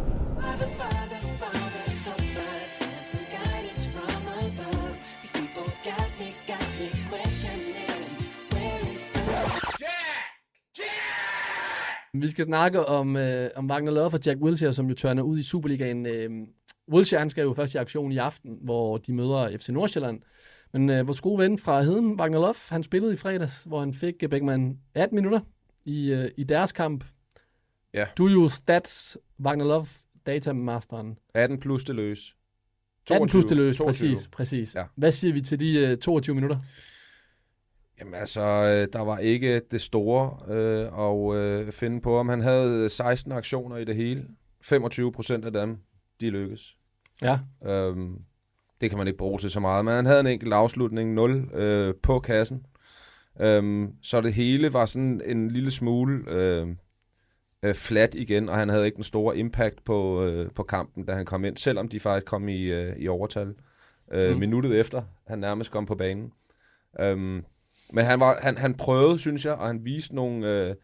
Vi 12.22 12.28
skal 12.30 12.46
snakke 12.46 12.86
om, 12.86 13.18
øh, 13.18 13.50
om 13.56 13.70
Wagner 13.70 13.92
Love 13.92 14.14
og 14.14 14.20
Jack 14.26 14.40
Wilshere, 14.42 14.74
som 14.74 14.88
jo 14.88 14.96
tørner 14.96 15.24
ud 15.24 15.40
i 15.40 15.44
Superligaen 15.44 16.06
øh, 16.06 16.30
Wilshere, 16.92 17.20
han 17.20 17.30
skal 17.30 17.44
jo 17.44 17.54
først 17.54 17.74
i 17.74 17.78
aktion 17.78 18.12
i 18.12 18.18
aften, 18.18 18.58
hvor 18.62 18.98
de 18.98 19.14
møder 19.14 19.58
FC 19.58 19.70
Nordsjælland. 19.70 20.22
Men 20.74 20.90
øh, 20.90 21.08
vores 21.08 21.22
gode 21.22 21.40
ven 21.40 21.60
fra 21.60 21.82
Heden, 21.82 22.20
Wagner 22.20 22.40
Love, 22.40 22.56
han 22.70 22.84
spillede 22.84 23.14
i 23.14 23.18
fredags, 23.18 23.64
hvor 23.64 23.80
han 23.80 23.94
fik 23.94 24.16
øh, 24.24 24.30
Beckmann 24.30 24.80
18 24.94 25.16
minutter 25.16 25.40
i, 25.86 26.14
øh, 26.14 26.30
i 26.38 26.44
deres 26.44 26.72
kamp. 26.72 27.06
Ja. 27.94 28.06
Du 28.18 28.28
jo 28.28 28.50
stats, 28.50 29.18
Wagner 29.40 29.66
Love, 29.66 29.86
datamasteren. 30.26 31.18
18 31.34 31.60
plus 31.60 31.84
det 31.84 31.96
løs. 31.96 32.36
18 33.12 33.30
plus 33.30 33.46
det 33.46 33.58
løs, 33.58 33.78
22. 33.78 34.10
præcis. 34.10 34.28
præcis. 34.28 34.76
Ja. 34.76 34.84
Hvad 34.96 35.12
siger 35.12 35.34
vi 35.34 35.42
til 35.42 35.60
de 35.60 35.80
øh, 35.80 35.98
22 35.98 36.36
minutter? 36.36 36.60
Jamen 38.00 38.14
altså, 38.14 38.42
øh, 38.42 38.88
der 38.94 39.00
var 39.00 39.18
ikke 39.18 39.60
det 39.72 39.82
store 39.82 40.54
øh, 40.56 40.88
at 41.00 41.38
øh, 41.38 41.72
finde 41.72 42.02
på 42.02 42.18
ham. 42.18 42.30
Han 42.30 42.42
havde 42.42 42.90
16 42.90 43.32
aktioner 43.32 43.78
i 43.78 43.84
det 43.84 43.96
hele. 43.96 44.28
25 44.62 45.12
procent 45.12 45.46
af 45.46 45.54
dem, 45.54 45.78
de 46.22 46.30
lykkes. 46.30 46.76
Ja, 47.22 47.40
Øhm, 47.66 48.20
det 48.82 48.90
kan 48.90 48.98
man 48.98 49.08
ikke 49.08 49.18
bruge 49.18 49.40
til 49.40 49.50
så 49.52 49.60
meget, 49.60 49.86
men 49.86 49.94
han 49.94 50.06
havde 50.06 50.20
en 50.20 50.28
enkelt 50.28 50.54
afslutning, 50.54 51.14
0 51.14 51.50
øh, 51.54 51.94
på 52.04 52.20
kassen. 52.20 52.66
Øhm, 53.40 53.94
så 54.02 54.22
det 54.22 54.34
hele 54.34 54.74
var 54.74 54.86
sådan 54.86 55.22
en 55.26 55.52
lille 55.52 55.72
smule 55.72 56.24
øh, 56.28 56.68
øh, 57.64 57.76
flat 57.76 58.16
igen, 58.16 58.50
og 58.50 58.58
han 58.58 58.70
havde 58.70 58.86
ikke 58.86 58.96
den 58.96 59.04
store 59.04 59.38
impact 59.38 59.86
på, 59.86 60.24
øh, 60.24 60.52
på 60.52 60.64
kampen, 60.64 61.06
da 61.06 61.14
han 61.14 61.26
kom 61.26 61.46
ind, 61.46 61.58
selvom 61.58 61.88
de 61.88 62.00
faktisk 62.00 62.26
kom 62.26 62.50
i, 62.50 62.62
øh, 62.62 62.98
i 62.98 63.08
overtal. 63.08 63.54
Øh, 64.12 64.34
mm. 64.34 64.40
Minuttet 64.40 64.80
efter, 64.80 65.04
han 65.28 65.40
nærmest 65.40 65.72
kom 65.72 65.86
på 65.86 65.96
banen. 65.96 66.32
Øhm, 67.00 67.46
men 67.94 68.06
han, 68.06 68.20
var, 68.20 68.40
han, 68.42 68.58
han 68.58 68.76
prøvede, 68.76 69.20
synes 69.20 69.46
jeg, 69.46 69.54
og 69.54 69.68
han 69.68 69.86
viste 69.86 70.16
nogle, 70.16 70.48
øh, 70.48 70.76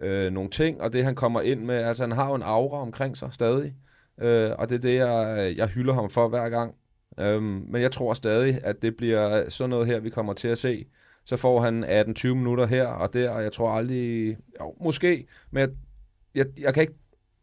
øh, 0.00 0.32
nogle 0.32 0.50
ting, 0.50 0.80
og 0.80 0.92
det 0.92 1.04
han 1.04 1.14
kommer 1.14 1.40
ind 1.40 1.60
med, 1.60 1.76
altså 1.76 2.02
han 2.02 2.12
har 2.12 2.28
jo 2.28 2.34
en 2.34 2.42
aura 2.42 2.80
omkring 2.80 3.16
sig 3.16 3.32
stadig, 3.32 3.74
øh, 4.20 4.50
og 4.58 4.68
det 4.68 4.74
er 4.74 4.80
det, 4.80 4.94
jeg, 4.94 5.36
øh, 5.38 5.58
jeg 5.58 5.68
hylder 5.68 5.94
ham 5.94 6.10
for 6.10 6.28
hver 6.28 6.48
gang. 6.48 6.74
Øhm, 7.18 7.64
men 7.68 7.82
jeg 7.82 7.92
tror 7.92 8.14
stadig, 8.14 8.60
at 8.62 8.82
det 8.82 8.96
bliver 8.96 9.48
sådan 9.48 9.70
noget 9.70 9.86
her, 9.86 10.00
vi 10.00 10.10
kommer 10.10 10.32
til 10.32 10.48
at 10.48 10.58
se. 10.58 10.86
Så 11.24 11.36
får 11.36 11.60
han 11.60 11.84
18-20 11.84 12.28
minutter 12.28 12.66
her 12.66 12.86
og 12.86 13.14
der, 13.14 13.30
og 13.30 13.42
jeg 13.42 13.52
tror 13.52 13.70
aldrig... 13.70 14.36
Jo, 14.60 14.74
måske, 14.80 15.26
men 15.50 15.60
jeg, 15.60 15.70
jeg, 16.34 16.46
jeg 16.58 16.74
kan 16.74 16.80
ikke 16.80 16.94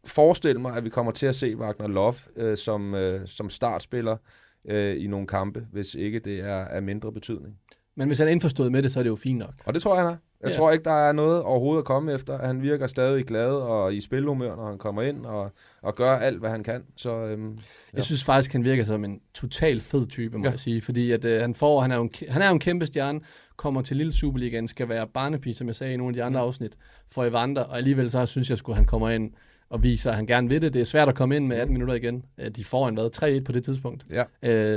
forestille 0.04 0.60
mig, 0.60 0.76
at 0.76 0.84
vi 0.84 0.90
kommer 0.90 1.12
til 1.12 1.26
at 1.26 1.34
se 1.34 1.56
Wagner 1.56 1.86
Love 1.86 2.14
øh, 2.36 2.56
som, 2.56 2.94
øh, 2.94 3.26
som 3.26 3.50
startspiller 3.50 4.16
øh, 4.64 5.04
i 5.04 5.06
nogle 5.06 5.26
kampe, 5.26 5.66
hvis 5.72 5.94
ikke 5.94 6.18
det 6.18 6.40
er 6.40 6.64
af 6.64 6.82
mindre 6.82 7.12
betydning 7.12 7.58
men 7.98 8.06
hvis 8.08 8.18
han 8.18 8.28
er 8.28 8.32
indforstået 8.32 8.72
med 8.72 8.82
det, 8.82 8.92
så 8.92 8.98
er 8.98 9.02
det 9.02 9.10
jo 9.10 9.16
fint 9.16 9.38
nok. 9.38 9.54
Og 9.64 9.74
det 9.74 9.82
tror 9.82 9.94
jeg, 9.94 10.04
han 10.04 10.12
er. 10.12 10.16
Jeg 10.42 10.50
Ja. 10.50 10.56
tror 10.56 10.72
ikke, 10.72 10.84
der 10.84 11.08
er 11.08 11.12
noget 11.12 11.42
overhovedet 11.42 11.78
at 11.78 11.84
komme 11.84 12.12
efter. 12.12 12.38
Han 12.46 12.62
virker 12.62 12.86
stadig 12.86 13.24
glad 13.24 13.50
og 13.50 13.94
i 13.94 14.00
spilhumør, 14.00 14.56
når 14.56 14.68
han 14.68 14.78
kommer 14.78 15.02
ind 15.02 15.26
og, 15.26 15.50
og 15.82 15.94
gør 15.94 16.16
alt, 16.16 16.38
hvad 16.38 16.50
han 16.50 16.62
kan. 16.62 16.82
Så 16.96 17.10
øhm, 17.14 17.50
Jeg 17.52 17.58
Ja. 17.96 18.02
synes 18.02 18.24
faktisk, 18.24 18.52
han 18.52 18.64
virker 18.64 18.84
som 18.84 19.04
en 19.04 19.20
total 19.34 19.80
fed 19.80 20.06
type, 20.06 20.38
må 20.38 20.44
ja. 20.44 20.50
Jeg 20.50 20.58
sige. 20.58 20.82
Fordi 20.82 21.10
at, 21.12 21.24
øh, 21.24 21.40
han, 21.40 21.54
får, 21.54 21.80
han, 21.80 21.90
er 21.90 21.96
jo 21.96 22.02
en, 22.02 22.10
han 22.28 22.42
er 22.42 22.46
jo 22.48 22.52
en 22.52 22.60
kæmpe 22.60 22.86
stjerne, 22.86 23.20
kommer 23.56 23.82
til 23.82 23.96
Lille 23.96 24.12
Superligaen, 24.12 24.68
skal 24.68 24.88
være 24.88 25.06
barnepige, 25.14 25.54
som 25.54 25.66
jeg 25.66 25.74
sagde 25.76 25.94
i 25.94 25.96
nogle 25.96 26.10
af 26.10 26.14
de 26.14 26.22
andre 26.22 26.40
afsnit, 26.40 26.72
for 27.10 27.24
Evander, 27.24 27.62
og 27.62 27.76
alligevel 27.76 28.10
så 28.10 28.26
synes 28.26 28.50
jeg, 28.50 28.58
at 28.68 28.74
han 28.74 28.84
kommer 28.84 29.08
ind 29.10 29.30
og 29.70 29.82
viser, 29.82 30.10
at 30.10 30.16
han 30.16 30.26
gerne 30.26 30.48
vil 30.48 30.62
det. 30.62 30.74
Det 30.74 30.80
er 30.80 30.84
svært 30.84 31.08
at 31.08 31.14
komme 31.14 31.36
ind 31.36 31.46
med 31.46 31.56
18 31.56 31.72
minutter 31.72 31.94
igen. 31.94 32.24
Øh, 32.38 32.46
De 32.50 32.64
får 32.64 32.88
en 32.88 32.94
hvad, 32.94 33.38
3-1 33.40 33.44
på 33.44 33.52
det 33.52 33.64
tidspunkt. 33.64 34.06
Ja. 34.10 34.24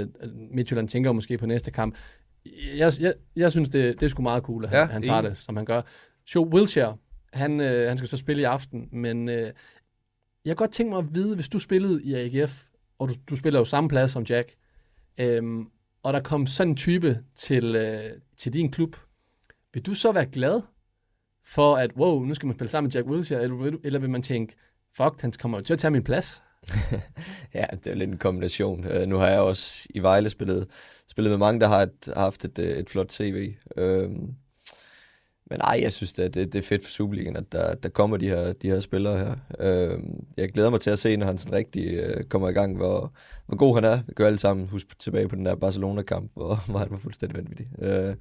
Øh, 0.01 0.07
Midtjylland 0.51 0.88
tænker 0.88 1.12
måske 1.12 1.38
på 1.38 1.45
næste 1.45 1.71
kamp. 1.71 1.95
Jeg, 2.77 2.91
jeg, 2.99 3.13
jeg 3.36 3.51
synes, 3.51 3.69
det, 3.69 3.99
det 3.99 4.06
er 4.06 4.10
sgu 4.10 4.21
meget 4.21 4.43
cool, 4.43 4.63
at 4.63 4.69
han, 4.69 4.80
Ja, 4.80 4.86
han 4.86 5.04
tager 5.04 5.21
det, 5.21 5.38
som 5.38 5.56
han 5.56 5.65
gør. 5.65 5.82
Joe 6.36 6.47
Wilshere, 6.47 6.97
han, 7.34 7.60
øh, 7.60 7.88
han 7.88 7.97
skal 7.97 8.08
så 8.10 8.17
spille 8.17 8.41
i 8.41 8.45
aften, 8.45 8.89
men 8.91 9.30
øh, 9.30 9.36
jeg 9.36 9.51
kan 10.45 10.56
godt 10.56 10.71
tænke 10.71 10.89
mig 10.89 10.99
at 10.99 11.06
vide, 11.15 11.36
hvis 11.36 11.49
du 11.49 11.60
spillede 11.60 12.04
i 12.04 12.13
AGF, 12.13 12.63
og 12.99 13.10
du, 13.10 13.13
du 13.30 13.36
spiller 13.36 13.60
jo 13.60 13.65
samme 13.65 13.89
plads 13.89 14.12
som 14.12 14.23
Jack, 14.23 14.56
øhm, 15.19 15.65
og 16.04 16.13
der 16.13 16.19
kom 16.21 16.47
sådan 16.47 16.69
en 16.71 16.75
type 16.77 17.19
til, 17.36 17.75
øh, 17.75 17.99
til 18.38 18.54
din 18.54 18.71
klub, 18.71 18.95
vil 19.73 19.86
du 19.86 19.93
så 19.93 20.12
være 20.12 20.25
glad 20.25 20.62
for, 21.45 21.75
at 21.75 21.91
wow, 21.97 22.23
nu 22.23 22.34
skal 22.34 22.47
man 22.47 22.56
spille 22.56 22.69
sammen 22.71 22.88
med 22.88 22.91
Jack 22.93 23.08
Wilshere, 23.08 23.43
eller, 23.43 23.56
vil 23.56 23.71
du- 23.73 23.80
eller 23.84 23.99
vil 23.99 24.10
man 24.10 24.21
tænke, 24.21 24.56
fuck, 24.97 25.21
han 25.21 25.32
kommer 25.32 25.58
jo 25.58 25.63
til 25.63 25.73
at 25.73 25.80
tage 25.80 25.91
min 25.91 26.04
plads? 26.04 26.41
Ja, 27.54 27.65
det 27.84 27.91
er 27.91 27.95
lidt 27.95 28.10
en 28.10 28.17
kombination. 28.17 28.86
Uh, 28.86 29.01
nu 29.08 29.15
har 29.15 29.27
jeg 29.27 29.39
også 29.39 29.88
i 29.89 29.99
Vejle 29.99 30.30
spillet, 30.30 30.67
spillet 31.12 31.32
med 31.32 31.38
mange, 31.38 31.60
der 31.60 31.67
har, 31.67 31.82
et, 31.82 32.13
har 32.13 32.21
haft 32.21 32.45
et, 32.45 32.60
øh, 32.60 32.78
et 32.78 32.89
flot 32.89 33.12
CV. 33.12 33.54
Um, 33.78 34.36
men 35.50 35.60
nej, 35.60 35.80
jeg 35.82 35.93
synes, 35.93 36.13
det, 36.13 36.36
det, 36.36 36.54
det 36.54 36.60
er 36.60 36.63
fedt 36.63 36.84
for 36.84 36.91
Superligaen, 36.91 37.36
at 37.36 37.52
der, 37.52 37.76
der 37.76 37.89
kommer 37.89 38.17
de 38.17 38.28
her, 38.28 38.54
de 38.54 38.69
her 38.69 38.80
spillere 38.80 39.17
her. 39.17 39.36
Um, 39.95 40.26
jeg 40.38 40.50
glæder 40.50 40.69
mig 40.69 40.82
til 40.82 40.89
at 40.89 41.00
se, 41.00 41.17
når 41.17 41.26
han 41.26 41.38
sådan 41.38 41.54
rigtig 41.54 42.04
uh, 42.04 42.24
kommer 42.24 42.50
i 42.50 42.54
gang, 42.54 42.76
hvor, 42.76 43.13
hvor 43.45 43.58
god 43.58 43.76
han 43.76 43.84
er. 43.84 43.97
Vi 44.08 44.13
jo 44.19 44.26
alle 44.26 44.39
sammen 44.39 44.67
huske 44.67 44.95
tilbage 45.00 45.28
på 45.28 45.36
den 45.36 45.45
der 45.45 45.56
Barcelona-kamp, 45.56 46.32
hvor, 46.34 46.56
hvor 46.69 46.80
han 46.80 46.91
var 46.91 46.97
fuldstændig 46.97 47.38
vanvittig. 47.38 47.67
Uh, 47.78 48.15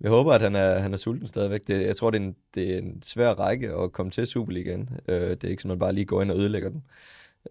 jeg 0.00 0.10
håber, 0.10 0.32
at 0.32 0.42
han 0.42 0.56
er, 0.56 0.78
han 0.78 0.92
er 0.92 0.96
sulten 0.96 1.26
stadigvæk. 1.26 1.60
Det, 1.66 1.86
jeg 1.86 1.96
tror, 1.96 2.10
det 2.10 2.20
er, 2.20 2.26
en, 2.26 2.36
det 2.54 2.74
er 2.74 2.78
en 2.78 3.02
svær 3.02 3.30
række 3.30 3.72
at 3.72 3.92
komme 3.92 4.10
til 4.10 4.26
Superligaen. 4.26 4.88
Uh, 5.08 5.14
det 5.14 5.44
er 5.44 5.48
ikke 5.48 5.62
sådan, 5.62 5.70
at 5.70 5.78
man 5.78 5.86
bare 5.86 5.92
lige 5.92 6.04
går 6.04 6.22
ind 6.22 6.30
og 6.30 6.38
ødelægger 6.38 6.68
den. 6.70 6.82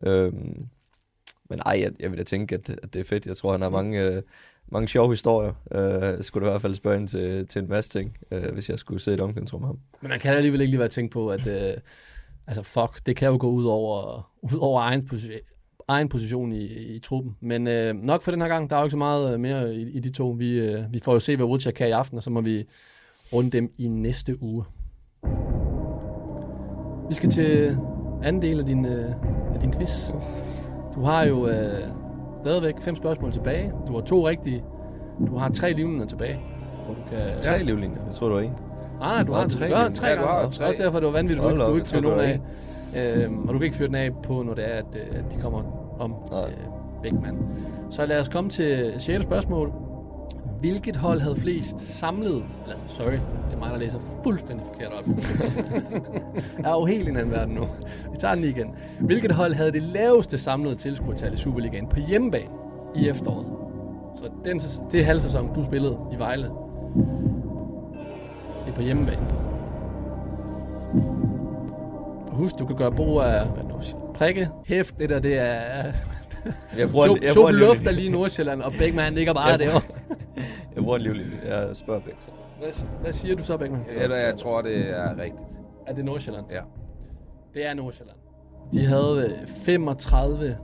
Øhm, 0.04 0.68
men 1.50 1.60
ej, 1.66 1.80
jeg, 1.82 1.92
jeg 2.00 2.12
vil 2.12 2.18
da 2.18 2.24
tænke, 2.24 2.56
at, 2.56 2.70
at 2.70 2.94
det 2.94 3.00
er 3.00 3.04
fedt. 3.04 3.28
Jeg 3.28 3.38
tror, 3.38 3.52
han 3.52 3.62
har 3.62 3.70
mange, 3.70 4.04
øh, 4.04 4.22
mange 4.68 4.88
sjove 4.88 5.10
historier. 5.10 5.54
Øh, 5.72 6.24
skulle 6.24 6.46
du 6.46 6.50
i 6.50 6.52
hvert 6.52 6.62
fald 6.62 6.76
spørge 6.76 6.98
ind 6.98 7.08
til, 7.08 7.48
til 7.48 7.62
en 7.62 7.70
masse 7.70 7.92
ting, 7.92 8.18
øh, 8.32 8.54
hvis 8.54 8.70
jeg 8.70 8.80
skulle 8.80 9.02
sidde 9.02 9.16
i 9.16 9.20
et 9.20 9.24
omklædningsrum 9.24 9.62
med 9.62 9.68
ham. 9.68 9.80
Men 10.02 10.10
man 10.10 10.20
kan 10.20 10.34
alligevel 10.36 10.62
ikke 10.62 10.72
lige 10.72 10.80
være 10.80 10.88
tænkt 10.88 11.14
på, 11.14 11.30
at 11.30 11.48
øh, 11.48 11.74
altså 12.48 12.64
fuck, 12.64 13.06
det 13.06 13.16
kan 13.16 13.28
jo 13.28 13.38
gå 13.40 13.50
ud 13.50 13.66
over, 13.66 14.30
ud 14.42 14.58
over 14.60 14.82
egen, 14.82 15.10
posi- 15.14 15.84
egen 15.88 16.10
position 16.10 16.52
i, 16.52 16.66
i 16.96 17.00
truppen. 17.00 17.36
Men 17.40 17.68
øh, 17.68 17.96
nok 17.96 18.22
for 18.22 18.32
den 18.32 18.42
her 18.42 18.48
gang, 18.48 18.70
der 18.70 18.76
er 18.76 18.80
jo 18.80 18.86
ikke 18.86 18.92
så 18.92 18.98
meget 18.98 19.34
øh, 19.34 19.40
mere 19.40 19.76
i, 19.76 19.82
i 19.82 20.00
de 20.00 20.12
to. 20.12 20.30
Vi, 20.30 20.52
øh, 20.60 20.84
vi 20.94 21.00
får 21.04 21.14
jo 21.14 21.20
se, 21.20 21.36
hvad 21.36 21.46
Woodchuck 21.46 21.76
kan 21.76 21.88
i 21.88 21.92
aften, 21.92 22.18
og 22.18 22.24
så 22.24 22.30
må 22.30 22.42
vi 22.42 22.66
runde 23.34 23.50
dem 23.52 23.72
i 23.80 23.88
næste 23.88 24.44
uge. 24.44 24.64
Vi 27.10 27.16
skal 27.16 27.30
til 27.30 27.78
anden 28.24 28.42
del 28.42 28.60
af 28.60 28.66
din, 28.66 28.86
øh, 28.86 29.12
af 29.54 29.60
din 29.62 29.74
quiz. 29.74 30.12
Du 30.96 31.02
har 31.02 31.24
jo 31.26 31.48
øh, 31.48 31.88
stadigvæk 32.48 32.74
fem 32.82 32.96
spørgsmål 32.96 33.32
tilbage. 33.34 33.72
Du 33.88 33.94
har 33.94 34.02
to 34.02 34.28
rigtige. 34.28 34.64
Du 35.28 35.38
har 35.38 35.50
tre 35.50 35.74
livninger 35.74 36.06
tilbage. 36.06 36.40
Hvor 36.86 36.94
du 36.96 37.02
kan... 37.10 37.42
Tre 37.42 37.64
livlinjer, 37.64 37.98
jeg 38.08 38.16
tror, 38.16 38.28
du 38.28 38.34
var 38.34 38.42
en. 38.42 38.50
Nej, 39.00 39.14
nej, 39.14 39.24
du 39.24 39.32
har 39.34 39.48
tre 39.48 39.66
ja, 39.66 39.90
tre 39.94 40.08
Ja, 40.08 40.16
du 40.16 40.20
gange. 40.22 40.28
har 40.40 40.46
Også 40.46 40.60
tre. 40.60 40.72
derfor, 40.78 41.00
det 41.00 41.06
var 41.06 41.12
vanvittigt, 41.14 41.42
Hold 41.42 41.60
du, 41.60 41.70
du 41.70 41.76
ikke 41.76 41.88
fyrer 41.88 42.02
nogen 42.02 42.20
af. 42.20 42.40
Øhm, 42.98 43.42
og 43.48 43.54
du 43.54 43.60
kan 43.60 43.64
ikke 43.66 43.76
fyre 43.78 43.88
den 43.88 43.96
af 43.96 44.10
på, 44.24 44.44
når 44.44 44.54
det 44.54 44.64
er, 44.74 44.78
at, 44.78 44.86
øh, 44.96 45.20
at 45.20 45.34
de 45.34 45.42
kommer 45.42 45.62
om 46.00 46.16
Nej. 46.32 46.40
øh, 46.44 46.54
Beckmann. 47.04 47.38
Så 47.90 48.06
lad 48.06 48.20
os 48.20 48.28
komme 48.28 48.50
til 48.50 48.94
6. 49.00 49.22
spørgsmål. 49.24 49.74
Hvilket 50.60 50.96
hold 50.96 51.22
havde 51.22 51.36
flest 51.36 51.80
samlet... 51.80 52.46
Eller, 52.64 52.78
sorry, 52.88 53.12
det 53.12 53.54
er 53.54 53.58
mig, 53.58 53.72
der 53.72 53.78
læser 53.78 54.00
fuldstændig 54.24 54.66
forkert 54.66 54.92
op. 54.92 55.06
jeg 56.60 56.72
er 56.72 56.74
jo 56.80 56.86
helt 56.86 57.08
i 57.08 57.10
en 57.10 57.18
anden 57.18 57.34
verden 57.34 57.56
nu. 57.56 57.62
Vi 58.12 58.18
tager 58.20 58.36
den 58.36 58.44
lige 58.44 58.56
igen. 58.58 58.76
Hvilket 59.00 59.32
hold 59.32 59.54
havde 59.54 59.72
det 59.72 59.84
laveste 59.84 60.38
samlede 60.38 60.76
tilskuertal 60.76 61.34
i 61.34 61.38
Superligaen 61.38 61.88
på 61.88 62.00
hjemmebane 62.00 62.50
i 62.96 63.10
efteråret? 63.10 63.46
Så 64.16 64.30
den, 64.46 64.60
det 64.92 65.06
halv 65.06 65.22
sæson, 65.22 65.54
du 65.54 65.64
spillede 65.64 65.98
i 66.14 66.16
Vejle. 66.16 66.50
Det 68.66 68.72
er 68.72 68.76
på 68.76 68.82
hjemmebane. 68.82 69.28
Husk, 72.28 72.60
du 72.60 72.66
kan 72.66 72.76
gøre 72.76 72.92
brug 72.92 73.22
af 73.22 73.48
prikke, 74.18 74.50
hæft, 74.66 75.00
det 75.00 75.10
der, 75.10 75.20
det 75.20 75.40
er... 75.40 75.92
Jeg 76.78 76.90
bruger, 76.90 77.06
en, 77.06 77.24
jeg 77.24 77.34
bruger 77.36 77.52
to 77.52 77.56
en 77.56 77.60
luft 77.62 77.88
er 77.88 77.92
lige 77.92 78.08
i 78.08 78.12
Nordsjælland, 78.12 78.62
og 78.62 78.72
Beckmann 78.80 79.16
ligger 79.16 79.34
bare 79.34 79.58
derovre. 79.58 79.82
Jeg 80.76 80.84
bruger 80.84 80.98
en 80.98 81.04
livlinje. 81.04 81.40
Jeg 81.44 81.76
spørger 81.76 82.00
begge 82.00 82.18
så. 82.20 82.30
Hvad, 82.60 82.88
hvad 83.02 83.14
siger 83.14 83.36
du 83.36 83.44
så, 83.44 83.58
Beckmann? 83.58 83.86
Eller 83.98 84.18
jeg 84.18 84.36
tror, 84.38 84.62
det 84.62 84.90
er 84.90 85.18
rigtigt. 85.18 85.50
Er 85.88 85.94
det 85.94 86.06
Nordsjælland? 86.06 86.46
Ja. 86.52 86.62
Det 87.54 87.66
er 87.68 87.74
Nordsjælland. 87.74 88.18
De 88.74 88.86
havde 88.86 89.38
øh, 89.42 89.48
35 89.66 90.58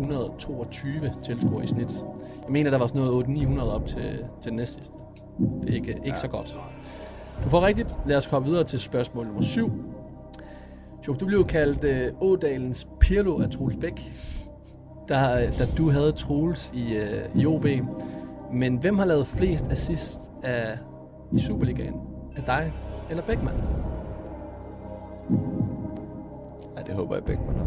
122 0.00 1.12
tilskuere 1.24 1.64
i 1.64 1.66
snit. 1.66 1.92
Jeg 2.44 2.52
mener, 2.52 2.70
der 2.70 2.78
var 2.78 2.86
sådan 2.86 3.00
noget 3.02 3.24
800-900 3.24 3.60
op 3.62 3.86
til, 3.86 4.24
til 4.42 4.52
næst 4.52 4.74
sidste. 4.74 4.94
Det 5.60 5.70
er 5.70 5.74
ikke, 5.74 5.88
ikke 5.88 6.08
ja. 6.08 6.16
så 6.16 6.28
godt. 6.28 6.54
Du 7.44 7.48
får 7.48 7.66
rigtigt. 7.66 7.88
Lad 8.06 8.16
os 8.16 8.26
komme 8.26 8.48
videre 8.48 8.64
til 8.64 8.80
spørgsmål 8.80 9.26
nummer 9.26 9.42
7. 9.42 9.72
Jo, 11.08 11.14
du 11.14 11.26
blev 11.26 11.46
kaldt 11.46 11.84
øh, 11.84 12.12
Ådalens 12.20 12.88
Pirlo 13.00 13.40
af 13.42 13.50
Troels 13.50 13.76
Bæk, 13.80 14.00
da, 15.08 15.50
da 15.58 15.66
du 15.78 15.90
havde 15.90 16.12
Troels 16.12 16.72
i, 16.74 16.96
øh, 16.96 17.40
i 17.42 17.46
OB. 17.46 17.66
Men 18.52 18.76
hvem 18.76 18.98
har 18.98 19.04
lavet 19.04 19.26
flest 19.26 19.66
assist 19.70 20.20
af, 20.42 20.78
i 21.32 21.38
Superligaen? 21.38 21.94
Af 22.36 22.42
dig 22.42 22.72
eller 23.10 23.22
Bækman? 23.22 23.54
Nej, 26.74 26.82
det 26.86 26.94
håber 26.94 27.14
jeg 27.14 27.24
begge 27.24 27.42
man 27.46 27.56
har. 27.56 27.64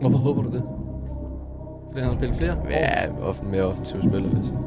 Hvorfor 0.00 0.18
håber 0.18 0.42
du 0.42 0.48
det? 0.48 0.62
Fordi 1.90 2.00
han 2.00 2.10
har 2.10 2.16
spillet 2.18 2.36
flere? 2.36 2.56
Ja, 2.70 3.12
ofte 3.22 3.44
mere 3.44 3.62
offensiv 3.62 4.02
spiller, 4.02 4.28
hvis 4.28 4.50
jeg. 4.50 4.58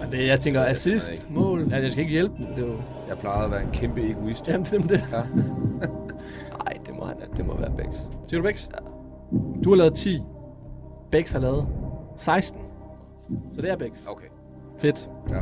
Men 0.00 0.10
det, 0.12 0.26
jeg 0.26 0.40
tænker 0.40 0.60
jeg 0.60 0.70
assist, 0.70 1.12
ikke. 1.12 1.26
mål. 1.30 1.60
Altså, 1.60 1.76
jeg 1.76 1.90
skal 1.90 2.00
ikke 2.00 2.12
hjælpe. 2.12 2.34
Det 2.56 2.64
er 2.64 2.68
jo... 2.68 2.74
Jeg 3.08 3.18
plejede 3.18 3.44
at 3.44 3.50
være 3.50 3.62
en 3.62 3.70
kæmpe 3.72 4.10
egoist. 4.10 4.48
Jamen, 4.48 4.64
det 4.64 4.74
er 4.74 4.80
det. 4.82 5.04
Nej, 5.12 6.72
det 6.86 6.96
må, 6.96 7.04
han, 7.04 7.16
det 7.36 7.46
må 7.46 7.56
være 7.56 7.70
begge. 7.76 7.92
Siger 8.26 8.40
du 8.40 8.46
Bæks? 8.46 8.68
Ja. 8.74 8.85
Du 9.66 9.70
har 9.70 9.76
lavet 9.76 9.94
10. 9.94 10.22
Bex 11.10 11.30
har 11.30 11.38
lavet 11.38 11.68
16. 12.16 12.60
Så 13.54 13.60
det 13.62 13.70
er 13.70 13.76
Bex. 13.76 14.06
Okay. 14.06 14.26
Fedt. 14.78 15.10
Ja. 15.28 15.40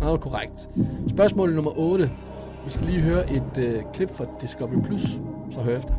Nå, 0.00 0.06
det 0.06 0.12
er 0.12 0.16
korrekt. 0.16 0.68
Spørgsmål 1.08 1.54
nummer 1.54 1.72
8. 1.78 2.10
Vi 2.64 2.70
skal 2.70 2.86
lige 2.86 3.00
høre 3.00 3.30
et 3.30 3.52
øh, 3.58 3.82
klip 3.94 4.10
fra 4.16 4.24
Discovery 4.40 4.80
Plus, 4.86 5.04
så 5.50 5.60
hør 5.60 5.76
efter. 5.76 5.94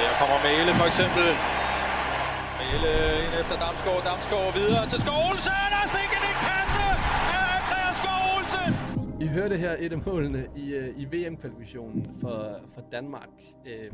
Her 0.00 0.10
kommer 0.20 0.36
Mæle 0.46 0.72
for 0.80 0.86
eksempel. 0.90 1.26
Mæle 2.60 2.92
ind 3.24 3.34
efter 3.40 3.54
Damsgaard. 3.62 4.02
Damsgaard 4.08 4.50
videre 4.60 4.84
til 4.92 4.98
Skov 5.04 5.20
Olsen. 5.30 5.70
Og 5.80 5.86
sikkert 5.96 6.24
en 6.32 6.38
kasse 6.48 6.86
af 7.38 7.46
Andreas 7.58 7.96
Skov 8.02 8.20
Olsen. 8.36 8.70
I 9.24 9.26
hørte 9.36 9.56
her 9.64 9.72
et 9.84 9.92
af 9.96 10.00
målene 10.06 10.42
i, 10.62 10.66
øh, 10.80 10.88
i 11.02 11.04
VM-kvalifikationen 11.12 12.00
for, 12.20 12.36
for 12.74 12.82
Danmark. 12.96 13.30
Øh, 13.66 13.90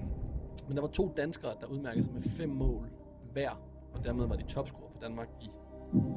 men 0.71 0.77
der 0.77 0.83
var 0.83 0.89
to 0.89 1.12
danskere, 1.16 1.53
der 1.61 1.66
udmærkede 1.66 2.05
sig 2.05 2.12
med 2.12 2.23
fem 2.23 2.49
mål 2.49 2.91
hver, 3.33 3.51
og 3.95 4.05
dermed 4.05 4.27
var 4.27 4.37
de 4.37 4.43
topscorer 4.43 4.91
for 4.93 5.01
Danmark 5.01 5.29
i 5.41 5.51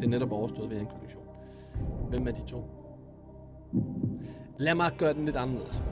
det 0.01 0.10
netop 0.10 0.32
overståede 0.32 0.70
VM-kvalifikation. 0.70 1.24
Hvem 2.10 2.28
er 2.28 2.32
de 2.32 2.41
to? 2.41 2.64
Lad 4.58 4.76
mig 4.76 4.91
gøre 4.97 5.14
den 5.14 5.26
lidt 5.26 5.36
anderledes. 5.36 5.84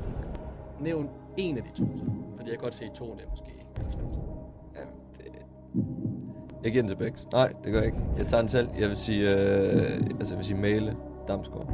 Nævn 0.82 1.10
en 1.38 1.58
af 1.58 1.64
de 1.64 1.70
to, 1.70 1.98
så. 1.98 2.04
Fordi 2.36 2.50
jeg 2.50 2.58
kan 2.58 2.64
godt 2.64 2.76
se, 2.76 2.86
at 2.86 2.92
to 2.92 3.06
det 3.06 3.24
er 3.26 3.30
måske 3.30 3.46
ikke 3.48 3.88
er 3.88 3.90
svært. 3.90 4.20
Jamen, 4.76 4.94
det... 5.18 5.26
Jeg 6.64 6.72
giver 6.72 6.82
den 6.82 6.90
til 6.90 6.96
Bex. 6.96 7.26
Nej, 7.32 7.54
det 7.64 7.72
gør 7.72 7.80
jeg 7.80 7.86
ikke. 7.86 8.00
Jeg 8.18 8.28
tager 8.28 8.42
den 8.42 8.50
selv. 8.50 8.68
Jeg 8.80 8.90
vil 8.90 8.98
sige, 8.98 9.30
øh, 9.30 9.94
altså 10.20 10.34
jeg 10.34 10.38
vil 10.38 10.46
sige 10.46 10.58
Mæle, 10.58 10.98
Damsgaard. 11.28 11.74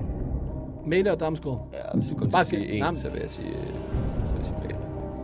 Mæle 0.86 1.12
og 1.12 1.20
Damsgaard. 1.20 1.70
Ja, 1.74 2.00
hvis 2.00 2.10
vi 2.10 2.16
kun 2.16 2.32
skal 2.32 2.46
sige 2.46 2.88
en, 2.90 2.98
så 2.98 3.10
vil 3.10 3.20
jeg 3.22 3.30
sige, 3.30 3.50
øh, 3.50 4.26
så 4.26 4.34
vil 4.34 4.38
jeg 4.38 4.46
sige 4.46 4.58
Mæle. 4.64 4.80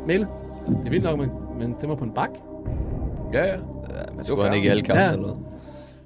Mæle. 0.07 0.27
Det 0.67 0.85
er 0.85 0.89
vildt 0.89 1.03
nok, 1.03 1.19
men, 1.19 1.29
men 1.67 1.75
det 1.81 1.89
var 1.89 1.95
på 1.95 2.03
en 2.03 2.11
bak. 2.11 2.29
Ja, 3.33 3.39
ja. 3.45 3.45
Ja, 3.45 3.55
man 3.55 4.17
var 4.17 4.23
skulle 4.23 4.55
ikke 4.55 4.67
i 4.67 4.69
alle 4.71 4.83
kampe 4.83 5.01
Ja. 5.01 5.11
eller 5.11 5.21
noget. 5.21 5.37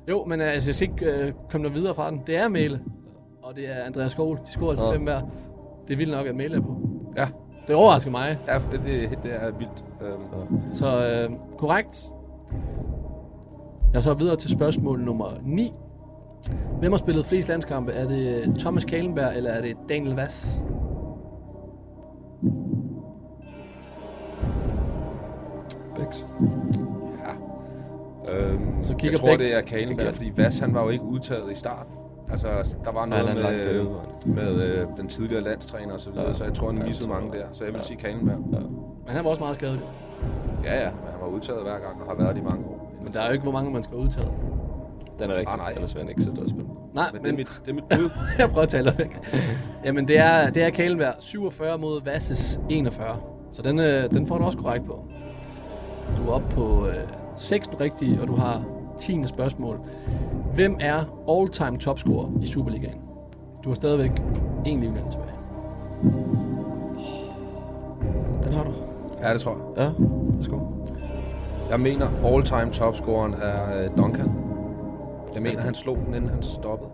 Jo, 0.09 0.25
men 0.25 0.41
øh, 0.41 0.53
altså, 0.53 0.69
jeg 0.69 0.75
skal 0.75 0.89
ikke 0.91 1.05
øh, 1.27 1.33
komme 1.51 1.67
der 1.67 1.73
videre 1.73 1.95
fra 1.95 2.11
den. 2.11 2.21
Det 2.27 2.37
er 2.37 2.47
Mæle, 2.49 2.79
og 3.43 3.55
det 3.55 3.69
er 3.69 3.83
Andreas 3.85 4.11
Skål. 4.11 4.39
De 4.45 4.51
scorer 4.51 4.69
altså 4.69 4.85
Nå. 4.85 4.91
fem 4.91 5.03
hver. 5.03 5.19
Det 5.87 5.93
er 5.93 5.97
vildt 5.97 6.11
nok, 6.17 6.27
at 6.27 6.35
Mæle 6.35 6.55
er 6.55 6.61
på. 6.61 6.75
Ja. 7.17 7.27
Det 7.67 7.75
overrasker 7.75 8.11
mig. 8.11 8.37
Ja, 8.47 8.53
det, 8.71 8.81
det, 8.85 9.09
det 9.23 9.31
er 9.33 9.51
vildt. 9.57 9.85
Øhm, 10.01 10.71
Så 10.71 10.85
øh, 11.29 11.35
korrekt. 11.57 12.11
Jeg 13.93 14.03
så 14.03 14.13
videre 14.13 14.35
til 14.35 14.49
spørgsmål 14.49 14.99
nummer 14.99 15.25
9. 15.45 15.73
Hvem 16.79 16.91
har 16.91 16.97
spillet 16.97 17.25
flest 17.25 17.47
landskampe? 17.47 17.91
Er 17.91 18.07
det 18.07 18.55
Thomas 18.59 18.85
Kalenberg, 18.85 19.37
eller 19.37 19.51
er 19.51 19.61
det 19.61 19.75
Daniel 19.89 20.15
Vass? 20.15 20.63
Bex. 26.07 26.23
øhm, 28.33 28.83
Så 28.83 28.91
kigger 28.95 29.11
jeg 29.11 29.19
tror, 29.19 29.27
begge- 29.27 29.43
det 29.43 29.53
er 29.53 29.61
Kalenberg, 29.61 30.13
fordi 30.13 30.31
Vass, 30.37 30.59
han 30.59 30.73
var 30.73 30.83
jo 30.83 30.89
ikke 30.89 31.03
udtaget 31.05 31.51
i 31.51 31.55
starten. 31.55 31.93
Altså, 32.31 32.47
der 32.85 32.91
var 32.91 33.05
Nej, 33.05 33.19
noget 33.23 33.37
langt 33.37 33.57
med, 33.57 34.45
han. 34.45 34.55
med 34.55 34.67
øh, 34.67 34.87
den 34.97 35.07
tidligere 35.07 35.43
landstræner 35.43 35.93
og 35.93 35.99
så 35.99 36.09
videre, 36.09 36.27
Ja. 36.27 36.33
så 36.33 36.43
jeg 36.43 36.53
tror, 36.53 36.67
han 36.71 36.77
Ja, 36.81 36.87
missede 36.87 37.09
mange 37.09 37.31
der. 37.31 37.45
Så 37.51 37.63
jeg 37.63 37.73
vil 37.73 37.79
ja. 37.79 37.83
sige 37.83 37.97
Kalenberg. 37.97 38.39
Men 38.39 39.15
han 39.15 39.23
var 39.23 39.29
også 39.29 39.41
meget 39.41 39.55
skadet. 39.55 39.81
Ja, 40.63 40.79
ja, 40.83 40.89
men 40.91 40.99
han 41.11 41.21
var 41.21 41.27
udtaget 41.27 41.61
hver 41.63 41.79
gang 41.79 42.01
og 42.01 42.07
har 42.07 42.15
været 42.23 42.35
det 42.35 42.41
i 42.41 42.43
mange 42.43 42.65
år. 42.65 42.91
Men 43.03 43.13
der 43.13 43.21
er 43.21 43.25
jo 43.27 43.31
ikke, 43.33 43.43
hvor 43.43 43.51
mange 43.51 43.71
man 43.71 43.83
skal 43.83 43.97
udtage. 43.97 44.27
Den 45.19 45.29
er 45.31 45.35
rigtig, 45.35 45.53
Ah, 45.53 45.57
nej. 45.59 45.71
ellers 45.71 45.95
vil 45.95 46.01
han 46.01 46.09
ikke 46.09 46.21
sætte 46.23 46.39
os 46.39 46.53
på. 46.53 46.59
Nej, 46.93 47.05
Men 47.13 47.23
det 47.23 47.31
er 47.31 47.35
mit, 47.35 47.61
det 47.65 47.71
er 47.71 47.75
mit 47.75 47.83
bud. 47.83 48.09
jeg 48.39 48.49
prøver 48.49 48.63
at 48.63 48.69
tale 48.69 48.93
væk. 48.97 49.19
Jamen, 49.85 50.07
det 50.07 50.17
er, 50.19 50.49
det 50.49 50.63
er 50.63 50.69
Kalenberg 50.69 51.13
47 51.19 51.77
mod 51.77 52.01
Vasses 52.03 52.59
41. 52.69 53.17
Så 53.51 53.61
den, 53.61 53.79
øh, 53.79 54.09
den 54.13 54.27
får 54.27 54.37
du 54.37 54.43
også 54.43 54.57
korrekt 54.57 54.85
på. 54.85 55.05
Du 56.17 56.29
er 56.29 56.33
oppe 56.33 56.55
på 56.55 56.85
øh, 56.87 56.93
6 57.37 57.69
rigtige, 57.81 58.21
og 58.21 58.27
du 58.27 58.35
har 58.35 58.63
10. 58.99 59.23
spørgsmål. 59.27 59.79
Hvem 60.53 60.77
er 60.79 61.03
all-time 61.29 61.77
topscorer 61.77 62.29
i 62.41 62.45
Superligaen? 62.47 63.01
Du 63.63 63.69
har 63.69 63.75
stadigvæk 63.75 64.11
en 64.65 64.79
livline 64.79 65.11
tilbage. 65.11 65.33
Den 68.43 68.53
har 68.53 68.63
du. 68.63 68.71
Ja, 69.21 69.33
det 69.33 69.41
tror 69.41 69.51
jeg. 69.51 69.83
Ja, 69.83 69.91
værsgo. 70.35 70.57
Jeg 71.71 71.79
mener, 71.79 72.07
all-time 72.25 72.71
topscoren 72.71 73.33
er 73.33 73.83
øh, 73.83 73.89
Duncan. 73.97 74.31
Jeg 75.33 75.41
mener, 75.41 75.61
han 75.61 75.73
slog 75.73 75.97
den, 76.05 76.13
inden 76.13 76.29
han 76.29 76.43
stoppede. 76.43 76.89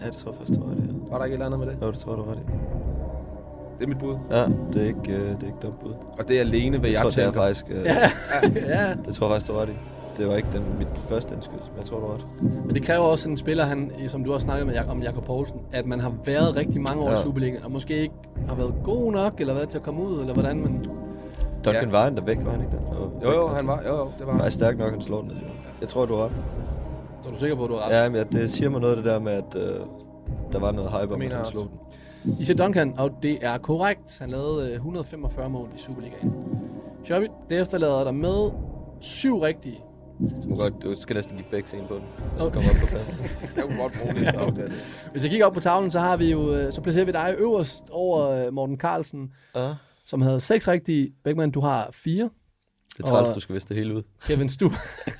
Ja, 0.00 0.06
det 0.06 0.14
tror 0.14 0.30
jeg 0.30 0.38
faktisk, 0.38 0.58
ret 0.60 0.78
i. 0.78 0.86
Ja. 0.86 0.92
Var 1.10 1.18
der 1.18 1.24
ikke 1.24 1.34
et 1.34 1.36
eller 1.36 1.46
andet 1.46 1.60
med 1.60 1.66
det? 1.66 1.76
Jo, 1.82 1.90
det 1.90 1.98
tror 1.98 2.12
jeg, 2.12 2.18
du 2.18 2.24
har 2.24 2.32
ret 2.32 2.38
i. 2.38 2.42
Det 3.78 3.84
er 3.84 3.88
mit 3.88 3.98
bud. 3.98 4.16
Ja, 4.30 4.44
det 4.72 4.82
er 4.82 4.86
ikke, 4.86 5.00
øh, 5.12 5.18
det 5.20 5.42
er 5.42 5.46
ikke 5.46 5.58
dumt 5.62 5.80
bud. 5.80 5.92
Og 6.18 6.28
det 6.28 6.36
er 6.36 6.40
alene, 6.40 6.78
hvad 6.78 6.90
Jeg 6.90 6.96
jeg, 6.96 7.02
tror, 7.02 7.10
det 7.10 7.18
er 7.18 7.24
tænker. 7.24 7.40
faktisk... 7.40 7.66
Øh, 7.70 7.84
ja, 8.74 8.94
Det 9.06 9.14
tror 9.14 9.26
jeg 9.26 9.32
faktisk, 9.34 9.46
du 9.48 9.52
ret 9.52 9.68
i. 9.68 9.72
Det 10.16 10.26
var 10.28 10.36
ikke 10.36 10.48
den, 10.52 10.62
mit 10.78 10.88
første 10.98 11.34
indskydelse, 11.34 11.70
men 11.70 11.78
jeg 11.78 11.86
tror, 11.86 11.98
du 11.98 12.06
ret. 12.06 12.26
men 12.66 12.74
det 12.74 12.82
kræver 12.82 13.04
også 13.04 13.28
en 13.28 13.36
spiller, 13.36 13.64
han, 13.64 13.92
som 14.08 14.24
du 14.24 14.32
har 14.32 14.38
snakket 14.38 14.66
med 14.66 14.76
om 14.88 15.02
Jakob 15.02 15.24
Poulsen, 15.24 15.56
at 15.72 15.86
man 15.86 16.00
har 16.00 16.12
været 16.24 16.56
rigtig 16.56 16.80
mange 16.88 17.02
år 17.02 17.08
ja. 17.08 17.14
i 17.14 17.16
Ja. 17.16 17.22
Superligaen, 17.22 17.64
og 17.64 17.72
måske 17.72 17.96
ikke 17.96 18.14
har 18.48 18.54
været 18.54 18.74
god 18.84 19.12
nok, 19.12 19.32
eller 19.40 19.54
været 19.54 19.68
til 19.68 19.78
at 19.78 19.84
komme 19.84 20.02
ud, 20.02 20.20
eller 20.20 20.34
hvordan, 20.34 20.60
men 20.60 20.86
Duncan 21.64 21.84
Ja. 21.84 21.90
var 21.90 22.04
han 22.04 22.16
der 22.16 22.22
væk, 22.22 22.38
var 22.44 22.50
han 22.50 22.60
ikke 22.60 22.72
der? 22.72 22.82
Jo, 22.98 23.04
væk, 23.04 23.34
jo, 23.34 23.48
altså. 23.48 23.56
han 23.56 23.66
var, 23.66 23.82
jo, 23.86 23.96
jo, 23.96 24.08
det 24.18 24.26
var 24.26 24.32
Han 24.32 24.40
var 24.42 24.50
stærk 24.50 24.78
nok, 24.78 24.90
han 24.92 25.00
slår 25.00 25.20
den 25.20 25.30
alligevel. 25.30 25.52
Jeg 25.80 25.88
tror, 25.88 26.06
du 26.06 26.14
har 26.14 26.24
ret. 26.24 26.32
så 27.22 27.28
er 27.28 27.32
du 27.32 27.38
sikker 27.38 27.56
på, 27.56 27.64
at 27.64 27.70
du 27.70 27.74
har 27.80 27.88
ret. 27.90 28.02
Ja, 28.02 28.08
men 28.08 28.16
ja, 28.16 28.38
det 28.38 28.50
siger 28.50 28.70
mig 28.70 28.80
noget, 28.80 28.96
det 28.96 29.04
der 29.04 29.18
med, 29.20 29.32
at 29.32 29.56
øh, 29.56 29.62
der 30.52 30.58
var 30.58 30.72
noget 30.72 30.90
hype 31.00 31.14
om, 31.14 31.22
at 31.22 31.32
han 31.32 31.44
slog 31.44 31.64
den. 31.64 31.78
I 32.40 32.44
siger 32.44 32.56
Duncan, 32.56 32.94
og 32.98 33.10
det 33.22 33.38
er 33.44 33.58
korrekt. 33.58 34.18
Han 34.18 34.30
lavede 34.30 34.66
øh, 34.68 34.72
145 34.74 35.50
mål 35.50 35.68
i 35.76 35.78
Superligaen. 35.78 36.32
Shabby, 37.04 37.26
det 37.50 37.60
efterlader 37.60 38.04
dig 38.04 38.14
med 38.14 38.50
syv 39.00 39.38
rigtige. 39.38 39.78
Du, 40.42 40.48
må 40.48 40.56
godt, 40.56 40.74
du 40.82 40.94
skal 40.94 41.14
næsten 41.16 41.36
give 41.36 41.46
begge 41.50 41.76
en 41.76 41.86
på 41.88 41.94
den. 41.94 42.04
Okay. 42.40 42.60
Kom 42.60 42.70
op 42.70 42.76
på 42.80 42.86
fanden. 42.86 43.14
Jeg 43.56 43.64
kunne 43.64 43.76
godt 43.80 43.92
bruge 44.00 44.14
det. 44.14 44.34
Det, 44.56 44.56
det. 44.56 44.72
Hvis 45.12 45.22
jeg 45.22 45.30
kigger 45.30 45.46
op 45.46 45.52
på 45.52 45.60
tavlen, 45.60 45.90
så 45.90 45.98
har 46.00 46.16
vi 46.16 46.30
jo, 46.30 46.54
øh, 46.54 46.72
så 46.72 46.80
placerer 46.80 47.04
vi 47.04 47.12
dig 47.12 47.34
øverst 47.38 47.82
over 47.90 48.28
øh, 48.28 48.52
Morten 48.52 48.78
Carlsen, 48.78 49.32
Ja. 49.56 49.74
som 50.04 50.20
havde 50.22 50.40
seks 50.40 50.68
rigtige. 50.68 51.12
Beckmann, 51.24 51.50
du 51.52 51.60
har 51.60 51.88
fire. 51.92 52.30
Det 52.96 53.02
er 53.02 53.06
træls, 53.06 53.30
du 53.34 53.40
skal 53.40 53.54
viste 53.54 53.74
det 53.74 53.82
hele 53.82 53.94
ud. 53.96 54.02
Kevin 54.26 54.48
Stu. 54.48 54.70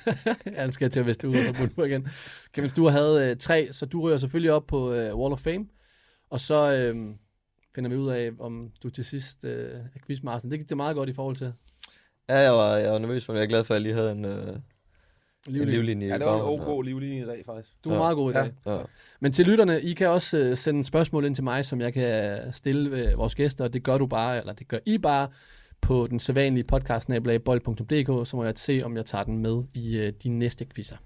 ja, 0.57 0.65
nu 0.65 0.71
skal 0.71 0.85
jeg 0.85 0.91
til 0.91 0.99
at 0.99 1.05
viste 1.05 1.27
ud 1.29 1.35
og 1.35 1.69
på 1.75 1.83
igen. 1.83 2.07
Kevin 2.53 2.69
Stu 2.69 2.87
havde 2.89 3.29
øh, 3.31 3.37
tre, 3.37 3.67
så 3.71 3.85
du 3.85 4.01
ryger 4.01 4.17
selvfølgelig 4.17 4.51
op 4.51 4.63
på 4.67 4.91
øh, 4.93 5.15
Wall 5.15 5.33
of 5.33 5.39
Fame. 5.39 5.65
Og 6.33 6.39
så 6.39 6.73
øh, 6.73 7.15
finder 7.75 7.89
vi 7.89 7.95
ud 7.95 8.09
af, 8.09 8.31
om 8.39 8.71
du 8.83 8.89
til 8.89 9.05
sidst 9.05 9.45
øh, 9.45 9.51
er 9.95 9.99
quizmasteren. 10.07 10.51
Det 10.51 10.59
gik 10.59 10.69
det 10.69 10.77
meget 10.77 10.95
godt 10.95 11.09
i 11.09 11.13
forhold 11.13 11.35
til. 11.35 11.53
Ja, 12.29 12.35
jeg 12.37 12.53
var, 12.53 12.75
jeg 12.77 12.91
var 12.91 12.99
nervøs, 12.99 13.27
men 13.27 13.37
jeg 13.37 13.43
er 13.43 13.47
glad 13.47 13.63
for, 13.63 13.73
at 13.73 13.75
jeg 13.75 13.81
lige 13.81 13.93
havde 13.93 14.11
en, 14.11 14.25
øh, 14.25 14.47
en 14.47 14.61
Livlinje. 15.47 15.71
livlinje 15.71 16.07
Ja, 16.07 16.15
i 16.15 16.19
det 16.19 16.27
var 16.27 16.35
en 16.35 16.59
ok 16.69 16.85
livlinje 16.85 17.21
i 17.23 17.25
dag, 17.25 17.43
faktisk. 17.45 17.69
Du 17.85 17.89
er 17.89 17.93
Ja. 17.93 17.99
meget 17.99 18.15
god 18.15 18.31
i 18.31 18.33
dag. 18.33 18.51
Ja. 18.65 18.77
Men 19.19 19.31
til 19.31 19.45
lytterne, 19.45 19.81
I 19.81 19.93
kan 19.93 20.09
også 20.09 20.37
øh, 20.37 20.57
sende 20.57 20.83
spørgsmål 20.83 21.25
ind 21.25 21.35
til 21.35 21.43
mig, 21.43 21.65
som 21.65 21.81
jeg 21.81 21.93
kan 21.93 22.39
stille 22.53 22.97
øh, 23.11 23.17
vores 23.17 23.35
gæster, 23.35 23.63
og 23.63 23.73
det 23.73 23.83
gør 23.83 23.97
du 23.97 24.07
bare, 24.07 24.39
eller 24.39 24.53
det 24.53 24.67
gør 24.67 24.77
I 24.85 24.97
bare, 24.97 25.27
på 25.81 26.07
den 26.09 26.19
sædvanlige 26.19 26.63
podcast 26.63 27.09
bold.dk, 27.45 28.27
så 28.27 28.35
må 28.35 28.43
jeg 28.43 28.53
se, 28.55 28.81
om 28.85 28.95
jeg 28.97 29.05
tager 29.05 29.23
den 29.23 29.37
med 29.37 29.63
i 29.75 29.97
øh, 29.97 30.13
de 30.23 30.29
næste 30.29 30.65
quizzer. 30.65 30.97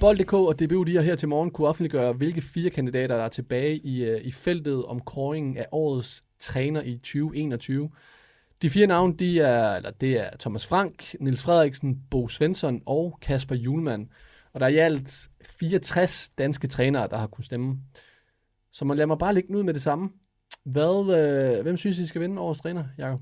Bold.dk 0.00 0.32
og 0.32 0.60
DBU 0.60 0.84
har 0.84 1.00
her 1.00 1.16
til 1.16 1.28
morgen 1.28 1.50
kunne 1.50 1.68
offentliggøre, 1.68 2.12
hvilke 2.12 2.40
fire 2.40 2.70
kandidater, 2.70 3.16
der 3.16 3.24
er 3.24 3.28
tilbage 3.28 3.76
i, 3.76 4.04
øh, 4.04 4.20
i 4.24 4.30
feltet 4.30 4.84
om 4.84 5.00
kåringen 5.00 5.56
af 5.56 5.66
årets 5.72 6.22
træner 6.38 6.82
i 6.82 6.96
2021. 6.96 7.90
De 8.62 8.70
fire 8.70 8.86
navne, 8.86 9.16
de 9.16 9.40
er, 9.40 9.76
eller 9.76 9.90
det 9.90 10.20
er 10.20 10.30
Thomas 10.40 10.66
Frank, 10.66 11.14
Nils 11.20 11.42
Frederiksen, 11.42 12.02
Bo 12.10 12.28
Svensson 12.28 12.82
og 12.86 13.18
Kasper 13.22 13.54
Julemand. 13.54 14.08
Og 14.52 14.60
der 14.60 14.66
er 14.66 14.70
i 14.70 14.76
alt 14.76 15.28
64 15.42 16.30
danske 16.38 16.68
trænere, 16.68 17.08
der 17.08 17.16
har 17.16 17.26
kunnet 17.26 17.46
stemme. 17.46 17.78
Så 18.72 18.84
man 18.84 18.96
lader 18.96 19.06
mig 19.06 19.18
bare 19.18 19.34
lægge 19.34 19.46
den 19.46 19.56
ud 19.56 19.62
med 19.62 19.74
det 19.74 19.82
samme. 19.82 20.10
Hvad, 20.64 21.16
øh, 21.58 21.62
hvem 21.62 21.76
synes 21.76 21.98
I 21.98 22.06
skal 22.06 22.20
vinde 22.20 22.40
årets 22.40 22.60
træner, 22.60 22.84
Jacob? 22.98 23.20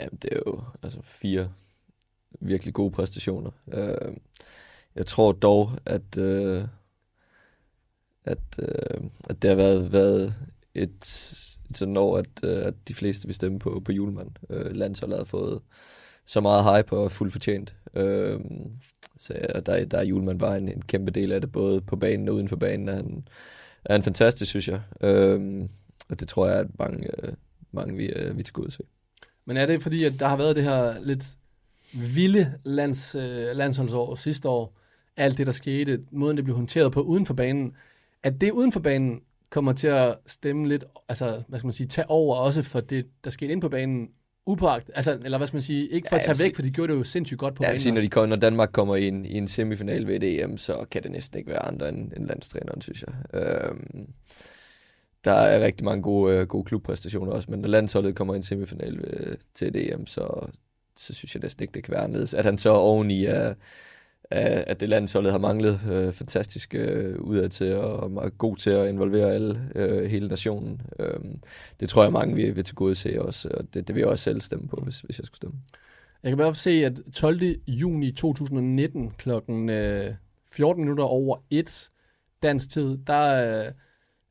Jamen, 0.00 0.18
det 0.22 0.32
er 0.32 0.40
jo 0.46 0.62
altså 0.82 1.02
fire 1.02 1.48
virkelig 2.40 2.74
gode 2.74 2.90
præstationer. 2.90 3.50
Øh, 3.72 4.16
jeg 4.94 5.06
tror 5.06 5.32
dog, 5.32 5.70
at, 5.86 6.18
øh, 6.18 6.62
at, 8.24 8.38
øh, 8.62 9.00
at 9.30 9.42
det 9.42 9.50
har 9.50 9.56
været, 9.56 9.92
været 9.92 10.34
et, 10.74 10.90
et 11.70 11.76
sådan 11.76 11.96
år, 11.96 12.18
at, 12.18 12.44
øh, 12.44 12.66
at 12.66 12.74
de 12.88 12.94
fleste 12.94 13.26
vil 13.26 13.34
stemme 13.34 13.58
på, 13.58 13.82
på 13.84 13.92
julemand. 13.92 14.30
Øh, 14.50 14.70
landsholdet 14.72 15.18
har 15.18 15.24
fået 15.24 15.60
så 16.26 16.40
meget 16.40 16.76
hype 16.76 16.96
og 16.96 17.12
fuldt 17.12 17.32
fortjent. 17.32 17.76
Øh, 17.94 18.40
så 19.16 19.34
ja, 19.34 19.60
der, 19.60 19.84
der 19.84 19.98
er 19.98 20.04
julemand 20.04 20.38
bare 20.38 20.58
en, 20.58 20.68
en 20.68 20.82
kæmpe 20.82 21.10
del 21.10 21.32
af 21.32 21.40
det, 21.40 21.52
både 21.52 21.80
på 21.80 21.96
banen 21.96 22.28
og 22.28 22.34
uden 22.34 22.48
for 22.48 22.56
banen. 22.56 22.88
Er 22.88 22.94
han, 22.94 23.28
er 23.84 23.92
han 23.92 24.02
fantastisk, 24.02 24.50
synes 24.50 24.68
jeg. 24.68 24.80
Øh, 25.00 25.68
og 26.08 26.20
det 26.20 26.28
tror 26.28 26.46
jeg, 26.46 26.58
at 26.58 26.78
mange, 26.78 27.10
øh, 27.22 27.32
mange 27.72 27.96
vi, 27.96 28.06
øh, 28.06 28.38
vi 28.38 28.42
til 28.42 28.52
gode 28.52 28.70
se. 28.70 28.82
Men 29.44 29.56
er 29.56 29.66
det 29.66 29.82
fordi, 29.82 30.04
at 30.04 30.12
der 30.18 30.28
har 30.28 30.36
været 30.36 30.56
det 30.56 30.64
her 30.64 31.00
lidt 31.00 31.24
vilde 32.14 32.52
lands, 32.64 33.14
øh, 33.14 33.46
landsholdsår 33.56 34.14
sidste 34.14 34.48
år? 34.48 34.72
Alt 35.16 35.38
det, 35.38 35.46
der 35.46 35.52
skete, 35.52 36.00
måden 36.10 36.36
det 36.36 36.44
blev 36.44 36.56
håndteret 36.56 36.92
på 36.92 37.00
uden 37.00 37.26
for 37.26 37.34
banen. 37.34 37.72
at 38.22 38.40
det 38.40 38.50
uden 38.50 38.72
for 38.72 38.80
banen 38.80 39.20
kommer 39.50 39.72
til 39.72 39.86
at 39.86 40.16
stemme 40.26 40.68
lidt, 40.68 40.84
altså, 41.08 41.42
hvad 41.48 41.58
skal 41.58 41.66
man 41.66 41.72
sige, 41.72 41.86
tage 41.86 42.10
over 42.10 42.36
også 42.36 42.62
for 42.62 42.80
det, 42.80 43.06
der 43.24 43.30
skete 43.30 43.52
ind 43.52 43.60
på 43.60 43.68
banen, 43.68 44.08
upåagt, 44.46 44.90
altså, 44.94 45.18
eller 45.24 45.38
hvad 45.38 45.46
skal 45.46 45.56
man 45.56 45.62
sige, 45.62 45.88
ikke 45.88 46.08
for 46.08 46.16
Ja, 46.16 46.18
at 46.20 46.24
tage 46.24 46.32
væk, 46.38 46.44
sige- 46.44 46.54
for 46.54 46.62
de 46.62 46.70
gjorde 46.70 46.92
det 46.92 46.98
jo 46.98 47.04
sindssygt 47.04 47.38
godt 47.38 47.54
på 47.54 47.62
Ja, 47.64 47.68
banen. 47.68 47.80
sige, 47.80 47.92
når, 47.92 47.98
også. 47.98 48.04
de 48.06 48.10
kommer, 48.10 48.26
når 48.26 48.36
Danmark 48.36 48.70
kommer 48.72 48.96
i 48.96 49.08
en, 49.08 49.24
i 49.26 49.34
en 49.34 49.48
semifinal 49.48 50.06
ved 50.06 50.22
et 50.22 50.42
EM, 50.44 50.56
så 50.58 50.86
kan 50.90 51.02
det 51.02 51.10
næsten 51.10 51.38
ikke 51.38 51.50
være 51.50 51.62
andre 51.66 51.88
end, 51.88 52.12
end 52.16 52.26
landstræneren, 52.26 52.80
synes 52.82 53.02
jeg. 53.02 53.40
Øhm, 53.42 54.06
der 55.24 55.32
er 55.32 55.64
rigtig 55.64 55.84
mange 55.84 56.02
gode, 56.02 56.36
øh, 56.36 56.46
gode 56.46 56.64
klubpræstationer 56.64 57.32
også, 57.32 57.50
men 57.50 57.60
når 57.60 57.68
landsholdet 57.68 58.14
kommer 58.16 58.34
i 58.34 58.36
en 58.36 58.42
semifinal 58.42 58.96
ved, 58.98 59.36
til 59.54 59.68
et 59.68 59.92
EM, 59.92 60.06
så, 60.06 60.48
så 60.96 61.14
synes 61.14 61.34
jeg 61.34 61.42
næsten 61.42 61.62
ikke, 61.62 61.72
det 61.74 61.84
kan 61.84 61.92
være 61.92 62.02
anderledes. 62.02 62.34
At 62.34 62.44
han 62.44 62.58
så 62.58 62.70
oveni 62.70 63.24
er, 63.24 63.54
er 64.30 64.64
at 64.66 64.80
det 64.80 64.88
landsholdet 64.88 65.32
har 65.32 65.38
manglet 65.38 65.80
øh, 65.90 66.12
fantastisk 66.12 66.74
øh, 66.74 67.18
udadtil 67.18 67.74
og 67.74 68.04
er 68.04 68.08
meget 68.08 68.38
god 68.38 68.56
til 68.56 68.70
at 68.70 68.88
involvere 68.88 69.34
alle, 69.34 69.70
øh, 69.74 70.10
hele 70.10 70.28
nationen. 70.28 70.80
Øh, 70.98 71.20
det 71.80 71.88
tror 71.88 72.02
jeg 72.02 72.12
mange 72.12 72.34
vil, 72.34 72.56
vil 72.56 72.64
til 72.64 72.74
gode 72.74 72.94
se 72.94 73.22
også, 73.22 73.48
og 73.54 73.74
det, 73.74 73.88
det 73.88 73.94
vil 73.94 74.00
jeg 74.00 74.08
også 74.08 74.24
selv 74.24 74.40
stemme 74.40 74.68
på, 74.68 74.76
hvis, 74.76 75.00
hvis 75.00 75.18
jeg 75.18 75.26
skulle 75.26 75.36
stemme. 75.36 75.56
Jeg 76.22 76.30
kan 76.30 76.38
bare 76.38 76.54
se, 76.54 76.70
at 76.70 77.00
12. 77.14 77.42
juni 77.66 78.12
2019 78.12 79.10
klokken 79.18 79.68
øh, 79.68 80.14
14 80.52 80.82
minutter 80.82 81.04
over 81.04 81.36
1 81.50 81.90
dansk 82.42 82.70
tid, 82.70 82.98
der 83.06 83.66
øh, 83.66 83.72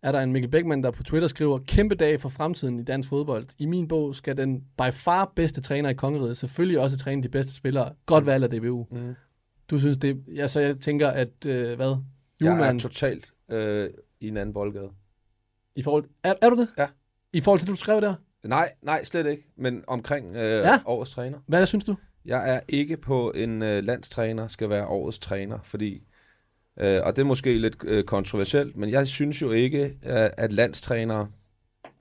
er 0.05 0.11
der 0.11 0.19
en 0.21 0.31
Mikkel 0.31 0.51
Beckmann, 0.51 0.83
der 0.83 0.91
på 0.91 1.03
Twitter 1.03 1.27
skriver, 1.27 1.59
kæmpe 1.67 1.95
dag 1.95 2.21
for 2.21 2.29
fremtiden 2.29 2.79
i 2.79 2.83
dansk 2.83 3.09
fodbold. 3.09 3.47
I 3.57 3.65
min 3.65 3.87
bog 3.87 4.15
skal 4.15 4.37
den 4.37 4.63
by 4.77 4.91
far 4.91 5.31
bedste 5.35 5.61
træner 5.61 5.89
i 5.89 5.93
kongeriget 5.93 6.37
selvfølgelig 6.37 6.79
også 6.79 6.97
træne 6.97 7.23
de 7.23 7.29
bedste 7.29 7.53
spillere. 7.53 7.93
Godt 8.05 8.25
valg 8.25 8.43
af 8.43 8.49
DBU. 8.49 8.87
Mm. 8.91 9.15
Du 9.69 9.79
synes 9.79 9.97
det, 9.97 10.23
ja, 10.35 10.47
så 10.47 10.59
jeg 10.59 10.79
tænker, 10.79 11.07
at, 11.07 11.45
øh, 11.45 11.75
hvad, 11.75 11.87
Jeg 11.87 11.97
Julemand, 12.41 12.77
er 12.77 12.81
totalt 12.81 13.33
øh, 13.51 13.89
i 14.19 14.27
en 14.27 14.37
anden 14.37 14.53
boldgade. 14.53 14.89
i 15.75 15.83
forhold, 15.83 16.05
er, 16.23 16.33
er 16.41 16.49
du 16.49 16.55
det? 16.55 16.67
Ja. 16.77 16.87
I 17.33 17.41
forhold 17.41 17.59
til 17.59 17.67
det, 17.67 17.71
du 17.71 17.79
skrev 17.79 18.01
der? 18.01 18.15
Nej, 18.43 18.73
nej, 18.81 19.03
slet 19.03 19.25
ikke. 19.25 19.43
Men 19.55 19.83
omkring 19.87 20.35
øh, 20.35 20.63
ja. 20.63 20.79
årets 20.85 21.11
træner. 21.11 21.39
Hvad 21.47 21.65
synes 21.65 21.83
du? 21.83 21.95
Jeg 22.25 22.55
er 22.55 22.59
ikke 22.67 22.97
på 22.97 23.31
en 23.31 23.61
øh, 23.61 23.83
landstræner 23.83 24.47
skal 24.47 24.69
være 24.69 24.87
årets 24.87 25.19
træner, 25.19 25.59
fordi, 25.63 26.03
øh, 26.79 27.01
og 27.03 27.15
det 27.15 27.21
er 27.21 27.25
måske 27.25 27.57
lidt 27.57 27.77
øh, 27.83 28.03
kontroversielt, 28.03 28.77
men 28.77 28.89
jeg 28.89 29.07
synes 29.07 29.41
jo 29.41 29.51
ikke, 29.51 29.83
øh, 29.83 30.29
at 30.37 30.53
landstrænere 30.53 31.27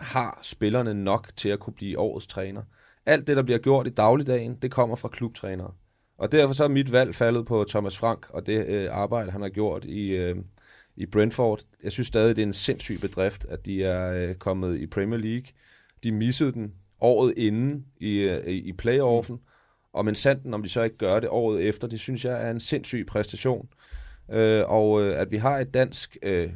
har 0.00 0.38
spillerne 0.42 0.94
nok 0.94 1.30
til 1.36 1.48
at 1.48 1.60
kunne 1.60 1.74
blive 1.74 1.98
årets 1.98 2.26
træner. 2.26 2.62
Alt 3.06 3.26
det, 3.26 3.36
der 3.36 3.42
bliver 3.42 3.58
gjort 3.58 3.86
i 3.86 3.90
dagligdagen, 3.90 4.58
det 4.62 4.70
kommer 4.70 4.96
fra 4.96 5.08
klubtrænere. 5.08 5.72
Og 6.18 6.32
derfor 6.32 6.54
så 6.54 6.64
er 6.64 6.68
mit 6.68 6.92
valg 6.92 7.14
faldet 7.14 7.46
på 7.46 7.64
Thomas 7.68 7.98
Frank 7.98 8.30
og 8.30 8.46
det 8.46 8.66
øh, 8.66 8.88
arbejde, 8.90 9.30
han 9.30 9.42
har 9.42 9.48
gjort 9.48 9.84
i, 9.84 10.08
øh, 10.08 10.36
i 10.96 11.06
Brentford. 11.06 11.60
Jeg 11.82 11.92
synes 11.92 12.08
stadig, 12.08 12.36
det 12.36 12.42
er 12.42 12.46
en 12.46 12.52
sindssyg 12.52 13.00
bedrift, 13.00 13.44
at 13.48 13.66
de 13.66 13.84
er 13.84 14.12
øh, 14.12 14.34
kommet 14.34 14.80
i 14.80 14.86
Premier 14.86 15.18
League. 15.18 15.46
De 16.04 16.12
missede 16.12 16.52
den 16.52 16.74
året 17.00 17.34
inden 17.36 17.86
i, 18.00 18.18
øh, 18.18 18.46
i 18.46 18.72
playoffen, 18.72 19.40
og 19.92 20.04
men 20.04 20.14
sandt, 20.14 20.54
om 20.54 20.62
de 20.62 20.68
så 20.68 20.82
ikke 20.82 20.96
gør 20.96 21.20
det 21.20 21.28
året 21.28 21.62
efter, 21.62 21.88
det 21.88 22.00
synes 22.00 22.24
jeg 22.24 22.46
er 22.46 22.50
en 22.50 22.60
sindssyg 22.60 23.06
præstation. 23.08 23.68
Øh, 24.32 24.64
og 24.66 25.02
øh, 25.02 25.20
at 25.20 25.30
vi 25.30 25.36
har 25.36 25.58
et 25.58 25.74
dansk 25.74 26.16
øh, 26.22 26.50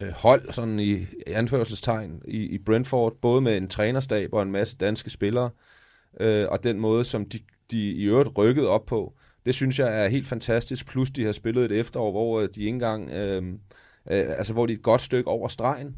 øh, 0.00 0.10
hold, 0.10 0.52
sådan 0.52 0.78
i, 0.78 0.92
i 0.92 1.06
anførselstegn, 1.26 2.22
i, 2.28 2.38
i 2.38 2.58
Brentford, 2.58 3.16
både 3.22 3.40
med 3.40 3.56
en 3.56 3.68
trænerstab 3.68 4.32
og 4.32 4.42
en 4.42 4.52
masse 4.52 4.76
danske 4.76 5.10
spillere, 5.10 5.50
øh, 6.20 6.46
og 6.48 6.64
den 6.64 6.80
måde, 6.80 7.04
som 7.04 7.28
de, 7.28 7.38
de 7.70 7.90
i 7.90 8.04
øvrigt 8.04 8.38
rykkede 8.38 8.68
op 8.68 8.86
på, 8.86 9.14
det 9.46 9.54
synes 9.54 9.78
jeg 9.78 10.04
er 10.04 10.08
helt 10.08 10.26
fantastisk. 10.26 10.86
Plus 10.86 11.10
de 11.10 11.24
har 11.24 11.32
spillet 11.32 11.64
et 11.64 11.72
efterår, 11.72 12.10
hvor 12.10 12.40
øh, 12.40 12.48
de 12.54 12.60
ikke 12.60 12.68
engang, 12.68 13.10
øh, 13.10 13.42
øh, 14.10 14.24
altså 14.38 14.52
hvor 14.52 14.66
de 14.66 14.72
er 14.72 14.76
et 14.76 14.82
godt 14.82 15.00
stykke 15.00 15.30
over 15.30 15.48
stregen, 15.48 15.96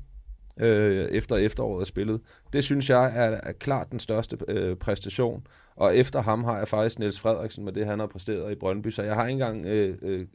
øh, 0.60 1.08
efter 1.08 1.36
efteråret 1.36 1.80
er 1.80 1.84
spillet. 1.84 2.20
Det 2.52 2.64
synes 2.64 2.90
jeg 2.90 3.04
er, 3.04 3.40
er 3.42 3.52
klart 3.52 3.90
den 3.90 4.00
største 4.00 4.38
øh, 4.48 4.76
præstation. 4.76 5.46
Og 5.76 5.96
efter 5.96 6.22
ham 6.22 6.44
har 6.44 6.58
jeg 6.58 6.68
faktisk 6.68 6.98
Niels 6.98 7.20
Frederiksen 7.20 7.64
med 7.64 7.72
det, 7.72 7.86
han 7.86 7.98
har 7.98 8.06
præsteret 8.06 8.52
i 8.52 8.54
Brøndby. 8.54 8.88
Så 8.88 9.02
jeg 9.02 9.14
har 9.14 9.26
ikke 9.26 9.32
engang 9.32 9.66
øh, 9.66 9.98
øh, 10.02 10.26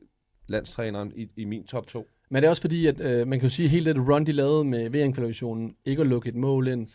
landstræneren 0.51 1.11
i, 1.15 1.27
i 1.37 1.45
min 1.45 1.63
top 1.63 1.87
2. 1.87 2.07
Men 2.29 2.41
det 2.41 2.45
er 2.47 2.49
også 2.49 2.61
fordi, 2.61 2.85
at 2.87 2.99
øh, 3.01 3.27
man 3.27 3.39
kan 3.39 3.49
jo 3.49 3.53
sige, 3.55 3.65
at 3.65 3.69
hele 3.71 3.93
det 3.93 4.07
run, 4.07 4.25
de 4.25 4.31
lavede 4.31 4.63
med 4.65 4.89
VM-kvalifikationen, 4.89 5.75
ikke 5.85 6.01
at 6.01 6.07
lukke 6.07 6.29
et 6.29 6.35
mål 6.35 6.67
ind. 6.67 6.87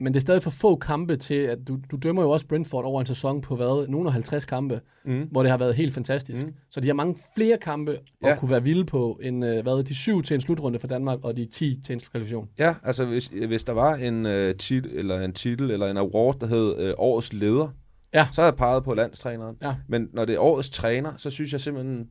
Men 0.00 0.12
det 0.14 0.18
er 0.18 0.20
stadig 0.20 0.42
for 0.42 0.50
få 0.50 0.76
kampe 0.76 1.16
til, 1.16 1.34
at 1.34 1.58
du, 1.68 1.78
du 1.90 1.96
dømmer 1.96 2.22
jo 2.22 2.30
også 2.30 2.46
Brentford 2.46 2.84
over 2.84 3.00
en 3.00 3.06
sæson 3.06 3.40
på 3.40 3.56
hvad? 3.56 3.88
Nogle 3.88 4.08
af 4.08 4.12
50 4.12 4.44
kampe, 4.44 4.80
Mm. 5.04 5.28
hvor 5.30 5.42
det 5.42 5.50
har 5.50 5.58
været 5.58 5.74
helt 5.74 5.94
fantastisk. 5.94 6.46
Mm. 6.46 6.54
Så 6.70 6.80
de 6.80 6.86
har 6.86 6.94
mange 6.94 7.16
flere 7.36 7.58
kampe 7.58 7.92
at 7.92 7.98
Ja. 8.24 8.36
kunne 8.38 8.50
være 8.50 8.62
vilde 8.62 8.84
på, 8.84 9.20
end 9.22 9.44
øh, 9.44 9.62
hvad, 9.62 9.84
de 9.84 9.94
syv 9.94 10.22
til 10.22 10.34
en 10.34 10.40
slutrunde 10.40 10.78
for 10.78 10.86
Danmark, 10.88 11.18
og 11.24 11.36
de 11.36 11.44
10 11.52 11.80
til 11.86 11.92
en 11.92 12.00
kvalifikation. 12.00 12.48
Ja, 12.58 12.74
altså 12.82 13.04
hvis, 13.04 13.26
hvis 13.26 13.64
der 13.64 13.72
var 13.72 13.94
en, 13.94 14.26
øh, 14.26 14.54
tit, 14.54 14.86
eller 14.86 15.20
en 15.20 15.32
titel 15.32 15.70
eller 15.70 15.86
en 15.90 15.96
award, 15.96 16.38
der 16.40 16.46
hed 16.46 16.78
øh, 16.78 16.94
Årets 16.98 17.32
Leder, 17.32 17.68
Ja. 18.14 18.26
så 18.32 18.40
har 18.40 18.48
jeg 18.48 18.56
peget 18.56 18.84
på 18.84 18.94
landstræneren. 18.94 19.56
Ja. 19.62 19.74
Men 19.88 20.08
når 20.12 20.24
det 20.24 20.34
er 20.34 20.38
Årets 20.38 20.70
Træner, 20.70 21.12
så 21.16 21.30
synes 21.30 21.52
jeg 21.52 21.60
simpelthen, 21.60 22.08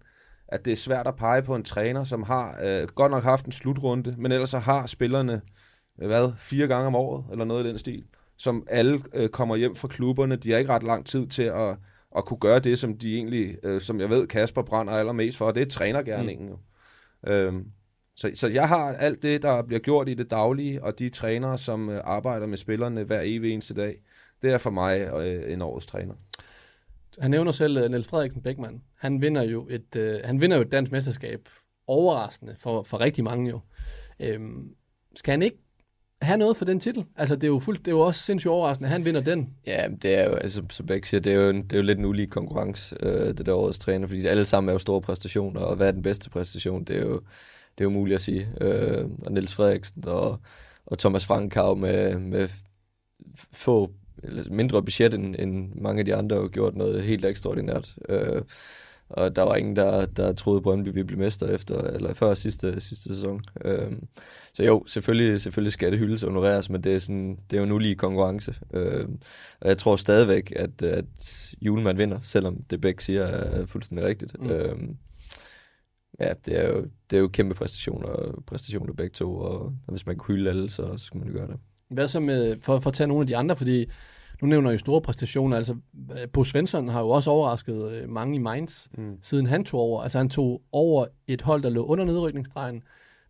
at 0.48 0.66
det 0.66 0.72
er 0.72 0.78
svært 0.78 1.08
at 1.08 1.16
pege 1.16 1.42
på 1.42 1.56
en 1.56 1.64
træner, 1.64 2.04
som 2.04 2.24
har 2.24 2.60
øh, 2.64 2.88
godt 2.88 3.12
nok 3.12 3.24
haft 3.24 3.46
en 3.46 3.52
slutrunde, 3.52 4.16
men 4.18 4.32
ellers 4.32 4.50
så 4.50 4.60
har 4.60 4.86
spillerne, 4.86 5.42
øh, 6.02 6.08
hvad, 6.08 6.32
fire 6.38 6.68
gange 6.68 6.88
om 6.88 6.96
året, 6.96 7.26
eller 7.32 7.46
noget 7.46 7.66
i 7.66 7.70
den 7.70 7.78
stil, 7.78 8.04
som 8.38 8.68
alle 8.70 9.00
øh, 9.14 9.30
kommer 9.30 9.56
hjem 9.56 9.76
fra 9.76 9.88
klubberne. 9.88 10.36
De 10.36 10.52
har 10.52 10.58
ikke 10.58 10.72
ret 10.72 10.84
lang 10.84 11.06
tid 11.06 11.28
til 11.28 11.44
at, 11.44 11.78
at 12.18 12.26
kunne 12.26 12.40
gøre 12.40 12.60
det, 12.60 12.80
som 12.80 12.98
de 12.98 13.16
egentlig, 13.16 13.58
øh, 13.64 13.82
som 13.82 14.00
jeg 14.00 14.10
ved, 14.10 14.28
Kasper 14.28 14.62
brænder 14.62 14.94
allermest 14.94 15.38
for, 15.38 15.46
og 15.46 15.56
det 15.56 15.62
er 15.62 15.70
trænergærningen 15.70 16.50
jo. 16.50 16.58
Øhm, 17.28 17.72
så, 18.16 18.32
så 18.34 18.48
jeg 18.48 18.68
har 18.68 18.94
alt 18.94 19.24
det, 19.24 19.42
der 19.42 19.62
bliver 19.62 19.80
gjort 19.80 20.10
i 20.10 20.14
det 20.14 20.32
daglige, 20.32 20.84
og 20.84 21.00
de 21.00 21.10
trænere, 21.10 21.58
som 21.58 21.90
øh, 21.90 22.02
arbejder 22.04 22.48
med 22.48 22.58
spillerne 22.58 23.04
hver 23.04 23.22
evig 23.24 23.54
eneste 23.54 23.74
dag, 23.74 24.02
det 24.42 24.54
er 24.54 24.58
for 24.58 24.70
mig 24.70 25.00
øh, 25.00 25.54
en 25.54 25.62
årets 25.62 25.86
træner. 25.86 26.14
Han 27.22 27.32
nævner 27.32 27.52
selv 27.52 27.78
øh, 27.78 27.90
Niels 27.90 28.08
Frederiksen 28.08 28.42
Bækman. 28.42 28.82
Han 28.96 29.22
vinder 29.22 29.42
jo 29.42 29.68
et, 29.70 29.96
øh, 29.96 30.20
han 30.24 30.42
vinder 30.42 30.58
jo 30.58 30.62
et 30.62 30.72
dansk 30.72 30.92
mesterskab 30.92 31.50
overraskende 31.88 32.56
for, 32.58 32.84
for 32.84 33.00
rigtig 33.00 33.24
mange 33.24 33.50
jo. 33.50 33.60
Øhm, 34.20 34.76
skal 35.16 35.32
han 35.32 35.42
ikke 35.42 35.58
have 36.22 36.38
noget 36.38 36.58
for 36.58 36.66
den 36.66 36.80
titel? 36.80 37.06
Altså, 37.16 37.36
det 37.36 37.44
er 37.44 37.48
jo, 37.48 37.60
fuldt, 37.60 37.80
det 37.80 37.88
er 37.88 37.96
jo 37.96 38.00
også 38.00 38.24
sindssygt 38.24 38.52
overraskende, 38.52 38.88
at 38.88 38.92
han 38.92 39.06
vinder 39.06 39.22
den. 39.22 39.54
Ja, 39.68 39.88
det 40.02 40.20
er 40.20 40.30
jo, 40.30 40.36
altså, 40.36 40.64
som 40.72 40.86
Bæk 40.86 41.06
siger, 41.06 41.22
det 41.22 41.34
er 41.34 41.36
jo, 41.36 41.50
en, 41.50 41.64
det 41.64 41.74
er 41.74 41.78
jo 41.78 41.84
lidt 41.84 42.00
en 42.00 42.06
ulig 42.06 42.30
konkurrence, 42.30 42.96
øh, 43.04 43.28
det 43.28 43.46
der 43.46 43.54
årets 43.54 43.80
træner, 43.80 44.08
fordi 44.08 44.26
alle 44.26 44.46
sammen 44.46 44.70
er 44.70 44.74
jo 44.74 44.80
store 44.80 45.02
præstationer, 45.02 45.62
og 45.62 45.76
hvad 45.76 45.88
er 45.88 45.92
den 45.92 46.02
bedste 46.02 46.30
præstation, 46.30 46.84
det 46.84 46.96
er 46.96 47.02
jo, 47.02 47.14
det 47.78 47.84
er 47.84 47.84
jo 47.84 47.90
muligt 47.90 48.16
at 48.16 48.22
sige. 48.22 48.50
Øh, 48.62 49.06
og 49.26 49.32
Niels 49.32 49.56
Frederiksen 49.56 50.08
og, 50.08 50.40
og 50.86 51.00
Thomas 51.00 51.26
Frank 51.26 51.54
har 51.54 51.68
jo 51.68 51.76
med, 51.76 52.20
med 52.20 52.50
få, 53.54 53.92
eller 54.24 54.44
mindre 54.52 54.84
budget 54.84 55.14
end, 55.14 55.36
end 55.40 55.72
mange 55.76 56.00
af 56.00 56.06
de 56.06 56.16
andre, 56.16 56.36
jo 56.36 56.50
gjort 56.54 56.76
noget 56.76 57.04
helt 57.04 57.26
ekstraordinært. 57.26 57.96
Øh, 58.10 58.42
og 59.10 59.36
der 59.36 59.42
var 59.42 59.56
ingen, 59.56 59.76
der, 59.76 60.06
der 60.06 60.34
troede, 60.34 60.62
Brøndby 60.62 60.88
ville 60.88 61.06
blive 61.06 61.20
mester 61.20 61.48
efter, 61.48 61.82
eller 61.82 62.14
før 62.14 62.34
sidste, 62.34 62.82
sidste 62.82 63.16
sæson. 63.16 63.42
Øh, 63.66 63.92
så 64.54 64.64
jo, 64.64 64.84
selvfølgelig, 64.88 65.42
selvfølgelig 65.42 65.74
skal 65.74 65.92
det 65.92 66.00
hyldes 66.00 66.24
og 66.24 66.30
honoreres, 66.30 66.70
men 66.70 66.84
det 66.84 66.96
er, 66.96 67.00
sådan, 67.00 67.40
det 67.50 67.58
er 67.58 67.62
jo 67.62 67.64
en 67.66 67.72
ulige 67.72 67.96
konkurrence. 67.96 68.56
Øh, 68.74 69.08
og 69.62 69.70
jeg 69.70 69.78
tror 69.78 69.96
stadigvæk, 69.96 70.54
at, 70.56 70.84
at 70.84 71.06
Julemand 71.62 71.98
vinder, 71.98 72.20
selvom 72.22 72.64
det 72.64 72.82
Bæk 72.82 73.00
siger 73.00 73.24
er 73.24 73.66
fuldstændig 73.66 74.06
rigtigt. 74.08 74.40
Mm. 74.40 74.50
Øh, 74.50 74.80
ja, 76.20 76.34
det 76.46 76.64
er, 76.64 76.70
jo, 76.70 76.86
det 77.10 77.18
er 77.18 77.22
jo 77.22 77.28
kæmpe 77.28 77.56
præstationer, 77.56 78.42
præstationer 78.48 78.94
begge 78.94 79.14
to, 79.14 79.36
og, 79.36 79.60
og 79.62 79.92
hvis 79.92 80.06
man 80.06 80.16
kan 80.16 80.26
hylde 80.28 80.50
alle, 80.50 80.70
så, 80.70 80.98
så 80.98 81.06
skal 81.06 81.20
man 81.20 81.28
jo 81.28 81.34
gøre 81.34 81.48
det. 81.48 81.58
Hvad 81.90 82.08
så 82.08 82.20
med, 82.20 82.58
for, 82.62 82.80
for 82.80 82.90
at 82.90 82.94
tage 82.94 83.08
nogle 83.08 83.22
af 83.22 83.28
de 83.28 83.38
andre, 83.38 83.56
fordi 83.56 83.86
nu 84.42 84.48
nævner 84.48 84.72
jo 84.72 84.78
store 84.78 85.02
præstationer, 85.02 85.58
altså 85.58 85.76
øh, 86.12 86.30
Bo 86.34 86.44
Svensson 86.44 86.88
har 86.88 87.02
jo 87.02 87.10
også 87.10 87.30
overrasket 87.30 87.92
øh, 87.92 88.10
mange 88.10 88.36
i 88.36 88.40
Mainz, 88.40 88.88
Mm. 88.98 89.18
siden 89.22 89.46
han 89.46 89.66
tog 89.66 89.80
over. 89.80 90.02
Altså 90.04 90.18
han 90.18 90.30
tog 90.30 90.62
over 90.72 91.06
et 91.28 91.42
hold, 91.42 91.64
der 91.64 91.70
lå 91.70 91.86
under 91.86 92.06
nedrykningsstregen. 92.06 92.84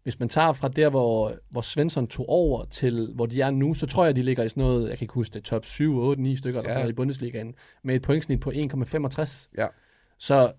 Hvis 0.04 0.20
man 0.20 0.30
tager 0.30 0.54
fra 0.54 0.68
der, 0.68 0.90
hvor, 0.90 1.34
hvor 1.50 1.62
Svensson 1.62 2.08
tog 2.08 2.30
over 2.30 2.66
til, 2.66 3.12
hvor 3.16 3.26
de 3.26 3.42
er 3.42 3.52
nu, 3.52 3.74
så 3.74 3.86
tror 3.88 4.06
jeg, 4.06 4.16
de 4.16 4.22
ligger 4.24 4.44
i 4.44 4.50
sådan 4.50 4.64
noget, 4.64 4.90
jeg 4.90 4.98
kan 4.98 5.06
ikke 5.06 5.14
huske 5.14 5.34
det, 5.34 5.44
top 5.44 5.66
7, 5.66 5.98
8, 5.98 6.22
9 6.22 6.36
stykker 6.36 6.62
Ja. 6.66 6.74
noget 6.74 6.90
i 6.90 6.94
Bundesligaen, 6.94 7.54
med 7.84 7.96
et 7.96 8.02
pointsnit 8.02 8.40
på 8.40 8.52
1,65. 8.52 9.50
Ja. 9.58 9.68
Så 10.18 10.52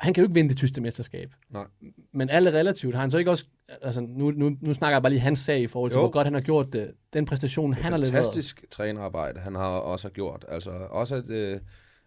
han 0.00 0.14
kan 0.14 0.22
jo 0.22 0.26
ikke 0.26 0.34
vinde 0.34 0.48
det 0.48 0.56
tyske 0.56 0.80
mesterskab. 0.80 1.32
Nej. 1.50 1.64
Men 2.12 2.30
alle 2.30 2.52
relativt 2.52 2.94
har 2.94 3.00
han 3.00 3.10
så 3.10 3.18
ikke 3.18 3.30
også, 3.30 3.44
altså 3.82 4.00
nu, 4.00 4.30
nu, 4.30 4.56
nu 4.60 4.74
snakker 4.74 4.94
jeg 4.96 5.02
bare 5.02 5.12
lige 5.12 5.20
hans 5.20 5.38
sag 5.38 5.60
i 5.60 5.66
forhold 5.66 5.90
til, 5.90 5.96
Jo. 5.98 6.02
hvor 6.02 6.10
godt 6.10 6.26
han 6.26 6.34
har 6.34 6.40
gjort 6.40 6.72
det. 6.72 6.90
Den 7.12 7.24
præstation, 7.24 7.70
Det 7.72 7.78
han 7.78 7.92
har 7.92 7.98
leveret. 7.98 8.12
fantastisk 8.12 8.64
trænerarbejde, 8.70 9.40
han 9.40 9.54
har 9.54 9.68
også 9.68 10.08
gjort. 10.10 10.44
Altså 10.48 10.70
også 10.70 11.14
at, 11.16 11.30
øh, 11.30 11.60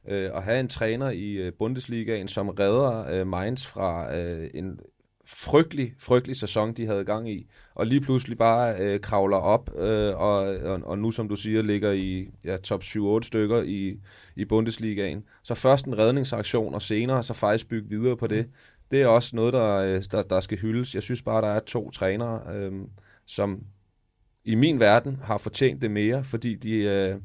øh, 0.07 0.29
at 0.35 0.43
have 0.43 0.59
en 0.59 0.67
træner 0.67 1.09
i 1.09 1.31
øh, 1.31 1.53
Bundesligaen, 1.53 2.27
som 2.27 2.49
redder 2.49 3.05
øh, 3.11 3.27
Mainz 3.27 3.65
fra 3.65 4.15
øh, 4.15 4.49
en 4.53 4.79
frygtelig, 5.25 5.93
frygtelig 5.99 6.35
sæson, 6.35 6.73
de 6.73 6.85
havde 6.85 7.05
gang 7.05 7.31
i, 7.31 7.47
og 7.75 7.85
lige 7.87 8.01
pludselig 8.01 8.37
bare 8.37 8.75
øh, 8.79 8.99
kravler 8.99 9.37
op, 9.37 9.69
øh, 9.77 10.15
og, 10.15 10.37
og, 10.57 10.79
og 10.83 10.99
nu, 10.99 11.11
som 11.11 11.29
du 11.29 11.35
siger, 11.35 11.61
ligger 11.61 11.91
i 11.91 12.29
ja, 12.45 12.57
top 12.57 12.81
7-8 12.83 13.21
stykker 13.21 13.61
i, 13.61 13.99
i 14.35 14.45
Bundesligaen. 14.45 15.23
Så 15.43 15.53
først 15.55 15.85
en 15.85 15.97
redningsaktion, 15.97 16.73
og 16.73 16.81
senere 16.81 17.23
så 17.23 17.33
faktisk 17.33 17.69
bygge 17.69 17.89
videre 17.89 18.17
på 18.17 18.27
det. 18.27 18.47
Det 18.91 19.01
er 19.01 19.07
også 19.07 19.35
noget, 19.35 19.53
der, 19.53 19.75
øh, 19.75 20.03
der, 20.11 20.23
der 20.23 20.39
skal 20.39 20.57
hyldes. 20.57 20.95
Jeg 20.95 21.03
synes 21.03 21.21
bare, 21.21 21.41
der 21.41 21.47
er 21.47 21.59
to 21.59 21.91
trænere, 21.91 22.55
øh, 22.55 22.71
som 23.25 23.63
i 24.45 24.55
min 24.55 24.79
verden 24.79 25.19
har 25.23 25.37
fortjent 25.37 25.81
det 25.81 25.91
mere, 25.91 26.23
fordi 26.23 26.55
de, 26.55 26.71
øh, 26.71 27.15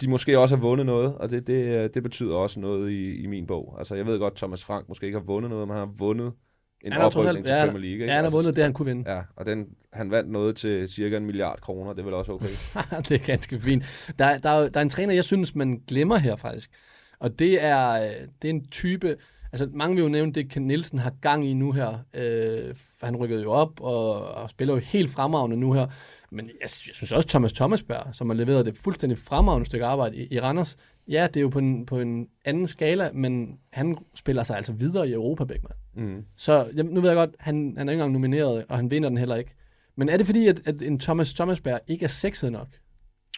de 0.00 0.08
måske 0.08 0.38
også 0.38 0.56
har 0.56 0.62
vundet 0.62 0.86
noget, 0.86 1.14
og 1.14 1.30
det, 1.30 1.46
det, 1.46 1.76
øh, 1.76 1.90
det 1.94 2.02
betyder 2.02 2.34
også 2.34 2.60
noget 2.60 2.90
i, 2.90 3.22
i 3.22 3.26
min 3.26 3.46
bog. 3.46 3.74
Altså, 3.78 3.94
jeg 3.94 4.06
ved 4.06 4.18
godt, 4.18 4.36
Thomas 4.36 4.64
Frank 4.64 4.88
måske 4.88 5.06
ikke 5.06 5.18
har 5.18 5.24
vundet 5.24 5.50
noget, 5.50 5.68
men 5.68 5.76
han 5.76 5.86
har 5.86 5.94
vundet 5.98 6.32
en 6.80 6.92
Han 6.92 7.02
oprykning 7.02 7.46
til 7.46 7.54
ja, 7.54 7.64
Premier 7.64 7.80
League. 7.80 7.92
Ikke? 7.92 8.04
ja, 8.04 8.10
han 8.10 8.18
har 8.18 8.24
Altså, 8.24 8.38
vundet 8.38 8.56
det, 8.56 8.64
han 8.64 8.72
kunne 8.72 8.86
vinde. 8.86 9.12
Ja, 9.12 9.22
og 9.36 9.46
den, 9.46 9.66
han 9.92 10.10
vandt 10.10 10.30
noget 10.30 10.56
til 10.56 10.88
cirka 10.88 11.16
en 11.16 11.26
milliard 11.26 11.60
kroner, 11.60 11.92
det 11.92 12.00
er 12.00 12.04
vel 12.04 12.14
også 12.14 12.32
okay. 12.32 12.46
det 13.08 13.12
er 13.12 13.26
ganske 13.26 13.60
fint. 13.60 14.12
Der, 14.18 14.38
der, 14.38 14.50
er 14.50 14.68
der 14.68 14.80
er 14.80 14.82
en 14.82 14.90
træner, 14.90 15.14
jeg 15.14 15.24
synes, 15.24 15.54
man 15.54 15.82
glemmer 15.88 16.16
her 16.16 16.36
faktisk. 16.36 16.70
Og 17.18 17.38
det 17.38 17.64
er, 17.64 17.90
øh, 17.90 18.10
det 18.42 18.48
er 18.48 18.54
en 18.54 18.66
type... 18.68 19.16
Altså, 19.54 19.68
mange 19.72 19.96
vil 19.96 20.02
jo 20.02 20.08
nævne, 20.08 20.32
det 20.32 20.50
Ken 20.50 20.66
Nielsen 20.66 20.98
har 20.98 21.10
gang 21.20 21.46
i 21.46 21.54
nu 21.54 21.72
her. 21.72 21.98
Øh, 22.14 22.74
for 22.98 23.06
han 23.06 23.16
rykkede 23.16 23.42
jo 23.42 23.50
op 23.50 23.80
og, 23.80 24.24
og 24.24 24.50
spiller 24.50 24.74
jo 24.74 24.80
helt 24.80 25.10
fremragende 25.10 25.56
nu 25.56 25.72
her. 25.72 25.86
Men 26.30 26.46
jeg, 26.46 26.54
jeg 26.62 26.68
synes 26.70 27.12
også, 27.12 27.28
Thomas 27.28 27.52
Thomasberg, 27.52 28.14
som 28.14 28.30
har 28.30 28.36
leveret 28.36 28.66
det 28.66 28.76
fuldstændig 28.76 29.18
fremragende 29.18 29.66
stykke 29.66 29.86
arbejde 29.86 30.16
i, 30.16 30.34
i 30.34 30.40
Randers, 30.40 30.76
ja, 31.08 31.26
det 31.26 31.36
er 31.36 31.40
jo 31.40 31.48
på 31.48 31.58
en, 31.58 31.86
på 31.86 32.00
en 32.00 32.28
anden 32.44 32.66
skala, 32.66 33.10
men 33.12 33.58
han 33.72 33.98
spiller 34.14 34.42
sig 34.42 34.56
altså 34.56 34.72
videre 34.72 35.08
i 35.08 35.12
Europa, 35.12 35.44
Beckmann. 35.44 35.78
Mm. 35.94 36.24
Så 36.36 36.66
jeg, 36.74 36.84
nu 36.84 37.00
ved 37.00 37.10
jeg 37.10 37.16
godt, 37.16 37.30
han, 37.38 37.74
han 37.76 37.88
er 37.88 37.92
ikke 37.92 38.00
engang 38.00 38.12
nomineret, 38.12 38.64
og 38.68 38.76
han 38.76 38.90
vinder 38.90 39.08
den 39.08 39.18
heller 39.18 39.36
ikke. 39.36 39.54
Men 39.96 40.08
er 40.08 40.16
det 40.16 40.26
fordi, 40.26 40.46
at, 40.46 40.60
at 40.66 40.82
en 40.82 40.98
Thomas 40.98 41.34
Thomasberg 41.34 41.80
ikke 41.88 42.04
er 42.04 42.08
sexet 42.08 42.52
nok? 42.52 42.68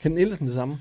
Ken 0.03 0.13
Nielsen 0.13 0.47
det 0.47 0.55
samme? 0.55 0.79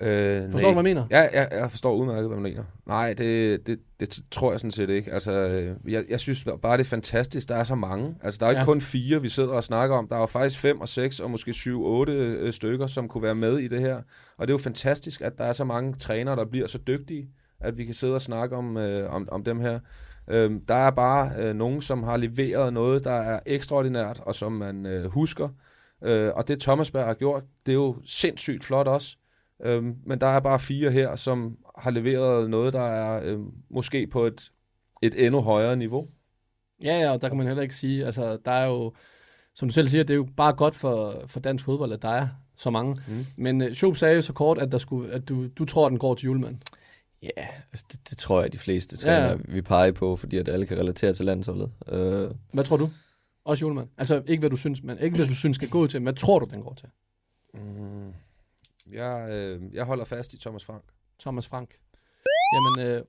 Øh, 0.00 0.50
Forstår 0.50 0.68
du, 0.68 0.74
hvad 0.80 0.84
jeg 0.90 0.96
mener? 0.96 1.06
Ja, 1.10 1.22
ja, 1.32 1.58
jeg 1.60 1.70
forstår 1.70 1.94
udmærket, 1.94 2.26
hvad 2.26 2.36
du 2.36 2.42
mener. 2.42 2.62
Nej, 2.86 3.14
det, 3.14 3.66
det, 3.66 3.78
det 4.00 4.20
tror 4.30 4.50
jeg 4.50 4.60
sådan 4.60 4.70
set 4.70 4.90
ikke. 4.90 5.12
Altså, 5.12 5.32
øh, 5.32 5.92
jeg, 5.92 6.04
jeg 6.08 6.20
synes 6.20 6.44
bare, 6.62 6.76
det 6.76 6.84
er 6.84 6.88
fantastisk, 6.88 7.48
der 7.48 7.56
er 7.56 7.64
så 7.64 7.74
mange. 7.74 8.14
Altså, 8.22 8.38
der 8.40 8.46
er 8.46 8.50
ikke 8.50 8.60
Ja. 8.60 8.64
kun 8.64 8.80
fire, 8.80 9.22
vi 9.22 9.28
sidder 9.28 9.52
og 9.52 9.64
snakker 9.64 9.96
om. 9.96 10.08
Der 10.08 10.16
er 10.16 10.20
jo 10.20 10.26
faktisk 10.26 10.60
fem 10.60 10.80
og 10.80 10.88
seks 10.88 11.20
og 11.20 11.30
måske 11.30 11.52
syv, 11.52 11.84
otte 11.84 12.12
øh, 12.12 12.52
stykker, 12.52 12.86
som 12.86 13.08
kunne 13.08 13.22
være 13.22 13.34
med 13.34 13.58
i 13.58 13.68
det 13.68 13.80
her. 13.80 13.96
Og 14.38 14.46
det 14.48 14.50
er 14.50 14.54
jo 14.54 14.58
fantastisk, 14.58 15.20
at 15.20 15.38
der 15.38 15.44
er 15.44 15.52
så 15.52 15.64
mange 15.64 15.94
trænere, 15.94 16.36
der 16.36 16.44
bliver 16.44 16.66
så 16.66 16.78
dygtige, 16.86 17.28
at 17.60 17.78
vi 17.78 17.84
kan 17.84 17.94
sidde 17.94 18.14
og 18.14 18.20
snakke 18.20 18.56
om, 18.56 18.76
øh, 18.76 19.14
om, 19.14 19.28
om 19.32 19.44
dem 19.44 19.60
her. 19.60 19.78
Øhm, 20.30 20.60
der 20.68 20.74
er 20.74 20.90
bare 20.90 21.30
øh, 21.38 21.54
nogen, 21.54 21.82
som 21.82 22.02
har 22.02 22.16
leveret 22.16 22.72
noget, 22.72 23.04
der 23.04 23.12
er 23.12 23.40
ekstraordinært, 23.46 24.20
og 24.26 24.34
som 24.34 24.52
man 24.52 24.86
øh, 24.86 25.04
husker. 25.10 25.48
Øh, 26.04 26.30
og 26.34 26.48
det 26.48 26.60
Thomas 26.60 26.90
Berg 26.90 27.06
har 27.06 27.14
gjort, 27.14 27.42
det 27.66 27.72
er 27.72 27.76
jo 27.76 27.96
sindssygt 28.06 28.64
flot 28.64 28.86
også. 28.88 29.16
Øhm, 29.64 29.96
men 30.06 30.20
der 30.20 30.26
er 30.26 30.40
bare 30.40 30.58
fire 30.60 30.90
her, 30.90 31.16
som 31.16 31.56
har 31.78 31.90
leveret 31.90 32.50
noget, 32.50 32.72
der 32.72 32.82
er 32.86 33.20
øh, 33.24 33.38
måske 33.70 34.06
på 34.06 34.26
et, 34.26 34.50
et 35.02 35.26
endnu 35.26 35.40
højere 35.40 35.76
niveau. 35.76 36.08
Ja, 36.84 37.00
ja, 37.00 37.12
og 37.12 37.20
der 37.20 37.28
kan 37.28 37.36
man 37.36 37.46
heller 37.46 37.62
ikke 37.62 37.76
sige, 37.76 38.06
altså 38.06 38.38
der 38.44 38.50
er 38.50 38.66
jo, 38.66 38.92
som 39.54 39.68
du 39.68 39.72
selv 39.72 39.88
siger, 39.88 40.04
det 40.04 40.14
er 40.14 40.16
jo 40.16 40.28
bare 40.36 40.52
godt 40.52 40.74
for, 40.74 41.22
for 41.26 41.40
dansk 41.40 41.64
fodbold, 41.64 41.92
at 41.92 42.02
der 42.02 42.08
er 42.08 42.28
så 42.56 42.70
mange. 42.70 43.00
Mm. 43.08 43.26
Men 43.36 43.62
uh, 43.62 43.72
Schoop 43.72 43.96
sagde 43.96 44.16
jo 44.16 44.22
så 44.22 44.32
kort, 44.32 44.58
at, 44.58 44.72
der 44.72 44.78
skulle, 44.78 45.12
at 45.12 45.28
du, 45.28 45.46
du 45.48 45.64
tror, 45.64 45.86
at 45.86 45.90
den 45.90 45.98
går 45.98 46.14
til 46.14 46.24
julemand. 46.26 46.56
Ja, 47.22 47.46
altså 47.72 47.86
det, 47.92 48.10
det 48.10 48.18
tror 48.18 48.42
jeg, 48.42 48.52
de 48.52 48.58
fleste 48.58 49.06
Ja, 49.06 49.12
ja. 49.12 49.28
trænere, 49.28 49.40
vi 49.48 49.62
peger 49.62 49.92
på, 49.92 50.16
fordi 50.16 50.36
at 50.36 50.48
alle 50.48 50.66
kan 50.66 50.78
relatere 50.78 51.12
til 51.12 51.26
landsholdet. 51.26 51.70
Øh, 51.88 52.30
Hvad 52.52 52.64
tror 52.64 52.76
du? 52.76 52.90
Også 53.44 53.64
julemand. 53.64 53.88
Altså 53.98 54.22
ikke 54.26 54.40
hvad 54.40 54.50
du 54.50 54.56
synes, 54.56 54.82
men 54.82 54.98
ikke 54.98 55.16
hvad 55.16 55.26
du 55.26 55.34
synes 55.34 55.54
skal 55.56 55.68
gå 55.68 55.86
til, 55.86 56.00
men 56.00 56.04
hvad 56.04 56.14
tror 56.14 56.38
du, 56.38 56.46
den 56.50 56.62
går 56.62 56.74
til? 56.74 56.88
Mm. 57.54 58.12
Jeg, 58.92 59.30
øh, 59.30 59.74
jeg 59.74 59.84
holder 59.84 60.04
fast 60.04 60.32
i 60.34 60.38
Thomas 60.38 60.64
Frank. 60.64 60.84
Thomas 61.20 61.46
Frank. 61.46 61.70
Jamen, 62.54 62.88
øh, 62.88 63.04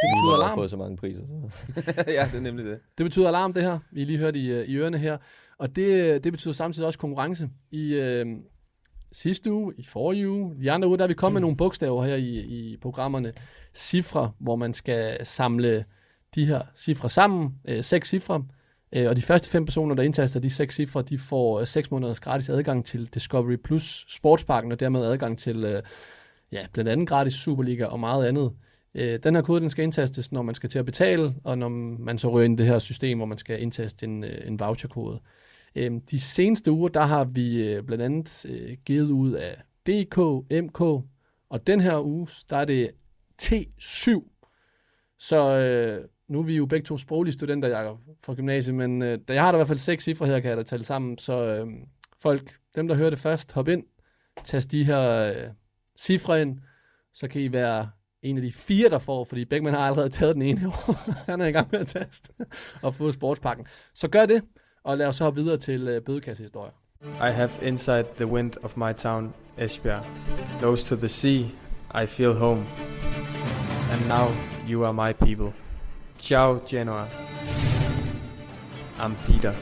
det 0.00 0.08
betyder 0.12 0.30
har 0.30 0.36
der 0.36 0.44
alarm. 0.44 0.58
fået 0.58 0.70
så 0.70 0.76
mange 0.76 0.96
priser. 0.96 1.20
Så. 1.26 1.92
ja, 2.18 2.28
det 2.32 2.34
er 2.34 2.40
nemlig 2.40 2.64
det. 2.64 2.80
Det 2.98 3.04
betyder 3.04 3.28
alarm, 3.28 3.52
det 3.52 3.62
her. 3.62 3.78
Vi 3.90 4.00
har 4.00 4.06
lige 4.06 4.18
hørt 4.18 4.36
i, 4.36 4.50
øh, 4.50 4.64
i 4.68 4.76
ørerne 4.76 4.98
her. 4.98 5.18
Og 5.58 5.76
det, 5.76 6.24
det 6.24 6.32
betyder 6.32 6.54
samtidig 6.54 6.86
også 6.86 6.98
konkurrence. 6.98 7.48
I 7.70 7.94
øh, 7.94 8.26
sidste 9.12 9.52
uge, 9.52 9.74
i 9.78 9.84
forrige 9.84 10.30
uge, 10.30 10.56
de 10.62 10.70
andre 10.72 10.88
uger, 10.88 10.96
der 10.96 11.04
er 11.04 11.08
vi 11.08 11.14
kommet 11.14 11.34
med 11.34 11.40
nogle 11.40 11.56
bogstaver 11.56 12.04
her 12.04 12.14
i, 12.14 12.38
i 12.38 12.76
programmerne. 12.76 13.32
Cifre, 13.74 14.32
hvor 14.38 14.56
man 14.56 14.74
skal 14.74 15.26
samle 15.26 15.84
de 16.34 16.44
her 16.44 16.62
cifre 16.76 17.10
sammen. 17.10 17.54
Øh, 17.68 17.84
seks 17.84 18.08
cifre. 18.08 18.44
Øh, 18.92 19.08
og 19.08 19.16
de 19.16 19.22
første 19.22 19.48
fem 19.48 19.64
personer, 19.64 19.94
der 19.94 20.02
indtaster 20.02 20.40
de 20.40 20.50
seks 20.50 20.74
cifre, 20.74 21.02
de 21.02 21.18
får 21.18 21.60
øh, 21.60 21.66
seks 21.66 21.90
måneders 21.90 22.20
gratis 22.20 22.48
adgang 22.48 22.84
til 22.84 23.06
Discovery 23.14 23.56
Plus 23.56 24.06
Sportsparken, 24.08 24.72
og 24.72 24.80
dermed 24.80 25.04
adgang 25.04 25.38
til 25.38 25.64
øh, 25.64 25.82
ja, 26.52 26.66
blandt 26.72 26.90
andet 26.90 27.08
gratis 27.08 27.32
Superliga 27.32 27.84
og 27.84 28.00
meget 28.00 28.26
andet. 28.26 28.52
Øh, 28.94 29.18
den 29.22 29.34
her 29.34 29.42
kode, 29.42 29.60
den 29.60 29.70
skal 29.70 29.84
indtastes, 29.84 30.32
når 30.32 30.42
man 30.42 30.54
skal 30.54 30.70
til 30.70 30.78
at 30.78 30.84
betale, 30.84 31.34
og 31.44 31.58
når 31.58 31.68
man 31.68 32.18
så 32.18 32.28
rører 32.30 32.44
ind 32.44 32.60
i 32.60 32.62
det 32.62 32.70
her 32.70 32.78
system, 32.78 33.18
hvor 33.18 33.26
man 33.26 33.38
skal 33.38 33.62
indtaste 33.62 34.06
en, 34.06 34.24
en 34.24 34.60
voucherkode. 34.60 35.20
Øhm, 35.74 36.00
de 36.00 36.20
seneste 36.20 36.70
uger, 36.70 36.88
der 36.88 37.02
har 37.02 37.24
vi 37.24 37.76
blandt 37.86 38.04
andet 38.04 38.46
givet 38.84 39.10
ud 39.10 39.32
af 39.32 39.56
DK, 39.86 40.18
MK, 40.64 40.80
og 41.50 41.66
den 41.66 41.80
her 41.80 42.04
uge, 42.04 42.28
der 42.50 42.56
er 42.56 42.64
det 42.64 42.90
T7. 43.42 44.22
Så 45.18 45.58
øh, 45.58 46.04
nu 46.28 46.38
er 46.38 46.42
vi 46.42 46.56
jo 46.56 46.66
begge 46.66 46.84
to 46.84 46.98
sproglige 46.98 47.32
studenter, 47.32 47.68
Jacob, 47.68 47.98
fra 48.24 48.34
gymnasiet, 48.34 48.74
men 48.74 49.02
øh, 49.02 49.18
da 49.28 49.34
jeg 49.34 49.42
har 49.42 49.52
da 49.52 49.56
i 49.56 49.58
hvert 49.58 49.68
fald 49.68 49.78
seks 49.78 50.04
cifre 50.04 50.26
her, 50.26 50.40
kan 50.40 50.48
jeg 50.48 50.56
da 50.56 50.62
tælle 50.62 50.84
sammen, 50.84 51.18
så 51.18 51.44
øh, 51.44 51.66
folk, 52.22 52.58
dem 52.76 52.88
der 52.88 52.94
hører 52.94 53.10
det 53.10 53.18
først, 53.18 53.52
hop 53.52 53.68
ind, 53.68 53.84
tast 54.44 54.70
de 54.70 54.84
her 54.84 55.10
øh, 55.10 55.50
cifre 55.98 56.42
ind, 56.42 56.58
så 57.14 57.28
kan 57.28 57.42
I 57.42 57.52
være 57.52 57.90
en 58.22 58.36
af 58.36 58.42
de 58.42 58.52
fire, 58.52 58.88
der 58.88 58.98
får, 58.98 59.24
fordi 59.24 59.44
Beckman 59.44 59.74
har 59.74 59.80
allerede 59.80 60.08
taget 60.08 60.34
den 60.34 60.42
ene 60.42 60.68
år. 60.68 60.92
Han 61.30 61.40
er 61.40 61.46
i 61.46 61.52
gang 61.52 61.68
med 61.72 61.80
at 61.80 61.86
teste 61.86 62.32
og 62.82 62.94
få 62.94 63.12
sportspakken. 63.12 63.66
Så 63.94 64.08
gør 64.08 64.26
det, 64.26 64.42
og 64.84 64.98
lad 64.98 65.06
os 65.06 65.16
så 65.16 65.24
hoppe 65.24 65.40
videre 65.40 65.56
til 65.56 65.88
øh, 65.88 66.02
bødekassehistorier. 66.02 66.72
I 67.02 67.32
have 67.32 67.50
inside 67.62 68.04
the 68.16 68.26
wind 68.26 68.52
of 68.62 68.76
my 68.76 68.92
town, 68.96 69.34
Esbjerg. 69.58 70.04
Close 70.58 70.86
to 70.86 70.96
the 70.96 71.08
sea, 71.08 71.44
I 72.02 72.06
feel 72.06 72.32
home. 72.34 72.64
And 73.92 74.08
now 74.08 74.28
you 74.70 74.84
are 74.84 74.92
my 74.92 75.12
people. 75.12 75.67
Ciao, 76.20 76.60
Genoa. 76.68 77.04
I'm 78.98 79.14
Peter. 79.26 79.52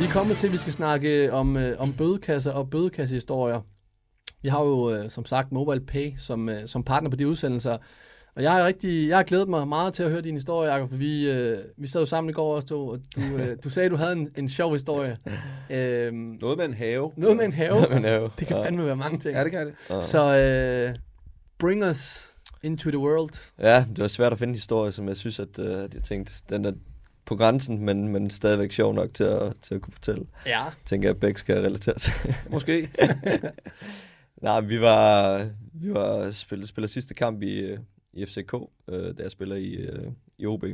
Vi 0.00 0.06
er 0.06 0.12
kommet 0.12 0.36
til, 0.36 0.46
at 0.46 0.52
vi 0.52 0.58
skal 0.58 0.72
snakke 0.72 1.32
om, 1.32 1.56
øh, 1.56 1.74
om 1.78 1.92
bødekasser 1.92 2.52
og 2.52 2.70
bødekassehistorier. 2.70 3.60
Vi 4.42 4.48
har 4.48 4.62
jo 4.64 4.90
øh, 4.94 5.10
som 5.10 5.24
sagt 5.24 5.52
MobilePay 5.52 6.12
som, 6.18 6.48
øh, 6.48 6.66
som 6.66 6.84
partner 6.84 7.10
på 7.10 7.16
de 7.16 7.28
udsendelser. 7.28 7.76
Og 8.36 8.42
jeg 8.42 8.52
har 8.52 8.66
rigtig, 8.66 9.08
jeg 9.08 9.16
har 9.16 9.22
glædet 9.24 9.48
mig 9.48 9.68
meget 9.68 9.94
til 9.94 10.02
at 10.02 10.10
høre 10.10 10.20
din 10.20 10.34
historie, 10.34 10.72
Jacob, 10.72 10.90
for 10.90 10.96
vi, 10.96 11.30
øh, 11.30 11.58
vi 11.78 11.86
sad 11.86 12.00
jo 12.00 12.06
sammen 12.06 12.30
i 12.30 12.32
går 12.32 12.54
også, 12.54 12.68
to, 12.68 12.86
og 12.88 12.98
du, 13.16 13.20
øh, 13.36 13.56
du 13.64 13.70
sagde, 13.70 13.84
at 13.86 13.90
du 13.92 13.96
havde 13.96 14.12
en, 14.12 14.28
en 14.36 14.48
sjov 14.48 14.72
historie. 14.72 15.16
Øhm, 15.70 16.16
Noget 16.40 16.58
med 16.58 16.64
en 16.64 16.74
have. 16.74 17.12
noget 17.16 17.36
med 17.36 17.44
en 17.44 17.52
have. 17.52 17.70
Noget 17.70 17.90
med 17.90 17.98
en 17.98 18.04
have. 18.04 18.30
Det 18.38 18.46
kan 18.46 18.56
Ja. 18.56 18.64
fandme 18.66 18.86
være 18.86 18.96
mange 18.96 19.18
ting. 19.18 19.34
Ja, 19.36 19.44
det 19.44 19.50
kan 19.52 19.66
det. 19.66 19.74
Ja. 19.90 20.00
Så 20.00 20.36
øh, 20.36 20.94
bring 21.58 21.84
us 21.84 22.31
into 22.62 22.90
the 22.90 22.98
world. 22.98 23.52
Ja, 23.58 23.84
det 23.88 23.98
var 23.98 24.08
svært 24.08 24.32
at 24.32 24.38
finde 24.38 24.50
en 24.50 24.54
historie, 24.54 24.92
som 24.92 25.08
jeg 25.08 25.16
synes, 25.16 25.40
at, 25.40 25.58
at 25.58 25.94
jeg 25.94 26.02
tænkte, 26.02 26.32
den 26.48 26.64
er 26.64 26.72
på 27.24 27.36
grænsen, 27.36 27.84
men, 27.84 28.08
men 28.08 28.30
stadigvæk 28.30 28.72
sjov 28.72 28.94
nok 28.94 29.14
til 29.14 29.24
at, 29.24 29.52
til 29.62 29.74
at 29.74 29.80
kunne 29.80 29.92
fortælle. 29.92 30.26
Ja. 30.46 30.64
Tænker 30.84 31.08
jeg, 31.08 31.14
at 31.14 31.20
Bæk 31.20 31.36
skal 31.36 31.62
relatere 31.62 31.94
til. 31.94 32.12
Måske. 32.50 32.90
Nej, 34.42 34.60
vi 34.60 34.80
var, 34.80 35.38
vi 35.72 35.94
var 35.94 36.30
spiller, 36.30 36.66
spiller 36.66 36.88
sidste 36.88 37.14
kamp 37.14 37.42
i, 37.42 37.60
øh, 37.60 37.78
i 38.12 38.26
FCK, 38.26 38.54
øh, 38.88 39.16
da 39.18 39.22
jeg 39.22 39.30
spiller 39.30 39.56
i, 39.56 39.70
øh, 39.70 40.12
i 40.38 40.46
OB. 40.46 40.64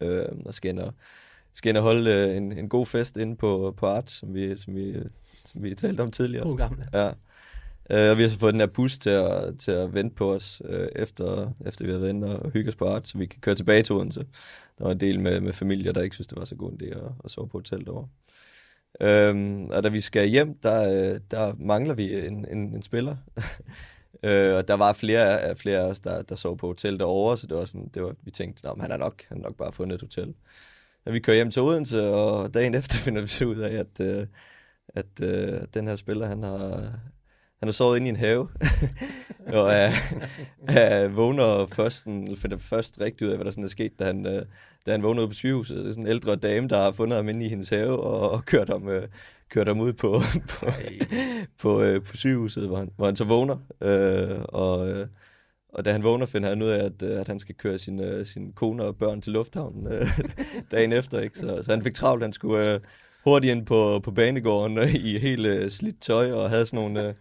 Øh, 0.00 0.24
og 0.44 0.54
skal 0.54 0.68
ind 0.68 0.78
og, 0.78 0.94
skal 1.52 1.68
ind 1.68 1.76
og 1.76 1.82
holde 1.82 2.10
øh, 2.10 2.36
en, 2.36 2.52
en 2.52 2.68
god 2.68 2.86
fest 2.86 3.16
inde 3.16 3.36
på, 3.36 3.74
på 3.76 3.86
Art, 3.86 4.10
som 4.10 4.34
vi, 4.34 4.56
som, 4.56 4.74
vi, 4.74 4.84
øh, 4.84 5.04
som 5.44 5.62
vi 5.62 5.74
talte 5.74 6.00
om 6.00 6.10
tidligere. 6.10 6.44
God 6.44 6.58
gamle. 6.58 6.88
Ja. 6.92 7.10
Øh, 7.90 8.10
og 8.10 8.18
vi 8.18 8.22
har 8.22 8.30
så 8.30 8.38
fået 8.38 8.52
den 8.52 8.60
her 8.60 8.66
bus 8.66 8.98
til 8.98 9.10
at, 9.10 9.58
til 9.58 9.70
at 9.70 9.94
vente 9.94 10.14
på 10.16 10.34
os, 10.34 10.62
øh, 10.64 10.88
efter, 10.96 11.52
efter 11.66 11.84
vi 11.84 11.92
har 11.92 11.98
været 11.98 12.10
inde 12.10 12.40
og 12.40 12.50
hygge 12.50 12.68
os 12.68 12.76
på 12.76 12.88
Art, 12.88 13.08
så 13.08 13.18
vi 13.18 13.26
kan 13.26 13.40
køre 13.40 13.54
tilbage 13.54 13.82
til 13.82 13.94
Odense. 13.94 14.26
Der 14.78 14.84
var 14.84 14.90
en 14.90 15.00
del 15.00 15.20
med, 15.20 15.40
med 15.40 15.52
familier, 15.52 15.92
der 15.92 16.02
ikke 16.02 16.14
synes, 16.14 16.26
det 16.26 16.38
var 16.38 16.44
så 16.44 16.54
god 16.54 16.72
en 16.72 16.80
idé 16.80 16.98
at, 16.98 17.12
at 17.24 17.30
sove 17.30 17.48
på 17.48 17.58
hotel 17.58 17.84
derovre. 17.84 18.08
Øhm, 19.00 19.70
og 19.70 19.82
da 19.82 19.88
vi 19.88 20.00
skal 20.00 20.28
hjem, 20.28 20.58
der, 20.62 21.12
øh, 21.14 21.20
der 21.30 21.54
mangler 21.58 21.94
vi 21.94 22.26
en, 22.26 22.46
en, 22.50 22.58
en 22.58 22.82
spiller. 22.82 23.16
øh, 24.24 24.54
og 24.54 24.68
der 24.68 24.74
var 24.74 24.92
flere, 24.92 25.56
flere 25.56 25.78
af 25.78 25.84
os, 25.84 26.00
der, 26.00 26.22
der 26.22 26.36
sov 26.36 26.56
på 26.56 26.66
hotel 26.66 26.98
derovre, 26.98 27.36
så 27.36 27.46
det 27.46 27.56
var 27.56 27.64
sådan, 27.64 27.90
det 27.94 28.02
var, 28.02 28.14
vi 28.22 28.30
tænkte, 28.30 28.68
at 28.68 28.80
han 28.80 28.90
har 28.90 28.98
nok, 28.98 29.22
han 29.28 29.38
har 29.38 29.42
nok 29.42 29.56
bare 29.56 29.72
fundet 29.72 29.94
et 29.94 30.00
hotel. 30.00 30.34
Og 31.06 31.12
vi 31.12 31.20
kører 31.20 31.36
hjem 31.36 31.50
til 31.50 31.62
Odense, 31.62 32.08
og 32.08 32.54
dagen 32.54 32.74
efter 32.80 32.96
finder 32.96 33.20
vi 33.20 33.26
så 33.26 33.44
ud 33.44 33.56
af, 33.56 33.74
at, 33.74 34.00
øh, 34.00 34.26
at 34.88 35.22
øh, 35.22 35.60
den 35.74 35.88
her 35.88 35.96
spiller, 35.96 36.26
han 36.26 36.42
har, 36.42 36.90
han 37.58 37.68
har 37.68 37.72
sovet 37.72 37.96
inde 37.96 38.06
i 38.06 38.10
en 38.10 38.16
have, 38.16 38.48
og 39.58 39.72
er, 39.72 39.92
er 40.68 41.08
vågner 41.08 41.66
først, 41.66 41.98
sådan, 41.98 42.36
finder 42.36 42.58
først 42.58 43.00
rigtig 43.00 43.26
ud 43.26 43.32
af, 43.32 43.38
hvad 43.38 43.44
der 43.44 43.50
sådan 43.50 43.64
er 43.64 43.68
sket, 43.68 43.98
da 43.98 44.04
han, 44.04 44.26
øh, 44.26 44.42
da 44.86 44.90
han 44.90 45.02
vågner 45.02 45.20
ude 45.20 45.28
på 45.28 45.34
sygehuset. 45.34 45.76
Det 45.76 45.86
er 45.86 45.92
sådan 45.92 46.04
en 46.04 46.10
ældre 46.10 46.36
dame, 46.36 46.68
der 46.68 46.76
har 46.76 46.92
fundet 46.92 47.16
ham 47.16 47.28
inde 47.28 47.46
i 47.46 47.48
hendes 47.48 47.68
have, 47.68 48.00
og, 48.00 48.30
og 48.30 48.44
kørt, 48.44 48.68
ham, 48.68 48.88
øh, 48.88 49.02
kørt 49.48 49.66
ham 49.66 49.80
ud 49.80 49.92
på, 49.92 50.20
på, 50.50 50.66
på, 51.58 51.82
øh, 51.82 52.04
på 52.04 52.16
sygehuset, 52.16 52.66
hvor 52.66 52.76
han, 52.76 52.90
hvor 52.96 53.06
han 53.06 53.16
så 53.16 53.24
vågner, 53.24 53.56
øh, 53.80 54.38
og, 54.44 54.90
øh, 54.90 55.06
og 55.68 55.84
da 55.84 55.92
han 55.92 56.02
vågner, 56.02 56.26
finder 56.26 56.48
han 56.48 56.62
ud 56.62 56.68
af, 56.68 56.84
at, 56.84 57.02
øh, 57.02 57.20
at 57.20 57.28
han 57.28 57.38
skal 57.38 57.54
køre 57.54 57.78
sin, 57.78 58.00
øh, 58.00 58.26
sin 58.26 58.52
kone 58.52 58.84
og 58.84 58.96
børn 58.96 59.20
til 59.20 59.32
lufthavnen 59.32 59.92
øh, 59.92 60.20
dagen 60.72 60.92
efter. 60.92 61.20
Ikke? 61.20 61.38
Så, 61.38 61.62
så 61.62 61.70
han 61.70 61.82
fik 61.82 61.94
travlt. 61.94 62.22
Han 62.22 62.32
skulle 62.32 62.74
øh, 62.74 62.80
hurtigt 63.24 63.50
ind 63.50 63.66
på, 63.66 64.00
på 64.04 64.10
banegården 64.10 64.78
øh, 64.78 64.94
i 64.94 65.18
helt 65.18 65.46
øh, 65.46 65.70
slidt 65.70 66.00
tøj 66.00 66.32
og 66.32 66.50
havde 66.50 66.66
sådan 66.66 66.80
nogle... 66.80 67.08
Øh, 67.08 67.14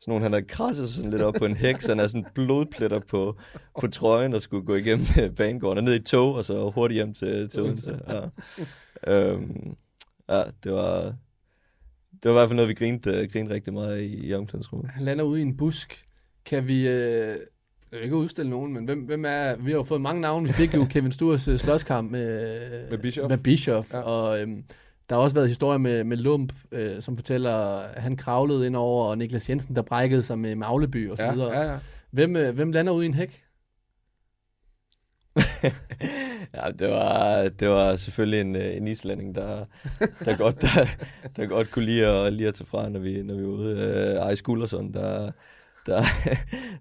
sådan 0.00 0.12
nogle, 0.12 0.22
han 0.22 0.32
havde 0.32 0.44
krasset 0.44 0.88
sådan 0.88 1.10
lidt 1.10 1.22
op 1.22 1.34
på 1.38 1.44
en 1.44 1.56
hæk, 1.56 1.80
så 1.80 1.88
han 1.88 1.98
havde 1.98 2.08
sådan 2.08 2.26
blodpletter 2.34 2.98
på, 2.98 3.36
på 3.80 3.86
trøjen 3.86 4.34
og 4.34 4.42
skulle 4.42 4.66
gå 4.66 4.74
igennem 4.74 5.06
øh, 5.22 5.30
banegården 5.30 5.78
og 5.78 5.84
ned 5.84 5.94
i 5.94 6.02
tog, 6.02 6.34
og 6.34 6.44
så 6.44 6.70
hurtigt 6.70 6.96
hjem 6.96 7.14
til, 7.14 7.50
til 7.50 7.62
Odense. 7.62 8.00
Ja. 8.08 8.20
Øhm, 9.06 9.76
ja, 10.28 10.42
det 10.64 10.72
var, 10.72 11.14
det 12.22 12.24
var 12.24 12.30
i 12.30 12.32
hvert 12.32 12.48
fald 12.48 12.56
noget, 12.56 12.68
vi 12.68 12.74
grinede, 12.74 13.22
øh, 13.22 13.28
grinede 13.32 13.54
rigtig 13.54 13.72
meget 13.72 14.02
i, 14.02 14.26
i 14.26 14.34
omklædningsrummet. 14.34 14.90
Han 14.90 15.04
lander 15.04 15.24
ude 15.24 15.40
i 15.40 15.42
en 15.42 15.56
busk. 15.56 16.04
Kan 16.44 16.68
vi... 16.68 16.88
Øh, 16.88 17.36
jeg 17.92 18.00
vil 18.00 18.04
ikke 18.04 18.16
udstille 18.16 18.50
nogen, 18.50 18.72
men 18.72 18.84
hvem, 18.84 19.00
hvem 19.00 19.24
er... 19.24 19.56
Vi 19.56 19.70
har 19.70 19.78
jo 19.78 19.82
fået 19.82 20.00
mange 20.00 20.20
navne. 20.20 20.46
Vi 20.46 20.52
fik 20.52 20.74
jo 20.74 20.86
Kevin 20.90 21.12
Stures 21.12 21.48
øh, 21.48 21.58
slåskamp 21.58 22.10
med, 22.10 22.90
Med 22.90 22.98
Bischoff. 22.98 23.28
Med 23.28 23.38
Bischoff. 23.38 23.92
Ja. 23.92 23.98
Ja. 23.98 24.04
Og 24.04 24.40
øhm, 24.40 24.64
der 25.10 25.16
har 25.16 25.22
også 25.22 25.34
været 25.34 25.48
historier 25.48 25.78
med, 25.78 26.04
med 26.04 26.16
Lump, 26.16 26.52
øh, 26.72 27.02
som 27.02 27.16
fortæller, 27.16 27.54
at 27.78 28.02
han 28.02 28.16
kravlede 28.16 28.66
ind 28.66 28.76
over, 28.76 29.04
og 29.04 29.18
Niklas 29.18 29.50
Jensen, 29.50 29.76
der 29.76 29.82
brækkede 29.82 30.22
sig 30.22 30.38
med 30.38 30.54
Magleby 30.56 31.10
og 31.10 31.16
så 31.16 31.24
Ja, 31.24 31.32
videre. 31.32 31.58
ja, 31.58 31.72
ja. 31.72 31.78
Hvem, 32.10 32.36
øh, 32.36 32.54
hvem 32.54 32.72
lander 32.72 32.92
ude 32.92 33.04
i 33.04 33.08
en 33.08 33.14
hæk? 33.14 33.40
ja, 36.54 36.70
det 36.78 36.90
var, 36.90 37.48
det 37.48 37.68
var 37.68 37.96
selvfølgelig 37.96 38.40
en, 38.40 38.56
øh, 38.56 38.76
en 38.76 38.88
islænding, 38.88 39.34
der, 39.34 39.64
der, 40.24 40.36
godt, 40.36 40.62
der, 40.62 40.86
der 41.36 41.46
godt 41.46 41.70
kunne 41.70 41.84
lide 41.84 42.06
at, 42.06 42.32
lige 42.32 42.48
at 42.48 42.54
tage 42.54 42.66
fra, 42.66 42.88
når 42.88 43.00
vi, 43.00 43.22
når 43.22 43.34
vi 43.34 43.42
var 43.42 43.48
ude. 43.48 43.78
Øh, 43.80 44.14
Ejs 44.16 44.42
Gullersson, 44.42 44.92
der, 44.92 45.30
der 45.86 46.02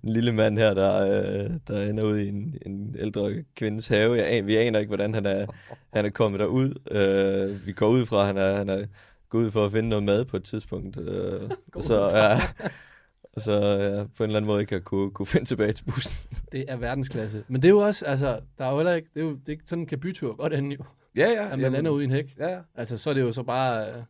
en 0.03 0.09
lille 0.09 0.31
mand 0.31 0.57
her, 0.57 0.73
der, 0.73 1.07
øh, 1.07 1.49
der 1.67 1.83
ender 1.89 2.03
ud 2.03 2.17
i 2.17 2.29
en, 2.29 2.55
en 2.65 2.95
ældre 2.99 3.43
kvindes 3.55 3.87
have. 3.87 4.13
Jeg, 4.13 4.47
vi 4.47 4.55
aner 4.55 4.79
ikke, 4.79 4.89
hvordan 4.89 5.13
han 5.13 5.25
er, 5.25 5.45
han 5.93 6.05
er 6.05 6.09
kommet 6.09 6.39
derud. 6.39 6.73
Øh, 6.91 7.67
vi 7.67 7.71
går 7.71 7.87
ud 7.87 8.05
fra, 8.05 8.19
at 8.19 8.27
han 8.27 8.37
er, 8.37 8.55
han 8.55 8.69
er 8.69 8.85
gået 9.29 9.45
ud 9.45 9.51
for 9.51 9.65
at 9.65 9.71
finde 9.71 9.89
noget 9.89 10.03
mad 10.03 10.25
på 10.25 10.37
et 10.37 10.43
tidspunkt. 10.43 10.97
Øh, 10.97 11.41
og 11.75 11.83
så, 11.83 12.09
ja, 12.09 12.41
og 13.33 13.41
så 13.41 13.51
ja, 13.51 14.03
på 14.03 14.23
en 14.23 14.29
eller 14.29 14.37
anden 14.37 14.47
måde 14.47 14.61
ikke 14.61 14.73
har 14.73 14.79
kunne, 14.79 15.11
kunne 15.11 15.25
finde 15.25 15.45
tilbage 15.45 15.71
til 15.71 15.83
bussen. 15.83 16.17
Det 16.51 16.65
er 16.67 16.77
verdensklasse. 16.77 17.43
Men 17.47 17.61
det 17.61 17.67
er 17.67 17.71
jo 17.71 17.79
også, 17.79 18.05
altså, 18.05 18.39
der 18.57 18.65
er 18.65 18.71
jo 18.71 18.77
heller 18.77 18.93
ikke, 18.93 19.09
det 19.13 19.19
er 19.19 19.25
jo 19.25 19.31
det 19.31 19.47
er 19.47 19.51
ikke 19.51 19.63
sådan 19.65 19.81
en 19.81 19.87
kabytur 19.87 20.35
godt 20.35 20.53
ende 20.53 20.75
jo. 20.75 20.83
Ja, 21.15 21.29
ja. 21.29 21.43
At 21.43 21.49
man 21.49 21.59
jamen, 21.59 21.71
lander 21.71 21.91
ude 21.91 22.03
i 22.03 22.05
en 22.05 22.11
hæk. 22.11 22.35
Ja, 22.39 22.47
ja. 22.47 22.59
Altså, 22.75 22.97
så 22.97 23.09
er 23.09 23.13
det 23.13 23.21
jo 23.21 23.31
så 23.31 23.43
bare 23.43 23.87
øh, 23.87 24.03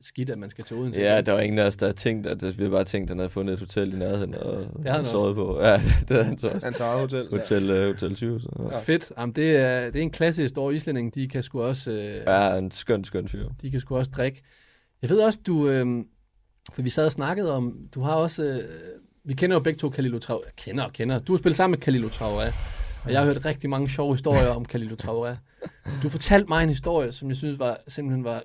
skidt, 0.00 0.30
at 0.30 0.38
man 0.38 0.50
skal 0.50 0.64
til 0.64 0.76
Odense. 0.76 1.00
Ja, 1.00 1.20
der 1.20 1.32
var 1.32 1.40
ingen 1.40 1.58
af 1.58 1.66
os, 1.66 1.76
der 1.76 1.86
havde 1.86 1.96
tænkt, 1.96 2.26
at 2.26 2.42
vi 2.42 2.62
havde 2.62 2.70
bare 2.70 2.84
tænkt, 2.84 3.10
at 3.10 3.10
han 3.10 3.18
havde 3.18 3.30
fundet 3.30 3.52
et 3.52 3.58
hotel 3.58 3.92
i 3.92 3.96
nærheden 3.96 4.34
og 4.34 4.56
Det 4.56 4.66
havde 4.76 4.96
han 4.96 5.04
sovet 5.04 5.34
på. 5.34 5.60
Ja, 5.60 5.72
det, 5.76 5.82
det 6.08 6.16
havde 6.16 6.24
han 6.24 6.38
så 6.38 6.48
også. 6.48 6.66
Hans 6.66 6.80
eget 6.80 7.00
hotel. 7.00 7.28
Hotel, 7.30 7.70
øh, 7.70 7.92
hotel 7.92 8.14
20. 8.14 8.40
Så. 8.40 8.68
Ja. 8.72 8.78
Fedt. 8.78 9.12
Jamen, 9.18 9.34
det, 9.36 9.56
er, 9.56 9.84
det 9.90 9.96
er 9.96 10.02
en 10.02 10.10
klasse 10.10 10.42
historie. 10.42 10.76
Islændingen, 10.76 11.12
de 11.14 11.28
kan 11.28 11.42
sgu 11.42 11.62
også, 11.62 11.90
øh, 11.90 12.14
ja, 12.26 12.56
en 12.58 12.70
skøn, 12.70 13.04
skøn 13.04 13.28
fyr. 13.28 13.48
de 13.62 13.70
kan 13.70 13.80
sgu 13.80 13.96
også 13.96 14.10
drikke. 14.16 14.42
Jeg 15.02 15.10
ved 15.10 15.18
også, 15.20 15.38
du, 15.46 15.68
øh, 15.68 15.86
for 16.72 16.82
vi 16.82 16.90
sad 16.90 17.06
og 17.06 17.12
snakkede 17.12 17.52
om, 17.52 17.76
du 17.94 18.00
har 18.00 18.14
også, 18.14 18.42
øh, 18.42 18.58
vi 19.24 19.34
kender 19.34 19.56
jo 19.56 19.60
begge 19.60 19.78
to 19.78 19.88
Kalilo 19.88 20.18
Traoré. 20.24 20.50
Kender 20.56 20.84
og 20.84 20.92
kender. 20.92 21.18
Du 21.18 21.32
har 21.32 21.38
spillet 21.38 21.56
sammen 21.56 21.72
med 21.72 21.78
Kalilo 21.78 22.08
Traoré. 22.08 22.54
Og 23.04 23.12
jeg 23.12 23.20
har 23.20 23.26
hørt 23.26 23.44
rigtig 23.44 23.70
mange 23.70 23.88
sjove 23.88 24.14
historier 24.14 24.48
om 24.48 24.64
Kalilo 24.64 24.96
Traoré. 25.02 25.34
Du 26.02 26.08
fortalte 26.08 26.48
mig 26.48 26.62
en 26.62 26.68
historie, 26.68 27.12
som 27.12 27.28
jeg 27.28 27.36
synes 27.36 27.58
var, 27.58 27.78
simpelthen 27.88 28.24
var 28.24 28.42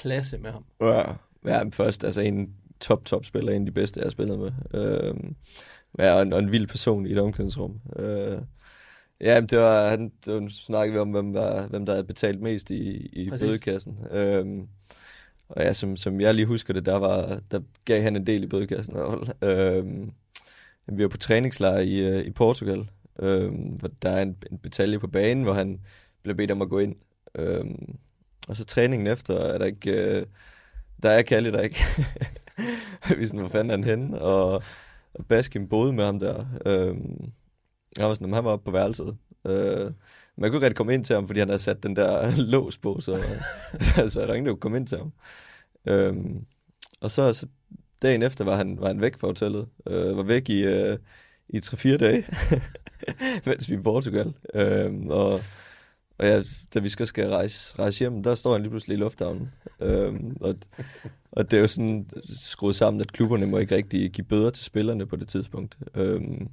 klasse 0.00 0.38
med 0.38 0.50
ham. 0.50 0.64
Ja, 0.80 1.02
ja 1.44 1.62
først, 1.72 2.04
altså 2.04 2.20
en 2.20 2.54
top, 2.80 3.04
top 3.04 3.24
spiller, 3.24 3.52
en 3.52 3.62
af 3.62 3.66
de 3.66 3.72
bedste, 3.72 4.00
jeg 4.00 4.04
har 4.04 4.10
spillet 4.10 4.38
med. 4.38 4.52
Øhm, 4.74 5.36
ja, 5.98 6.12
og 6.12 6.22
en, 6.22 6.32
og 6.32 6.38
en 6.38 6.52
vild 6.52 6.66
person 6.66 7.06
i 7.06 7.12
et 7.12 7.18
omklædningsrum. 7.18 7.80
Øh, 7.96 8.38
ja, 9.20 9.40
det 9.40 9.58
var, 9.58 9.88
han, 9.88 10.12
det 10.26 10.34
var, 10.34 10.48
snakkede 10.48 10.92
vi 10.92 10.98
om, 10.98 11.10
hvem, 11.10 11.34
var, 11.34 11.66
hvem 11.66 11.86
der 11.86 11.92
havde 11.92 12.06
betalt 12.06 12.40
mest 12.40 12.70
i, 12.70 13.06
i 13.06 13.30
Præcis. 13.30 13.46
bødekassen. 13.46 13.98
Øhm, 14.10 14.68
og 15.48 15.62
ja, 15.62 15.72
som, 15.72 15.96
som 15.96 16.20
jeg 16.20 16.34
lige 16.34 16.46
husker 16.46 16.74
det, 16.74 16.86
der, 16.86 16.96
var, 16.96 17.40
der 17.50 17.60
gav 17.84 18.02
han 18.02 18.16
en 18.16 18.26
del 18.26 18.42
i 18.42 18.46
bødekassen. 18.46 18.94
fald. 18.94 19.42
Øhm, 19.42 20.12
vi 20.86 21.02
var 21.02 21.08
på 21.08 21.16
træningslejr 21.16 21.78
i, 21.78 21.98
øh, 21.98 22.26
i 22.26 22.30
Portugal, 22.30 22.88
øhm, 23.18 23.54
hvor 23.54 23.90
der 24.02 24.10
er 24.10 24.22
en, 24.22 24.36
en 24.50 24.58
betalje 24.58 24.98
på 24.98 25.06
banen, 25.06 25.44
hvor 25.44 25.52
han 25.52 25.80
blev 26.22 26.36
bedt 26.36 26.50
om 26.50 26.62
at 26.62 26.68
gå 26.68 26.78
ind. 26.78 26.96
Øhm, 27.34 27.96
og 28.46 28.56
så 28.56 28.64
træningen 28.64 29.06
efter, 29.06 29.34
er 29.34 29.58
der 29.58 29.64
ikke... 29.64 29.90
Øh, 29.92 30.26
der 31.02 31.10
er 31.10 31.22
Kalle 31.22 31.52
der 31.52 31.60
ikke. 31.60 31.84
vi 33.18 33.26
sådan, 33.26 33.40
hvor 33.40 33.48
fanden 33.48 33.70
er 33.70 33.74
han 33.76 33.84
henne? 33.84 34.20
Og, 34.20 34.62
og 35.14 35.26
Baskin 35.28 35.68
boede 35.68 35.92
med 35.92 36.04
ham 36.04 36.20
der. 36.20 36.46
Øhm, 36.66 37.32
jeg 37.98 38.06
var 38.06 38.14
sådan, 38.14 38.32
han 38.32 38.44
var 38.44 38.50
oppe 38.50 38.64
på 38.64 38.70
værelset. 38.70 39.16
Øh, 39.46 39.92
man 40.36 40.50
kunne 40.50 40.56
ikke 40.56 40.66
rigtig 40.66 40.76
komme 40.76 40.94
ind 40.94 41.04
til 41.04 41.14
ham, 41.14 41.26
fordi 41.26 41.40
han 41.40 41.48
havde 41.48 41.62
sat 41.62 41.82
den 41.82 41.96
der 41.96 42.30
lås 42.52 42.78
på, 42.78 43.00
så, 43.00 43.22
så, 43.80 44.08
så 44.08 44.20
der 44.20 44.34
ingen, 44.34 44.46
der 44.46 44.52
kunne 44.52 44.60
komme 44.60 44.78
ind 44.78 44.86
til 44.86 44.98
ham. 44.98 45.12
Øhm, 45.86 46.46
og 47.00 47.10
så, 47.10 47.32
så 47.32 47.46
dagen 48.02 48.22
efter 48.22 48.44
var 48.44 48.56
han, 48.56 48.80
var 48.80 48.86
han 48.86 49.00
væk 49.00 49.18
fra 49.18 49.26
hotellet. 49.26 49.68
Øh, 49.86 50.16
var 50.16 50.22
væk 50.22 50.48
i, 50.48 50.62
øh, 50.64 50.98
i 51.48 51.58
3-4 51.58 51.96
dage, 51.96 52.26
mens 53.46 53.70
vi 53.70 53.74
i 53.74 53.78
Portugal. 53.78 54.34
Øh, 54.54 54.92
og, 55.08 55.40
og 56.18 56.26
ja, 56.26 56.42
da 56.74 56.80
vi 56.80 56.88
skal, 56.88 57.06
skal 57.06 57.28
rejse, 57.28 57.78
rejse 57.78 57.98
hjem, 57.98 58.22
der 58.22 58.34
står 58.34 58.52
han 58.52 58.62
lige 58.62 58.70
pludselig 58.70 58.94
i 58.94 59.00
lufthavnen. 59.00 59.52
Øhm, 59.80 60.36
og, 60.40 60.54
og 61.32 61.50
det 61.50 61.56
er 61.56 61.60
jo 61.60 61.68
sådan 61.68 62.06
skruet 62.34 62.76
sammen, 62.76 63.00
at 63.00 63.12
klubberne 63.12 63.46
må 63.46 63.58
ikke 63.58 63.76
rigtig 63.76 64.10
give 64.10 64.24
bøder 64.24 64.50
til 64.50 64.64
spillerne 64.64 65.06
på 65.06 65.16
det 65.16 65.28
tidspunkt. 65.28 65.78
Øhm, 65.94 66.48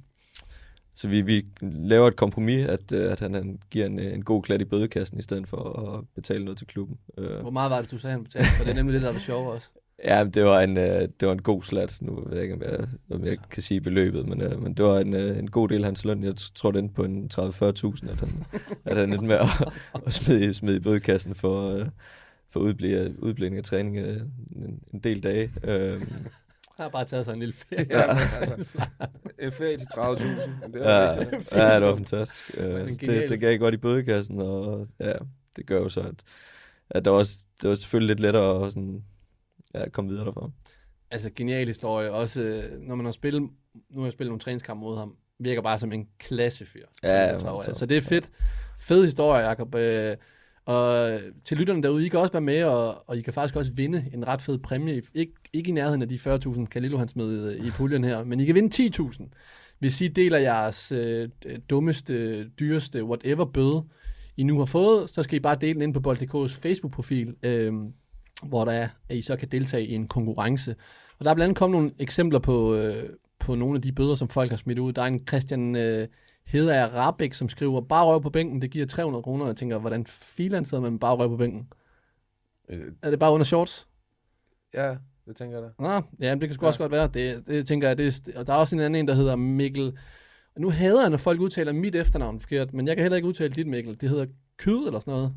så 0.94 1.08
vi, 1.08 1.20
vi 1.20 1.46
laver 1.62 2.08
et 2.08 2.16
kompromis, 2.16 2.64
at, 2.66 2.92
øh, 2.92 3.12
at 3.12 3.20
han, 3.20 3.34
han 3.34 3.58
giver 3.70 3.86
en, 3.86 3.98
en 3.98 4.24
god 4.24 4.42
klat 4.42 4.60
i 4.60 4.64
bødekassen, 4.64 5.18
i 5.18 5.22
stedet 5.22 5.48
for 5.48 5.80
at 5.80 6.04
betale 6.14 6.44
noget 6.44 6.58
til 6.58 6.66
klubben. 6.66 6.98
Øh, 7.18 7.40
Hvor 7.40 7.50
meget 7.50 7.70
var 7.70 7.80
det, 7.80 7.90
du 7.90 7.98
sagde, 7.98 8.12
han 8.12 8.24
betalte? 8.24 8.50
For 8.56 8.64
det 8.64 8.70
er 8.70 8.74
nemlig 8.74 8.94
det, 8.94 9.02
der 9.02 9.08
er 9.08 9.12
det 9.12 9.30
også. 9.30 9.68
Ja, 10.04 10.24
det 10.34 10.44
var 10.44 10.60
en, 10.60 10.76
øh, 10.78 10.84
det 11.20 11.28
var 11.28 11.32
en 11.32 11.42
god 11.42 11.62
slat. 11.62 11.98
Nu 12.00 12.14
ved 12.24 12.34
jeg 12.34 12.42
ikke, 12.42 12.54
om 12.54 12.62
jeg, 12.62 12.78
om 13.10 13.24
jeg 13.24 13.36
kan 13.50 13.62
sige 13.62 13.80
beløbet, 13.80 14.28
men, 14.28 14.40
øh, 14.42 14.62
men 14.62 14.74
det 14.74 14.84
var 14.84 14.98
en, 14.98 15.14
øh, 15.14 15.38
en 15.38 15.50
god 15.50 15.68
del 15.68 15.78
af 15.80 15.84
hans 15.84 16.04
løn. 16.04 16.24
Jeg 16.24 16.34
tror, 16.54 16.70
det 16.70 16.78
endte 16.78 16.94
på 16.94 17.04
en 17.04 17.30
30-40.000, 17.34 18.10
at 18.10 18.20
han, 18.20 18.28
at 18.84 18.96
han 18.96 19.12
endte 19.12 19.26
med 19.26 19.36
at, 19.36 19.48
at 20.06 20.12
smide, 20.14 20.44
i- 20.44 20.52
smide 20.52 20.76
i 20.76 20.80
bødekassen 20.80 21.34
for, 21.34 21.74
øh, 21.80 21.86
for 22.50 22.60
udblæ- 22.60 23.18
udblænding 23.18 23.58
af 23.58 23.64
træning 23.64 23.96
øh, 23.96 24.20
en, 24.56 24.80
en 24.94 24.98
del 25.00 25.22
dage. 25.22 25.50
Øh, 25.64 26.00
Jeg 26.78 26.84
har 26.84 26.88
bare 26.88 27.04
taget 27.04 27.24
sig 27.24 27.32
en 27.32 27.38
lille 27.38 27.54
ferie. 27.54 27.86
Ja. 27.90 28.04
En 29.38 29.52
ferie 29.52 29.76
til 29.76 29.86
30.000. 29.96 29.98
Det 30.72 30.80
ja, 30.80 30.80
var 30.80 31.18
rigtig- 31.18 31.38
ja, 31.52 31.74
det 31.74 31.82
var 31.86 31.94
fantastisk. 31.96 32.50
Øh, 32.58 32.88
det, 32.88 33.28
det 33.28 33.40
gav 33.40 33.58
godt 33.58 33.74
i 33.74 33.78
bødekassen, 33.78 34.40
og 34.40 34.86
ja, 35.00 35.12
det 35.56 35.66
gør 35.66 35.78
jo 35.80 35.88
så, 35.88 36.00
at, 36.00 36.14
at 36.90 37.04
der 37.04 37.10
var, 37.10 37.18
også, 37.18 37.38
det 37.62 37.68
var 37.70 37.74
selvfølgelig 37.76 38.08
lidt 38.08 38.20
lettere 38.20 38.66
at 38.66 38.72
sådan, 38.72 39.04
ja, 39.74 39.88
komme 39.88 40.10
videre 40.10 40.24
derfra. 40.26 40.50
Altså, 41.10 41.30
genial 41.36 41.66
historie. 41.66 42.12
Også, 42.12 42.42
øh, 42.42 42.80
når 42.80 42.94
man 42.94 43.04
har 43.04 43.12
spillet, 43.12 43.42
nu 43.90 44.00
har 44.00 44.04
jeg 44.04 44.12
spillet 44.12 44.30
nogle 44.30 44.40
træningskampe 44.40 44.80
mod 44.80 44.98
ham, 44.98 45.16
virker 45.38 45.62
bare 45.62 45.78
som 45.78 45.92
en 45.92 46.06
klassefyr. 46.18 46.84
Ja, 47.02 47.12
Jeg 47.12 47.40
tror, 47.40 47.62
ja, 47.62 47.68
altså, 47.68 47.86
det 47.86 47.96
er 47.96 48.00
fedt. 48.02 48.30
Fed 48.80 49.04
historie, 49.04 49.46
Jacob. 49.48 49.74
Øh, 49.74 50.16
Og 50.66 51.18
til 51.44 51.56
lytterne 51.56 51.82
derude, 51.82 52.06
I 52.06 52.08
kan 52.08 52.20
også 52.20 52.32
være 52.32 52.40
med, 52.42 52.64
og, 52.64 53.08
og 53.08 53.16
I 53.16 53.20
kan 53.22 53.32
faktisk 53.32 53.56
også 53.56 53.72
vinde 53.72 54.10
en 54.14 54.26
ret 54.28 54.42
fed 54.42 54.58
præmie. 54.58 55.02
Ik- 55.16 55.50
ikke 55.52 55.68
i 55.68 55.72
nærheden 55.72 56.02
af 56.02 56.08
de 56.08 56.14
40.000, 56.18 56.66
Kalilo 56.66 56.98
han 56.98 57.08
smed 57.08 57.56
øh, 57.60 57.66
i 57.66 57.70
puljen 57.70 58.04
her, 58.04 58.24
men 58.24 58.40
I 58.40 58.44
kan 58.44 58.54
vinde 58.54 58.90
10.000, 59.02 59.28
hvis 59.78 60.00
I 60.00 60.08
deler 60.08 60.38
jeres 60.38 60.92
øh, 60.92 61.28
dummeste, 61.70 62.44
dyreste, 62.48 63.04
whatever 63.04 63.44
bøde, 63.44 63.82
I 64.36 64.42
nu 64.42 64.58
har 64.58 64.64
fået, 64.64 65.10
så 65.10 65.22
skal 65.22 65.36
I 65.36 65.40
bare 65.40 65.56
dele 65.60 65.74
den 65.74 65.82
ind 65.82 65.94
på 65.94 66.00
Bold.dk's 66.00 66.60
Facebook-profil, 66.60 67.34
øh, 67.42 67.72
hvor 68.42 68.64
der 68.64 68.72
er, 68.72 68.88
at 69.08 69.16
I 69.16 69.22
så 69.22 69.36
kan 69.36 69.48
deltage 69.48 69.86
i 69.86 69.94
en 69.94 70.08
konkurrence. 70.08 70.76
Og 71.18 71.24
der 71.24 71.30
er 71.30 71.34
blandt 71.34 71.44
andet 71.48 71.58
kommet 71.58 71.76
nogle 71.78 71.92
eksempler 71.98 72.38
på, 72.38 72.74
øh, 72.74 73.08
på 73.38 73.54
nogle 73.54 73.76
af 73.76 73.82
de 73.82 73.92
bøder, 73.92 74.14
som 74.14 74.28
folk 74.28 74.50
har 74.50 74.56
smidt 74.56 74.78
ud. 74.78 74.92
Der 74.92 75.02
er 75.02 75.06
en 75.06 75.26
Christian 75.28 75.76
øh, 75.76 76.08
Hedager 76.46 76.86
Rabeck, 76.86 77.34
som 77.34 77.48
skriver, 77.48 77.80
bare 77.80 78.06
røv 78.06 78.22
på 78.22 78.30
bænken, 78.30 78.62
det 78.62 78.70
giver 78.70 78.86
300 78.86 79.22
kroner. 79.22 79.46
Jeg 79.46 79.56
tænker, 79.56 79.78
hvordan 79.78 80.06
filan 80.06 80.64
sidder 80.64 80.82
man 80.82 80.98
bare 80.98 81.16
røv 81.16 81.28
på 81.28 81.36
bænken? 81.36 81.68
Øh, 82.68 82.92
Er 83.02 83.10
det 83.10 83.18
bare 83.18 83.32
under 83.32 83.44
shorts? 83.44 83.88
ja, 84.74 84.94
det 85.26 85.36
tænker 85.36 85.56
jeg 85.58 85.62
da. 85.78 85.82
Nå, 85.82 86.02
ja, 86.26 86.34
det 86.34 86.40
kan 86.40 86.54
sgu 86.54 86.64
Ja. 86.64 86.68
også 86.68 86.80
godt 86.80 86.92
være. 86.92 87.08
Det, 87.08 87.46
det 87.46 87.66
tænker 87.66 87.88
jeg, 87.88 87.98
det, 87.98 88.28
og 88.36 88.46
der 88.46 88.52
er 88.52 88.56
også 88.56 88.76
en 88.76 88.80
anden 88.82 89.00
en, 89.00 89.08
der 89.08 89.14
hedder 89.14 89.36
Mikkel. 89.36 89.98
Nu 90.58 90.70
hader 90.70 91.00
jeg, 91.00 91.10
når 91.10 91.16
folk 91.16 91.40
udtaler 91.40 91.72
mit 91.72 91.94
efternavn 91.96 92.40
forkert, 92.40 92.72
men 92.74 92.86
jeg 92.88 92.96
kan 92.96 93.02
heller 93.02 93.16
ikke 93.16 93.28
udtale 93.28 93.52
dit, 93.52 93.66
Mikkel. 93.66 94.00
Det 94.00 94.08
hedder 94.08 94.26
Kyd 94.56 94.86
eller 94.86 95.00
sådan 95.00 95.12
noget. 95.14 95.34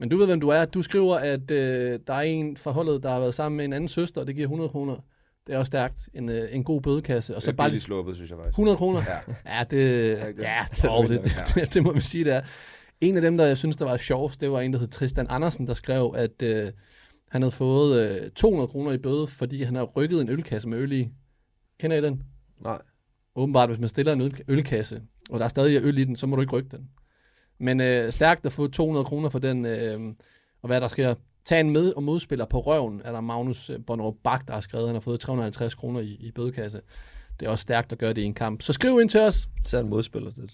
Men 0.00 0.08
du 0.08 0.16
ved, 0.16 0.26
hvem 0.26 0.40
du 0.40 0.48
er. 0.48 0.64
Du 0.64 0.82
skriver, 0.82 1.16
at 1.16 1.50
øh, 1.50 1.98
der 2.06 2.14
er 2.14 2.20
en 2.20 2.56
fra 2.56 2.70
holdet, 2.70 3.02
der 3.02 3.10
har 3.10 3.20
været 3.20 3.34
sammen 3.34 3.56
med 3.56 3.64
en 3.64 3.72
anden 3.72 3.88
søster, 3.88 4.20
og 4.20 4.26
det 4.26 4.34
giver 4.34 4.46
100 4.46 4.70
kroner. 4.70 4.96
Det 5.46 5.54
er 5.54 5.58
også 5.58 5.70
stærkt. 5.70 6.08
En, 6.14 6.28
øh, 6.28 6.48
en 6.52 6.64
god 6.64 6.80
bødekasse. 6.80 7.36
Og 7.36 7.42
så 7.42 7.46
så 7.46 7.52
bare 7.52 7.68
billigt 7.68 7.84
sluppet, 7.84 8.16
synes 8.16 8.30
jeg 8.30 8.38
faktisk. 8.38 8.52
100 8.52 8.76
kroner. 8.76 9.00
Ja. 9.46 9.56
Ja, 9.56 9.64
det, 9.64 9.70
det? 9.70 10.42
ja, 10.42 10.64
Det 10.70 10.84
er 10.84 10.88
oh, 10.90 11.08
det, 11.08 11.24
det, 11.24 11.52
det, 11.54 11.68
det, 11.74 11.82
må 11.82 11.92
vi 11.92 12.00
sige, 12.00 12.24
det 12.24 12.34
er. 12.34 12.42
En 13.00 13.16
af 13.16 13.22
dem, 13.22 13.36
der 13.36 13.46
jeg 13.46 13.58
synes, 13.58 13.76
der 13.76 13.84
var 13.84 13.96
sjovest, 13.96 14.40
det 14.40 14.50
var 14.50 14.60
en, 14.60 14.72
der 14.72 14.78
hed 14.78 14.86
Tristan 14.86 15.26
Andersen, 15.28 15.66
der 15.66 15.74
skrev, 15.74 16.14
at 16.16 16.42
øh, 16.42 16.72
han 17.30 17.42
havde 17.42 17.52
fået 17.52 18.20
øh, 18.22 18.30
200 18.30 18.68
kroner 18.68 18.92
i 18.92 18.98
bøde, 18.98 19.26
fordi 19.26 19.62
han 19.62 19.74
havde 19.74 19.88
rykket 19.96 20.20
en 20.20 20.28
ølkasse 20.28 20.68
med 20.68 20.78
øl 20.78 20.92
i. 20.92 21.08
Kender 21.80 21.96
I 21.96 22.00
den? 22.00 22.22
Nej. 22.64 22.78
åbenbart, 23.36 23.68
hvis 23.68 23.80
man 23.80 23.88
stiller 23.88 24.12
en 24.12 24.20
øl, 24.20 24.40
ølkasse, 24.48 25.02
og 25.30 25.38
der 25.38 25.44
er 25.44 25.48
stadig 25.48 25.82
øl 25.82 25.98
i 25.98 26.04
den, 26.04 26.16
så 26.16 26.26
må 26.26 26.36
du 26.36 26.42
ikke 26.42 26.52
rykke 26.52 26.76
den. 26.76 26.88
Men 27.60 27.80
øh, 27.80 28.12
stærkt 28.12 28.46
at 28.46 28.52
få 28.52 28.68
200 28.68 29.04
kroner 29.04 29.28
for 29.28 29.38
den, 29.38 29.66
øh, 29.66 30.00
og 30.62 30.66
hvad 30.66 30.80
der 30.80 30.88
sker. 30.88 31.14
Tag 31.44 31.60
en 31.60 31.70
med 31.70 31.92
og 31.92 32.02
modspiller 32.02 32.44
på 32.44 32.60
røven, 32.60 33.02
er 33.04 33.12
der 33.12 33.20
Magnus 33.20 33.70
øh, 33.70 33.78
Bonnerup 33.86 34.14
Bak, 34.24 34.48
der 34.48 34.54
har 34.54 34.60
skrevet. 34.60 34.86
Han 34.86 34.94
har 34.94 35.00
fået 35.00 35.20
350 35.20 35.74
kroner 35.74 36.00
i, 36.00 36.16
i 36.20 36.32
bødekasse. 36.32 36.80
Det 37.40 37.46
er 37.46 37.50
også 37.50 37.62
stærkt 37.62 37.92
at 37.92 37.98
gøre 37.98 38.12
det 38.12 38.22
i 38.22 38.24
en 38.24 38.34
kamp. 38.34 38.62
Så 38.62 38.72
skriv 38.72 39.00
ind 39.00 39.08
til 39.08 39.20
os. 39.20 39.48
Så 39.64 39.76
er 39.76 39.80
en 39.80 39.88
modspiller. 39.88 40.30
Det. 40.30 40.50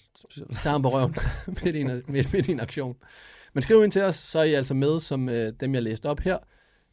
Tag 0.62 0.72
ham 0.72 0.82
på 0.82 0.88
røven 0.88 1.14
midt, 1.64 1.76
i 1.76 1.80
en, 1.80 2.02
midt, 2.08 2.32
midt 2.32 2.48
i 2.48 2.52
en 2.52 2.60
aktion. 2.60 2.96
Men 3.54 3.62
skriv 3.62 3.84
ind 3.84 3.92
til 3.92 4.02
os, 4.02 4.16
så 4.16 4.38
er 4.38 4.42
I 4.42 4.54
altså 4.54 4.74
med 4.74 5.00
som 5.00 5.28
øh, 5.28 5.52
dem, 5.60 5.74
jeg 5.74 5.82
læste 5.82 6.06
op 6.06 6.20
her, 6.20 6.38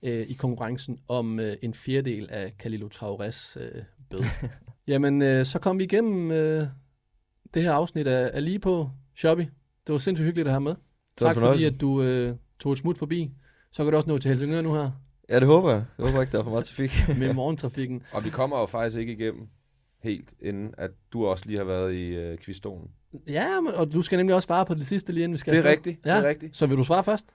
øh, 0.04 0.28
i 0.28 0.34
konkurrencen 0.34 1.00
om 1.08 1.40
øh, 1.40 1.56
en 1.62 1.74
fjerdedel 1.74 2.28
af 2.32 2.54
Kalilo 2.60 2.88
Traores 2.88 3.58
øh, 3.62 3.82
bøde. 4.10 4.24
Jamen, 4.88 5.22
øh, 5.22 5.46
så 5.46 5.60
kom 5.60 5.80
vi 5.80 5.84
igennem 5.84 6.32
øh, 6.32 6.68
det 7.54 7.64
her 7.64 7.74
afsnit 7.74 8.08
af, 8.08 8.32
af 8.34 8.44
Lige 8.44 8.60
på 8.60 8.90
Shopee. 9.16 9.50
Det 9.88 9.94
var 9.94 10.00
sindssygt 10.00 10.26
hyggeligt 10.26 10.48
at 10.48 10.52
have 10.54 10.62
med. 10.62 10.76
Tak 11.18 11.36
fordi, 11.36 11.66
at 11.66 11.82
du 11.82 12.02
øh, 12.04 12.34
tog 12.60 12.72
et 12.72 12.78
smut 12.78 12.98
forbi. 12.98 13.32
Så 13.72 13.84
kan 13.84 13.92
du 13.92 13.98
også 13.98 14.10
nå 14.10 14.18
til 14.18 14.30
Helsingør 14.30 14.62
nu 14.62 14.74
her 14.74 14.92
Ja, 15.30 15.40
det 15.40 15.48
håber 15.48 15.72
jeg. 15.72 15.84
Jeg 15.98 16.06
håber 16.06 16.22
ikke, 16.22 16.32
der 16.32 16.40
er 16.40 16.44
for 16.44 16.50
meget 16.52 16.66
trafik. 16.66 16.92
med 17.20 17.34
morgentrafikken. 17.34 18.04
Og 18.12 18.24
vi 18.26 18.30
kommer 18.30 18.60
jo 18.60 18.66
faktisk 18.66 18.98
ikke 19.00 19.14
igennem 19.14 19.48
helt, 20.04 20.30
inden 20.42 20.74
at 20.78 20.92
du 21.14 21.26
også 21.26 21.44
lige 21.48 21.58
har 21.58 21.66
været 21.66 21.94
i 21.96 22.08
øh, 22.08 22.38
quizstolen. 22.38 22.88
Ja, 23.28 23.62
men, 23.62 23.74
og 23.74 23.94
du 23.94 24.02
skal 24.02 24.18
nemlig 24.18 24.36
også 24.36 24.46
svare 24.46 24.66
på 24.66 24.74
det 24.74 24.88
sidste 24.88 25.12
lige 25.14 25.24
inden 25.24 25.34
vi 25.34 25.38
skal 25.38 25.54
Det 25.54 25.60
er 25.60 25.64
afsted. 25.64 25.72
rigtigt, 25.78 26.06
Ja. 26.06 26.16
det 26.18 26.26
er 26.26 26.30
rigtigt. 26.30 26.58
Så 26.58 26.68
vil 26.68 26.78
du 26.78 26.84
svare 26.84 27.04
først? 27.04 27.26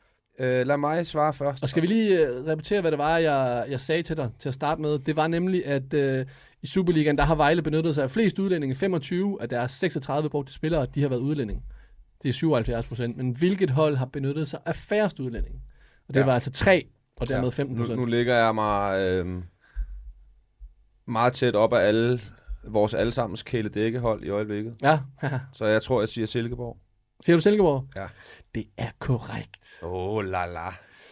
Øh, 0.41 0.67
lad 0.67 0.77
mig 0.77 1.07
svare 1.07 1.33
først. 1.33 1.63
Og 1.63 1.69
skal 1.69 1.83
vi 1.83 1.87
lige 1.87 2.27
øh, 2.29 2.45
repetere, 2.47 2.81
hvad 2.81 2.91
det 2.91 2.99
var, 2.99 3.19
jeg, 3.19 3.67
jeg 3.71 3.81
sagde 3.81 4.03
til 4.03 4.17
dig 4.17 4.31
til 4.39 4.49
at 4.49 4.55
starte 4.55 4.81
med? 4.81 4.99
Det 4.99 5.17
var 5.17 5.27
nemlig, 5.27 5.67
at 5.67 5.95
øh, 5.95 6.27
i 6.63 6.67
Superligaen, 6.67 7.19
der 7.19 7.25
har 7.25 7.35
Vejle 7.35 7.63
benyttet 7.63 7.95
sig 7.95 8.05
af 8.05 8.11
flest 8.11 8.39
udlændinge. 8.39 8.75
25 8.75 9.43
af 9.43 9.49
deres 9.49 9.73
36 9.73 10.31
brugte 10.31 10.53
spillere, 10.53 10.87
de 10.95 11.03
har 11.03 11.09
været 11.09 11.21
udlændinge. 11.21 11.63
Det 12.23 12.29
er 12.29 12.33
77 12.33 12.87
procent. 12.87 13.17
Men 13.17 13.31
hvilket 13.31 13.71
hold 13.71 13.97
har 13.97 14.07
benyttet 14.07 14.49
sig 14.49 14.61
af 14.67 14.77
færrest 14.77 15.21
udlændinge? 15.21 15.61
Og 16.09 16.15
det 16.15 16.21
Ja. 16.21 16.27
var 16.27 16.35
altså 16.35 16.51
3, 16.51 16.87
og 17.17 17.29
dermed 17.29 17.51
15 17.51 17.77
nu, 17.77 17.83
procent. 17.83 17.99
nu 18.01 18.07
ligger 18.07 18.35
jeg 18.37 18.55
mig 18.55 19.01
øh, 19.01 19.43
meget 21.07 21.33
tæt 21.33 21.55
op 21.57 21.73
af 21.73 21.79
alle 21.81 22.21
vores 22.65 22.95
allesammens 22.95 23.43
Kæle 23.43 23.69
Dækkehold 23.69 24.25
i 24.25 24.29
øjeblikket. 24.29 24.77
Ja, 24.83 25.01
Så 25.53 25.67
jeg 25.67 25.83
tror, 25.83 26.01
jeg 26.01 26.09
siger 26.09 26.27
Silkeborg. 26.27 26.79
siger 27.25 27.37
du 27.37 27.43
Silkeborg? 27.43 27.87
Ja. 27.97 28.07
Det 28.55 28.65
er 28.77 28.91
korrekt. 28.99 29.67
Åh, 29.83 29.91
oh, 29.93 30.25
la 30.25 30.47
la. 30.47 30.69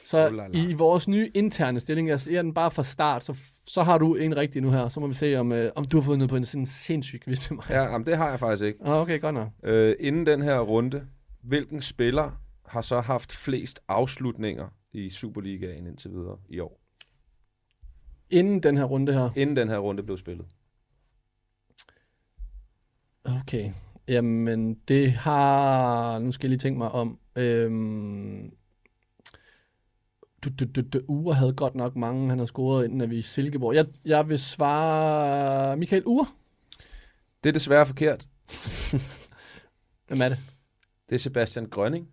Så 0.07 0.27
Oh 0.27 0.35
la 0.35 0.49
la. 0.49 0.59
i 0.59 0.73
vores 0.73 1.09
nye 1.09 1.31
interne 1.35 1.81
stilling, 1.81 2.09
jeg 2.09 2.21
ser 2.21 2.43
den 2.43 2.55
bare 2.55 2.71
fra 2.71 2.83
start, 2.83 3.25
så, 3.25 3.37
så 3.65 3.83
har 3.83 3.99
du 3.99 4.15
en 4.15 4.37
rigtig 4.37 4.63
nu 4.63 4.71
her. 4.71 4.89
Så 4.89 5.01
må 5.01 5.07
vi 5.07 5.15
se, 5.15 5.37
om, 5.37 5.53
øh, 5.53 5.73
om 5.75 5.85
du 5.85 5.97
har 5.97 6.03
fået 6.05 6.19
noget 6.19 6.31
på 6.31 6.37
en 6.37 6.45
sådan 6.45 6.67
sindssyg 6.67 7.21
quiz 7.25 7.41
til 7.41 7.55
mig. 7.55 7.65
Ja, 7.71 7.83
jamen, 7.83 8.07
det 8.07 8.17
har 8.17 8.31
jeg 8.31 8.41
faktisk 8.41 8.65
ikke. 8.65 8.79
Ah, 8.85 9.01
okay, 9.01 9.21
godt 9.21 9.35
nok. 9.35 9.49
Øh, 9.65 9.97
inden 10.01 10.27
den 10.27 10.43
her 10.43 10.59
runde, 10.59 11.07
hvilken 11.43 11.81
spiller 11.81 12.41
har 12.67 12.81
så 12.81 13.01
haft 13.01 13.33
flest 13.33 13.81
afslutninger 13.89 14.69
i 14.93 15.11
Superligaen 15.11 15.87
indtil 15.87 16.11
videre 16.11 16.39
i 16.49 16.61
år? 16.61 16.81
Inden 18.31 18.63
den 18.63 18.77
her 18.77 18.85
runde 18.85 19.13
her. 19.13 19.31
Inden 19.37 19.57
den 19.57 19.69
her 19.69 19.79
runde 19.79 20.03
blev 20.03 20.17
spillet. 20.17 20.47
Okay. 23.25 23.71
Jamen, 24.09 24.75
det 24.75 25.13
har... 25.13 26.19
Nu 26.19 26.33
skal 26.33 26.47
jeg 26.47 26.51
lige 26.51 26.59
tænke 26.59 26.79
mig 26.79 26.93
om... 26.93 27.19
Øhm, 27.37 28.56
du, 30.45 30.51
du, 30.61 30.65
du, 30.65 30.81
du, 30.81 31.01
Ure 31.09 31.35
havde 31.35 31.53
godt 31.53 31.75
nok 31.75 31.97
mange, 31.97 32.29
han 32.31 32.39
har 32.39 32.47
scoret, 32.47 32.85
inden 32.85 33.01
er 33.01 33.07
vi 33.07 33.19
i 33.19 33.23
Silkeborg. 33.23 33.75
Jeg, 33.75 33.87
jeg 34.05 34.29
vil 34.29 34.39
svare 34.39 35.77
Michael 35.77 36.03
Ure. 36.07 36.27
Det 37.45 37.49
er 37.49 37.53
desværre 37.53 37.87
forkert. 37.87 38.27
Hvem 40.09 40.21
er 40.21 40.29
det? 40.29 40.39
Det 41.09 41.15
er 41.15 41.19
Sebastian 41.19 41.67
Grønning. 41.67 42.09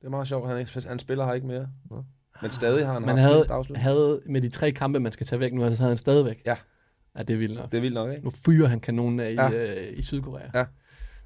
Det 0.00 0.06
er 0.06 0.10
meget 0.10 0.28
sjovt, 0.28 0.48
han, 0.48 0.58
ikke, 0.58 0.82
han 0.88 0.98
spiller 0.98 1.26
her 1.26 1.32
ikke 1.32 1.46
mere. 1.46 1.68
Men 2.42 2.50
stadig 2.50 2.86
har 2.86 2.92
han 2.92 3.02
Man 3.02 3.18
haft 3.18 3.50
havde, 3.50 3.78
havde 3.78 4.20
med 4.26 4.40
de 4.40 4.48
tre 4.48 4.72
kampe, 4.72 5.00
man 5.00 5.12
skal 5.12 5.26
tage 5.26 5.40
væk 5.40 5.52
nu, 5.52 5.60
så 5.60 5.76
havde 5.76 5.90
han 5.90 5.96
stadigvæk. 5.96 6.42
Ja. 6.46 6.56
Ja, 7.16 7.22
det 7.22 7.34
er 7.34 7.38
vildt 7.38 7.54
nok. 7.54 7.72
Det 7.72 7.76
er 7.78 7.82
vildt 7.82 7.94
nok, 7.94 8.10
ikke? 8.10 8.24
Nu 8.24 8.30
fyrer 8.30 8.68
han 8.68 8.80
kanonen 8.80 9.20
af 9.20 9.34
Ja. 9.34 9.48
i, 9.50 9.54
øh, 9.54 9.98
i 9.98 10.02
Sydkorea. 10.02 10.48
Ja. 10.54 10.64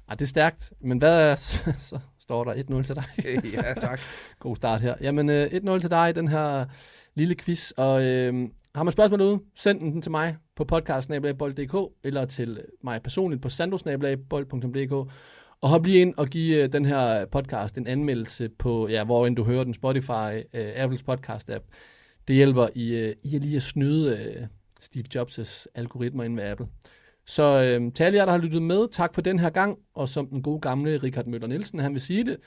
Ej, 0.09 0.15
det 0.15 0.21
er 0.21 0.29
stærkt. 0.29 0.73
Men 0.79 0.97
hvad 0.97 1.31
er, 1.31 1.35
så, 1.57 1.73
så 1.79 1.99
står 2.27 2.43
der 2.43 2.53
1-0 2.53 2.83
til 2.83 2.95
dig. 2.95 3.03
ja, 3.53 3.73
tak. 3.73 3.99
God 4.39 4.55
start 4.55 4.81
her. 4.81 4.95
Jamen, 5.01 5.29
øh, 5.29 5.45
1-0 5.45 5.79
til 5.79 5.89
dig 5.89 6.09
i 6.09 6.13
den 6.13 6.27
her 6.27 6.65
lille 7.15 7.35
quiz. 7.35 7.71
Og 7.71 8.05
øh, 8.05 8.49
har 8.75 8.83
man 8.83 8.91
spørgsmål 8.91 9.19
derude, 9.19 9.39
send 9.55 9.79
den 9.79 10.01
til 10.01 10.11
mig 10.11 10.35
på 10.55 10.63
podcast 10.63 11.09
eller 12.03 12.25
til 12.25 12.61
mig 12.83 13.01
personligt 13.01 13.41
på 13.41 13.49
sandosnabelagbold.dk. 13.49 14.91
Og 15.61 15.69
hop 15.69 15.85
lige 15.85 16.01
ind 16.01 16.13
og 16.17 16.27
giv 16.27 16.57
øh, 16.57 16.73
den 16.73 16.85
her 16.85 17.25
podcast 17.25 17.77
en 17.77 17.87
anmeldelse 17.87 18.49
på, 18.49 18.87
ja, 18.87 19.03
hvor 19.03 19.27
end 19.27 19.35
du 19.35 19.43
hører 19.43 19.63
den, 19.63 19.73
Spotify, 19.73 20.37
øh, 20.53 20.71
Apples 20.75 21.03
podcast-app. 21.09 21.63
Det 22.27 22.35
hjælper 22.35 22.67
i, 22.75 22.95
øh, 22.95 23.13
i 23.23 23.35
at 23.35 23.41
lige 23.41 23.55
at 23.55 23.63
snyde 23.63 24.17
øh, 24.17 24.47
Steve 24.81 25.05
Jobs' 25.15 25.65
algoritmer 25.75 26.23
ind 26.23 26.35
ved 26.35 26.43
Apple. 26.43 26.67
Så 27.27 27.43
øh, 27.43 27.93
til 27.93 28.03
alle 28.03 28.17
jer, 28.17 28.25
der 28.25 28.31
har 28.31 28.39
lyttet 28.39 28.61
med, 28.61 28.87
tak 28.91 29.13
for 29.13 29.21
den 29.21 29.39
her 29.39 29.49
gang. 29.49 29.77
Og 29.95 30.09
som 30.09 30.27
den 30.27 30.43
gode 30.43 30.59
gamle 30.59 30.97
Richard 30.97 31.25
Møller 31.25 31.47
Nielsen, 31.47 31.79
han 31.79 31.93
vil 31.93 32.01
sige 32.01 32.23
det, 32.23 32.37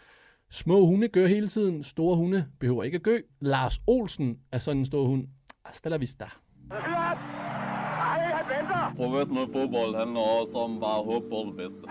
Små 0.53 0.87
hunde 0.87 1.09
gør 1.09 1.27
hele 1.27 1.49
tiden, 1.49 1.83
store 1.83 2.17
hunde 2.17 2.47
behøver 2.61 2.83
ikke 2.83 2.97
at 2.97 3.03
gø. 3.03 3.19
Lars 3.41 3.81
Olsen 3.87 4.39
er 4.53 4.59
sådan 4.59 4.79
en 4.79 4.87
stor 4.87 5.07
hund. 5.07 5.27
Hasta 5.65 5.89
la 5.89 5.97
vista. 5.97 6.25
Professionel 8.97 9.53
fodbold 9.53 9.97
handler 9.99 10.21
også 10.21 10.59
om 10.59 10.81
bare 10.81 10.99
at 10.99 11.05
håbe 11.05 11.29
på 11.29 11.39
det 11.49 11.57
bedste. 11.57 11.83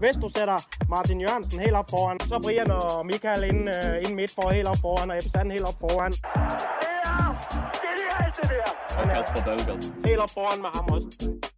Hvis 0.00 0.16
du 0.22 0.28
sætter 0.36 0.58
Martin 0.88 1.20
Jørgensen 1.20 1.60
helt 1.60 1.74
op 1.74 1.90
foran, 1.90 2.20
så 2.20 2.40
Brian 2.44 2.70
og 2.70 3.06
Michael 3.06 3.44
ind, 3.50 3.68
uh, 3.68 3.96
ind 4.04 4.14
midt 4.14 4.30
for 4.30 4.50
helt 4.50 4.68
op 4.68 4.80
foran, 4.80 5.10
og 5.10 5.16
Ebbe 5.16 5.30
Sand 5.30 5.50
helt 5.52 5.68
op 5.70 5.78
foran. 5.80 6.12
Og 8.98 9.04
Kasper 9.14 9.42
Dahlgaard. 9.46 9.82
Helt 10.06 10.20
op 10.20 10.30
foran 10.30 10.60
med 10.62 10.70
ham 10.74 10.86
også. 10.94 11.53